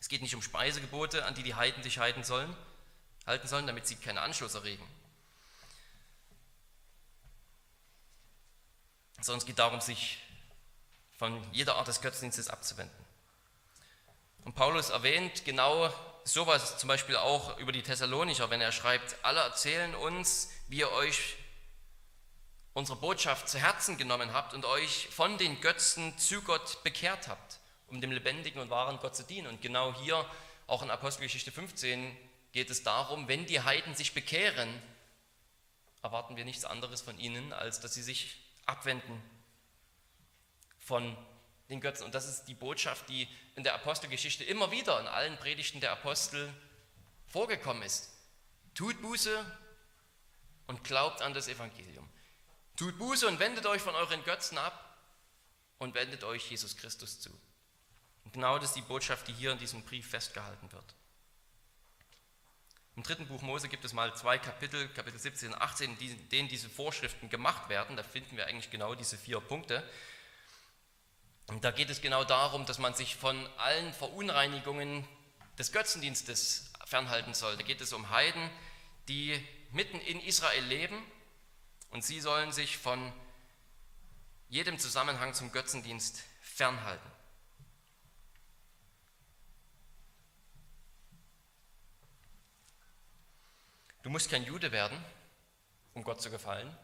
Es 0.00 0.08
geht 0.08 0.22
nicht 0.22 0.34
um 0.34 0.42
Speisegebote, 0.42 1.24
an 1.24 1.34
die 1.34 1.42
die 1.42 1.54
Heiden 1.54 1.82
sich 1.82 1.98
halten 1.98 2.24
sollen, 2.24 2.54
halten 3.26 3.48
sollen, 3.48 3.66
damit 3.66 3.86
sie 3.86 3.96
keinen 3.96 4.18
Anschluss 4.18 4.54
erregen. 4.54 4.86
Sondern 9.20 9.38
es 9.38 9.46
geht 9.46 9.58
darum, 9.58 9.80
sich 9.80 10.18
von 11.16 11.42
jeder 11.52 11.76
Art 11.76 11.88
des 11.88 12.00
Götzendienstes 12.00 12.48
abzuwenden. 12.48 13.04
Und 14.44 14.54
Paulus 14.54 14.90
erwähnt 14.90 15.44
genau 15.44 15.92
sowas 16.24 16.78
zum 16.78 16.88
Beispiel 16.88 17.16
auch 17.16 17.58
über 17.58 17.72
die 17.72 17.82
Thessalonicher, 17.82 18.50
wenn 18.50 18.60
er 18.60 18.72
schreibt, 18.72 19.16
alle 19.22 19.40
erzählen 19.40 19.94
uns, 19.94 20.50
wie 20.68 20.78
ihr 20.78 20.90
euch 20.92 21.36
unsere 22.72 22.98
Botschaft 22.98 23.48
zu 23.48 23.58
Herzen 23.58 23.98
genommen 23.98 24.32
habt 24.32 24.52
und 24.54 24.64
euch 24.64 25.08
von 25.10 25.38
den 25.38 25.60
Götzen 25.60 26.16
zu 26.18 26.42
Gott 26.42 26.82
bekehrt 26.82 27.28
habt, 27.28 27.60
um 27.86 28.00
dem 28.00 28.10
lebendigen 28.10 28.60
und 28.60 28.70
wahren 28.70 28.98
Gott 28.98 29.14
zu 29.14 29.22
dienen. 29.22 29.46
Und 29.46 29.62
genau 29.62 29.94
hier, 30.00 30.24
auch 30.66 30.82
in 30.82 30.90
Apostelgeschichte 30.90 31.52
15, 31.52 32.16
geht 32.52 32.70
es 32.70 32.82
darum, 32.82 33.28
wenn 33.28 33.46
die 33.46 33.60
Heiden 33.60 33.94
sich 33.94 34.14
bekehren, 34.14 34.82
erwarten 36.02 36.36
wir 36.36 36.44
nichts 36.44 36.64
anderes 36.64 37.02
von 37.02 37.18
ihnen, 37.18 37.52
als 37.52 37.80
dass 37.80 37.94
sie 37.94 38.02
sich 38.02 38.40
abwenden 38.66 39.22
von 40.78 41.16
den 41.68 41.80
Götzen. 41.80 42.04
Und 42.04 42.14
das 42.14 42.28
ist 42.28 42.44
die 42.44 42.54
Botschaft, 42.54 43.08
die 43.08 43.28
in 43.56 43.64
der 43.64 43.74
Apostelgeschichte 43.74 44.44
immer 44.44 44.70
wieder 44.70 45.00
in 45.00 45.06
allen 45.06 45.36
Predigten 45.38 45.80
der 45.80 45.92
Apostel 45.92 46.52
vorgekommen 47.26 47.82
ist. 47.82 48.10
Tut 48.74 49.00
Buße 49.00 49.44
und 50.66 50.84
glaubt 50.84 51.22
an 51.22 51.34
das 51.34 51.48
Evangelium. 51.48 52.08
Tut 52.76 52.98
Buße 52.98 53.26
und 53.28 53.38
wendet 53.38 53.66
euch 53.66 53.80
von 53.80 53.94
euren 53.94 54.24
Götzen 54.24 54.58
ab 54.58 54.98
und 55.78 55.94
wendet 55.94 56.24
euch 56.24 56.50
Jesus 56.50 56.76
Christus 56.76 57.20
zu. 57.20 57.30
Und 58.24 58.32
genau 58.32 58.58
das 58.58 58.70
ist 58.70 58.76
die 58.76 58.82
Botschaft, 58.82 59.28
die 59.28 59.32
hier 59.32 59.52
in 59.52 59.58
diesem 59.58 59.82
Brief 59.84 60.08
festgehalten 60.08 60.70
wird. 60.72 60.94
Im 62.96 63.02
dritten 63.02 63.26
Buch 63.26 63.42
Mose 63.42 63.68
gibt 63.68 63.84
es 63.84 63.92
mal 63.92 64.14
zwei 64.14 64.38
Kapitel, 64.38 64.88
Kapitel 64.90 65.18
17 65.18 65.52
und 65.52 65.60
18, 65.60 65.98
in 65.98 66.28
denen 66.28 66.48
diese 66.48 66.68
Vorschriften 66.68 67.28
gemacht 67.28 67.68
werden. 67.68 67.96
Da 67.96 68.04
finden 68.04 68.36
wir 68.36 68.46
eigentlich 68.46 68.70
genau 68.70 68.94
diese 68.94 69.18
vier 69.18 69.40
Punkte. 69.40 69.88
Und 71.46 71.64
da 71.64 71.70
geht 71.70 71.90
es 71.90 72.00
genau 72.00 72.24
darum, 72.24 72.66
dass 72.66 72.78
man 72.78 72.94
sich 72.94 73.16
von 73.16 73.46
allen 73.58 73.92
Verunreinigungen 73.92 75.06
des 75.58 75.72
Götzendienstes 75.72 76.70
fernhalten 76.86 77.34
soll. 77.34 77.56
Da 77.56 77.62
geht 77.62 77.80
es 77.80 77.92
um 77.92 78.10
Heiden, 78.10 78.50
die 79.08 79.42
mitten 79.70 80.00
in 80.00 80.20
Israel 80.20 80.64
leben 80.64 81.02
und 81.90 82.04
sie 82.04 82.20
sollen 82.20 82.52
sich 82.52 82.78
von 82.78 83.12
jedem 84.48 84.78
Zusammenhang 84.78 85.34
zum 85.34 85.52
Götzendienst 85.52 86.22
fernhalten. 86.40 87.10
Du 94.02 94.10
musst 94.10 94.30
kein 94.30 94.44
Jude 94.44 94.70
werden, 94.70 95.02
um 95.94 96.04
Gott 96.04 96.20
zu 96.20 96.30
gefallen, 96.30 96.76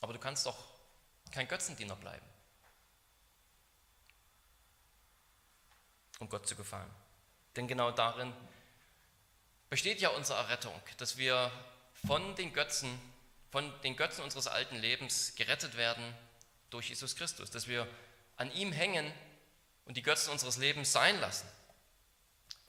aber 0.00 0.12
du 0.12 0.20
kannst 0.20 0.46
doch 0.46 0.56
kein 1.32 1.48
Götzendiener 1.48 1.96
bleiben, 1.96 2.24
um 6.22 6.28
Gott 6.28 6.46
zu 6.46 6.54
gefallen. 6.54 6.88
Denn 7.56 7.66
genau 7.66 7.90
darin 7.90 8.32
besteht 9.68 10.00
ja 10.00 10.08
unsere 10.10 10.38
Errettung, 10.38 10.80
dass 10.98 11.16
wir 11.16 11.50
von 12.06 12.36
den 12.36 12.52
Götzen, 12.52 12.96
von 13.50 13.72
den 13.82 13.96
Götzen 13.96 14.22
unseres 14.22 14.46
alten 14.46 14.76
Lebens 14.76 15.34
gerettet 15.34 15.76
werden 15.76 16.14
durch 16.70 16.88
Jesus 16.90 17.16
Christus, 17.16 17.50
dass 17.50 17.66
wir 17.66 17.88
an 18.36 18.52
ihm 18.52 18.70
hängen 18.70 19.12
und 19.84 19.96
die 19.96 20.02
Götzen 20.02 20.30
unseres 20.30 20.58
Lebens 20.58 20.92
sein 20.92 21.20
lassen. 21.20 21.46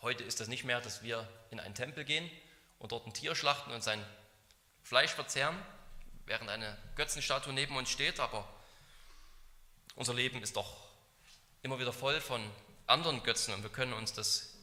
Heute 0.02 0.24
ist 0.24 0.40
das 0.40 0.48
nicht 0.48 0.64
mehr, 0.64 0.82
dass 0.82 1.04
wir 1.04 1.30
in 1.52 1.60
einen 1.60 1.76
Tempel 1.76 2.04
gehen 2.04 2.30
und 2.80 2.92
dort 2.92 3.06
ein 3.06 3.14
Tier 3.14 3.36
schlachten 3.36 3.72
und 3.72 3.84
sein 3.84 4.04
Fleisch 4.82 5.12
verzehren, 5.12 5.56
während 6.26 6.50
eine 6.50 6.76
Götzenstatue 6.96 7.54
neben 7.54 7.78
uns 7.78 7.92
steht, 7.92 8.20
aber 8.20 8.52
unser 9.96 10.16
Leben 10.16 10.42
ist 10.42 10.56
doch 10.56 10.76
immer 11.62 11.80
wieder 11.80 11.94
voll 11.94 12.20
von 12.20 12.44
anderen 12.88 13.24
Götzen 13.24 13.54
und 13.54 13.64
wir 13.64 13.70
können 13.70 13.94
uns 13.94 14.14
das 14.14 14.54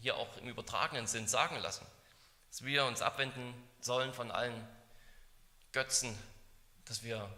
hier 0.00 0.16
auch 0.16 0.36
im 0.36 0.48
übertragenen 0.48 1.06
Sinn 1.06 1.26
sagen 1.26 1.56
lassen, 1.56 1.86
dass 2.50 2.62
wir 2.62 2.84
uns 2.84 3.02
abwenden 3.02 3.54
sollen 3.80 4.14
von 4.14 4.30
allen 4.30 4.66
Götzen, 5.72 6.16
dass 6.84 7.02
wir 7.02 7.28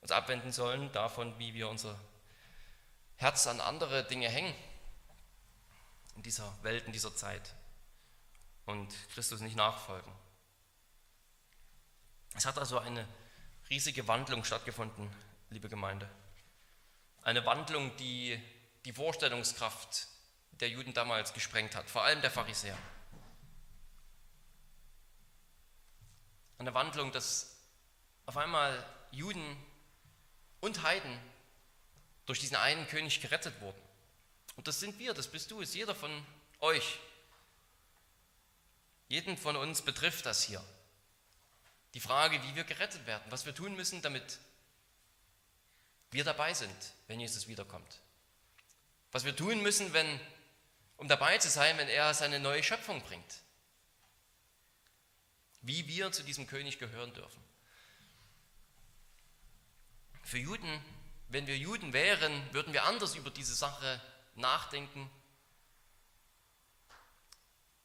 uns 0.00 0.10
abwenden 0.10 0.52
sollen 0.52 0.90
davon, 0.92 1.38
wie 1.38 1.54
wir 1.54 1.68
unser 1.68 1.98
Herz 3.16 3.46
an 3.46 3.60
andere 3.60 4.04
Dinge 4.04 4.28
hängen 4.28 4.54
in 6.16 6.22
dieser 6.22 6.52
Welt, 6.62 6.86
in 6.86 6.92
dieser 6.92 7.14
Zeit 7.14 7.54
und 8.66 8.92
Christus 9.14 9.40
nicht 9.40 9.56
nachfolgen. 9.56 10.12
Es 12.34 12.46
hat 12.46 12.58
also 12.58 12.78
eine 12.78 13.06
riesige 13.70 14.08
Wandlung 14.08 14.44
stattgefunden, 14.44 15.10
liebe 15.50 15.68
Gemeinde. 15.68 16.08
Eine 17.22 17.44
Wandlung, 17.44 17.96
die 17.98 18.40
die 18.84 18.92
Vorstellungskraft 18.92 20.08
der 20.52 20.68
Juden 20.68 20.94
damals 20.94 21.32
gesprengt 21.32 21.74
hat, 21.74 21.88
vor 21.88 22.02
allem 22.02 22.20
der 22.20 22.30
Pharisäer. 22.30 22.76
Eine 26.58 26.74
Wandlung, 26.74 27.10
dass 27.12 27.56
auf 28.26 28.36
einmal 28.36 28.84
Juden 29.10 29.56
und 30.60 30.82
Heiden 30.82 31.18
durch 32.26 32.40
diesen 32.40 32.56
einen 32.56 32.86
König 32.86 33.20
gerettet 33.20 33.60
wurden. 33.60 33.80
Und 34.56 34.68
das 34.68 34.78
sind 34.78 34.98
wir, 34.98 35.14
das 35.14 35.28
bist 35.28 35.50
du, 35.50 35.60
ist 35.60 35.74
jeder 35.74 35.94
von 35.94 36.10
euch 36.60 36.98
Jeden 39.12 39.36
von 39.36 39.56
uns 39.56 39.82
betrifft 39.82 40.24
das 40.24 40.42
hier. 40.42 40.64
Die 41.92 42.00
Frage, 42.00 42.42
wie 42.42 42.54
wir 42.54 42.64
gerettet 42.64 43.04
werden, 43.04 43.22
was 43.28 43.44
wir 43.44 43.54
tun 43.54 43.76
müssen, 43.76 44.00
damit 44.00 44.38
wir 46.10 46.24
dabei 46.24 46.54
sind, 46.54 46.74
wenn 47.08 47.20
Jesus 47.20 47.46
wiederkommt. 47.46 48.00
Was 49.12 49.24
wir 49.24 49.36
tun 49.36 49.62
müssen, 49.62 49.92
wenn, 49.92 50.20
um 50.96 51.06
dabei 51.06 51.38
zu 51.38 51.50
sein, 51.50 51.76
wenn 51.78 51.88
er 51.88 52.12
seine 52.14 52.40
neue 52.40 52.62
Schöpfung 52.62 53.02
bringt. 53.02 53.40
Wie 55.60 55.86
wir 55.86 56.10
zu 56.10 56.22
diesem 56.24 56.46
König 56.46 56.78
gehören 56.78 57.12
dürfen. 57.12 57.42
Für 60.24 60.38
Juden, 60.38 60.84
wenn 61.28 61.46
wir 61.46 61.56
Juden 61.56 61.92
wären, 61.92 62.52
würden 62.52 62.72
wir 62.72 62.84
anders 62.84 63.14
über 63.14 63.30
diese 63.30 63.54
Sache 63.54 64.00
nachdenken, 64.34 65.10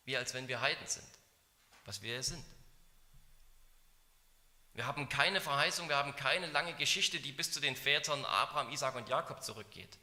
wie 0.05 0.15
als 0.15 0.33
wenn 0.33 0.47
wir 0.47 0.61
Heiden 0.61 0.87
sind, 0.87 1.07
was 1.83 2.01
wir 2.01 2.23
sind. 2.23 2.43
Wir 4.73 4.85
haben 4.85 5.09
keine 5.09 5.41
Verheißung, 5.41 5.89
wir 5.89 5.97
haben 5.97 6.15
keine 6.15 6.47
lange 6.47 6.73
Geschichte, 6.75 7.19
die 7.19 7.31
bis 7.31 7.51
zu 7.51 7.59
den 7.59 7.75
Vätern 7.75 8.23
Abraham, 8.23 8.71
Isaac 8.71 8.95
und 8.95 9.09
Jakob 9.09 9.43
zurückgeht. 9.43 9.97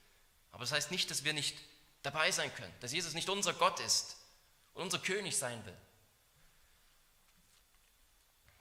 Aber 0.55 0.63
das 0.63 0.71
heißt 0.71 0.93
nicht, 0.93 1.11
dass 1.11 1.25
wir 1.25 1.33
nicht 1.33 1.59
dabei 2.03 2.31
sein 2.31 2.55
können, 2.55 2.73
dass 2.79 2.93
Jesus 2.93 3.13
nicht 3.13 3.29
unser 3.29 3.53
Gott 3.55 3.81
ist 3.81 4.17
und 4.75 4.83
unser 4.83 5.01
König 5.01 5.37
sein 5.37 5.65
will. 5.67 5.77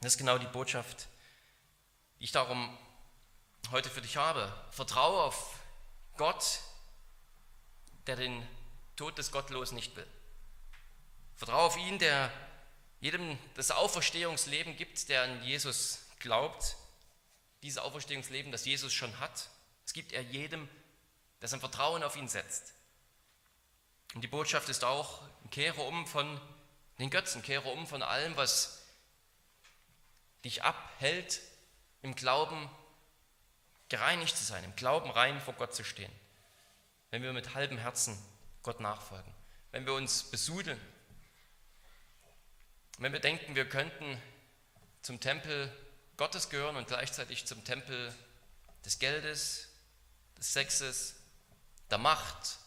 Das 0.02 0.14
ist 0.14 0.18
genau 0.18 0.40
die 0.40 0.48
Botschaft, 0.48 1.08
die 2.20 2.24
ich 2.24 2.32
darum 2.32 2.76
heute 3.70 3.92
für 3.92 4.02
dich 4.02 4.18
habe. 4.18 4.52
Vertraue 4.72 5.22
auf 5.22 5.60
Gott, 6.18 6.62
der 8.08 8.16
den 8.16 8.46
Tod 8.96 9.20
des 9.20 9.32
Gottlosen 9.32 9.76
nicht 9.76 9.96
will. 9.96 10.08
Vertraue 11.36 11.62
auf 11.62 11.78
ihn, 11.78 12.00
der 12.00 12.34
jedem 13.02 13.38
das 13.54 13.70
Auferstehungsleben 13.70 14.78
gibt, 14.78 15.10
der 15.10 15.24
an 15.24 15.44
Jesus 15.44 16.00
glaubt. 16.18 16.76
Dieses 17.62 17.78
Auferstehungsleben, 17.78 18.52
das 18.52 18.66
Jesus 18.66 18.94
schon 18.94 19.20
hat, 19.20 19.48
es 19.86 19.94
gibt 19.94 20.12
er 20.12 20.24
jedem, 20.24 20.68
der 21.44 21.50
sein 21.50 21.60
Vertrauen 21.60 22.04
auf 22.04 22.16
ihn 22.16 22.30
setzt. 22.30 22.74
Und 24.14 24.22
die 24.22 24.30
Botschaft 24.30 24.70
ist 24.70 24.86
auch, 24.86 25.22
kehre 25.52 25.82
um 25.82 26.08
von 26.08 26.40
den 27.00 27.10
Götzen, 27.10 27.42
kehre 27.42 27.68
um 27.68 27.86
von 27.86 28.02
allem, 28.02 28.38
was 28.38 28.82
dich 30.46 30.64
abhält, 30.64 31.42
im 32.02 32.16
Glauben 32.16 32.70
gereinigt 33.90 34.38
zu 34.38 34.44
sein, 34.46 34.64
im 34.64 34.74
Glauben 34.78 35.12
rein 35.12 35.42
vor 35.42 35.54
Gott 35.56 35.76
zu 35.76 35.84
stehen. 35.84 36.14
Wenn 37.12 37.24
wir 37.24 37.34
mit 37.34 37.54
halbem 37.56 37.78
Herzen 37.78 38.18
Gott 38.62 38.80
nachfolgen, 38.80 39.34
wenn 39.74 39.86
wir 39.86 39.96
uns 39.96 40.24
besudeln, 40.24 40.80
wenn 43.00 43.12
wir 43.12 43.20
denken, 43.20 43.54
wir 43.54 43.68
könnten 43.68 44.18
zum 45.02 45.20
Tempel 45.20 45.70
Gottes 46.16 46.50
gehören 46.50 46.78
und 46.78 46.88
gleichzeitig 46.88 47.46
zum 47.46 47.66
Tempel 47.66 48.16
des 48.86 48.98
Geldes, 48.98 49.68
des 50.38 50.54
Sexes, 50.54 51.16
der 51.94 52.00
Macht 52.00 52.58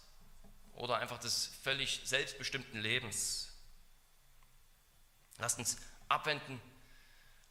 oder 0.74 0.99
einfach 0.99 1.18
des 1.18 1.51
völlig 1.64 2.03
selbstbestimmten 2.05 2.81
Lebens. 2.81 3.49
Lasst 5.39 5.59
uns 5.59 5.79
abwenden, 6.09 6.61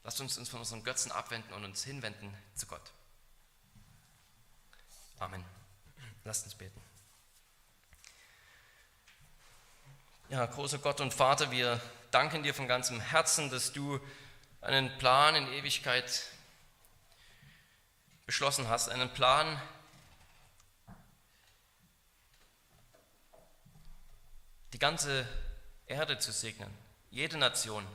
lasst 0.06 0.22
uns 0.22 0.38
uns 0.38 0.48
von 0.48 0.60
unseren 0.60 0.86
Götzen 0.86 1.12
abwenden 1.12 1.52
und 1.52 1.66
uns 1.66 1.84
hinwenden 1.84 2.34
zu 2.56 2.66
Gott. 2.66 2.94
Amen. 5.20 5.44
Lasst 6.24 6.46
uns 6.46 6.56
beten. 6.56 6.82
Ja, 10.30 10.46
großer 10.46 10.78
Gott 10.78 11.02
und 11.02 11.14
Vater, 11.14 11.52
wir 11.52 11.82
danken 12.12 12.42
dir 12.42 12.54
von 12.54 12.70
ganzem 12.70 13.02
Herzen, 13.02 13.50
dass 13.50 13.74
du 13.74 14.00
einen 14.62 14.98
Plan 14.98 15.36
in 15.36 15.52
Ewigkeit 15.52 16.24
beschlossen 18.26 18.70
hast, 18.70 18.88
einen 18.88 19.14
Plan, 19.14 19.62
die 24.76 24.80
ganze 24.80 25.26
Erde 25.86 26.20
zu 26.20 26.34
segnen, 26.34 26.70
jede 27.10 27.38
Nation, 27.38 27.88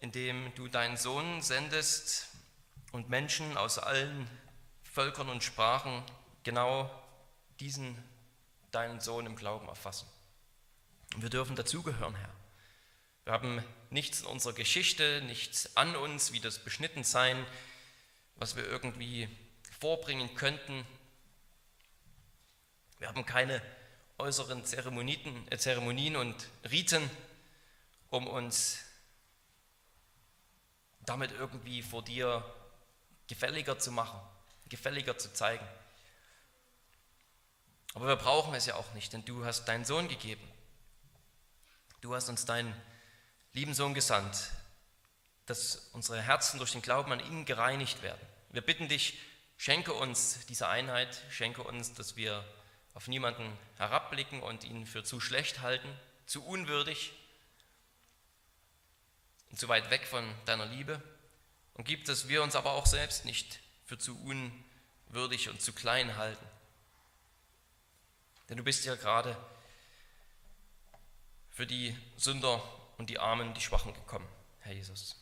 indem 0.00 0.54
du 0.54 0.68
deinen 0.68 0.96
Sohn 0.96 1.42
sendest 1.42 2.28
und 2.92 3.10
Menschen 3.10 3.58
aus 3.58 3.78
allen 3.78 4.26
Völkern 4.82 5.28
und 5.28 5.44
Sprachen 5.44 6.02
genau 6.44 6.90
diesen 7.60 8.02
deinen 8.70 9.02
Sohn 9.02 9.26
im 9.26 9.36
Glauben 9.36 9.68
erfassen. 9.68 10.08
Und 11.14 11.20
wir 11.20 11.28
dürfen 11.28 11.56
dazugehören, 11.56 12.14
Herr. 12.14 12.34
Wir 13.24 13.34
haben 13.34 13.62
nichts 13.90 14.22
in 14.22 14.28
unserer 14.28 14.54
Geschichte, 14.54 15.20
nichts 15.26 15.76
an 15.76 15.94
uns, 15.94 16.32
wie 16.32 16.40
das 16.40 16.58
Beschnittensein, 16.58 17.44
was 18.36 18.56
wir 18.56 18.64
irgendwie 18.64 19.28
vorbringen 19.78 20.34
könnten. 20.36 20.86
Wir 22.98 23.08
haben 23.08 23.26
keine 23.26 23.60
äußeren 24.22 24.60
äh, 24.60 25.58
Zeremonien 25.58 26.16
und 26.16 26.48
Riten, 26.70 27.10
um 28.08 28.28
uns 28.28 28.78
damit 31.00 31.32
irgendwie 31.32 31.82
vor 31.82 32.04
dir 32.04 32.44
gefälliger 33.26 33.78
zu 33.78 33.90
machen, 33.90 34.20
gefälliger 34.68 35.18
zu 35.18 35.32
zeigen. 35.32 35.66
Aber 37.94 38.06
wir 38.06 38.16
brauchen 38.16 38.54
es 38.54 38.66
ja 38.66 38.76
auch 38.76 38.94
nicht, 38.94 39.12
denn 39.12 39.24
du 39.24 39.44
hast 39.44 39.66
deinen 39.66 39.84
Sohn 39.84 40.08
gegeben. 40.08 40.48
Du 42.00 42.14
hast 42.14 42.28
uns 42.28 42.44
deinen 42.44 42.74
lieben 43.52 43.74
Sohn 43.74 43.92
gesandt, 43.92 44.50
dass 45.46 45.90
unsere 45.92 46.22
Herzen 46.22 46.58
durch 46.58 46.72
den 46.72 46.82
Glauben 46.82 47.12
an 47.12 47.20
ihn 47.20 47.44
gereinigt 47.44 48.02
werden. 48.02 48.20
Wir 48.50 48.62
bitten 48.62 48.88
dich, 48.88 49.18
schenke 49.56 49.92
uns 49.92 50.46
diese 50.46 50.68
Einheit, 50.68 51.22
schenke 51.30 51.62
uns, 51.62 51.92
dass 51.92 52.16
wir 52.16 52.44
auf 52.94 53.08
niemanden 53.08 53.56
herabblicken 53.76 54.42
und 54.42 54.64
ihn 54.64 54.86
für 54.86 55.04
zu 55.04 55.20
schlecht 55.20 55.60
halten, 55.60 55.88
zu 56.26 56.44
unwürdig 56.44 57.12
und 59.50 59.58
zu 59.58 59.68
weit 59.68 59.90
weg 59.90 60.06
von 60.06 60.24
deiner 60.44 60.66
Liebe. 60.66 61.00
Und 61.74 61.84
gib, 61.84 62.04
dass 62.04 62.28
wir 62.28 62.42
uns 62.42 62.54
aber 62.54 62.72
auch 62.72 62.86
selbst 62.86 63.24
nicht 63.24 63.60
für 63.86 63.98
zu 63.98 64.18
unwürdig 64.22 65.48
und 65.48 65.60
zu 65.60 65.72
klein 65.72 66.16
halten. 66.16 66.46
Denn 68.48 68.58
du 68.58 68.64
bist 68.64 68.84
ja 68.84 68.94
gerade 68.94 69.36
für 71.50 71.66
die 71.66 71.96
Sünder 72.16 72.62
und 72.98 73.08
die 73.08 73.18
Armen, 73.18 73.54
die 73.54 73.60
Schwachen 73.60 73.94
gekommen, 73.94 74.28
Herr 74.60 74.74
Jesus. 74.74 75.16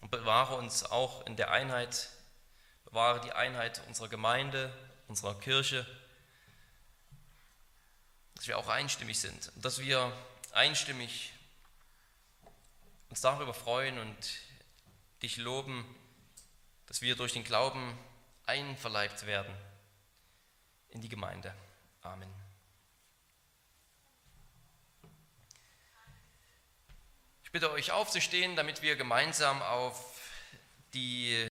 Und 0.00 0.10
bewahre 0.10 0.56
uns 0.56 0.84
auch 0.84 1.24
in 1.26 1.36
der 1.36 1.52
Einheit, 1.52 2.08
bewahre 2.84 3.20
die 3.20 3.32
Einheit 3.32 3.82
unserer 3.86 4.08
Gemeinde, 4.08 4.72
unserer 5.06 5.38
Kirche, 5.38 5.86
dass 8.42 8.48
wir 8.48 8.58
auch 8.58 8.66
einstimmig 8.66 9.20
sind 9.20 9.52
und 9.54 9.64
dass 9.64 9.78
wir 9.78 10.12
einstimmig 10.50 11.32
uns 13.08 13.20
darüber 13.20 13.54
freuen 13.54 14.00
und 14.00 14.16
dich 15.22 15.36
loben, 15.36 15.84
dass 16.86 17.02
wir 17.02 17.14
durch 17.14 17.34
den 17.34 17.44
Glauben 17.44 17.96
einverleibt 18.46 19.26
werden 19.26 19.54
in 20.88 21.00
die 21.00 21.08
Gemeinde. 21.08 21.54
Amen. 22.02 22.28
Ich 27.44 27.52
bitte 27.52 27.70
euch 27.70 27.92
aufzustehen, 27.92 28.56
damit 28.56 28.82
wir 28.82 28.96
gemeinsam 28.96 29.62
auf 29.62 30.20
die 30.94 31.40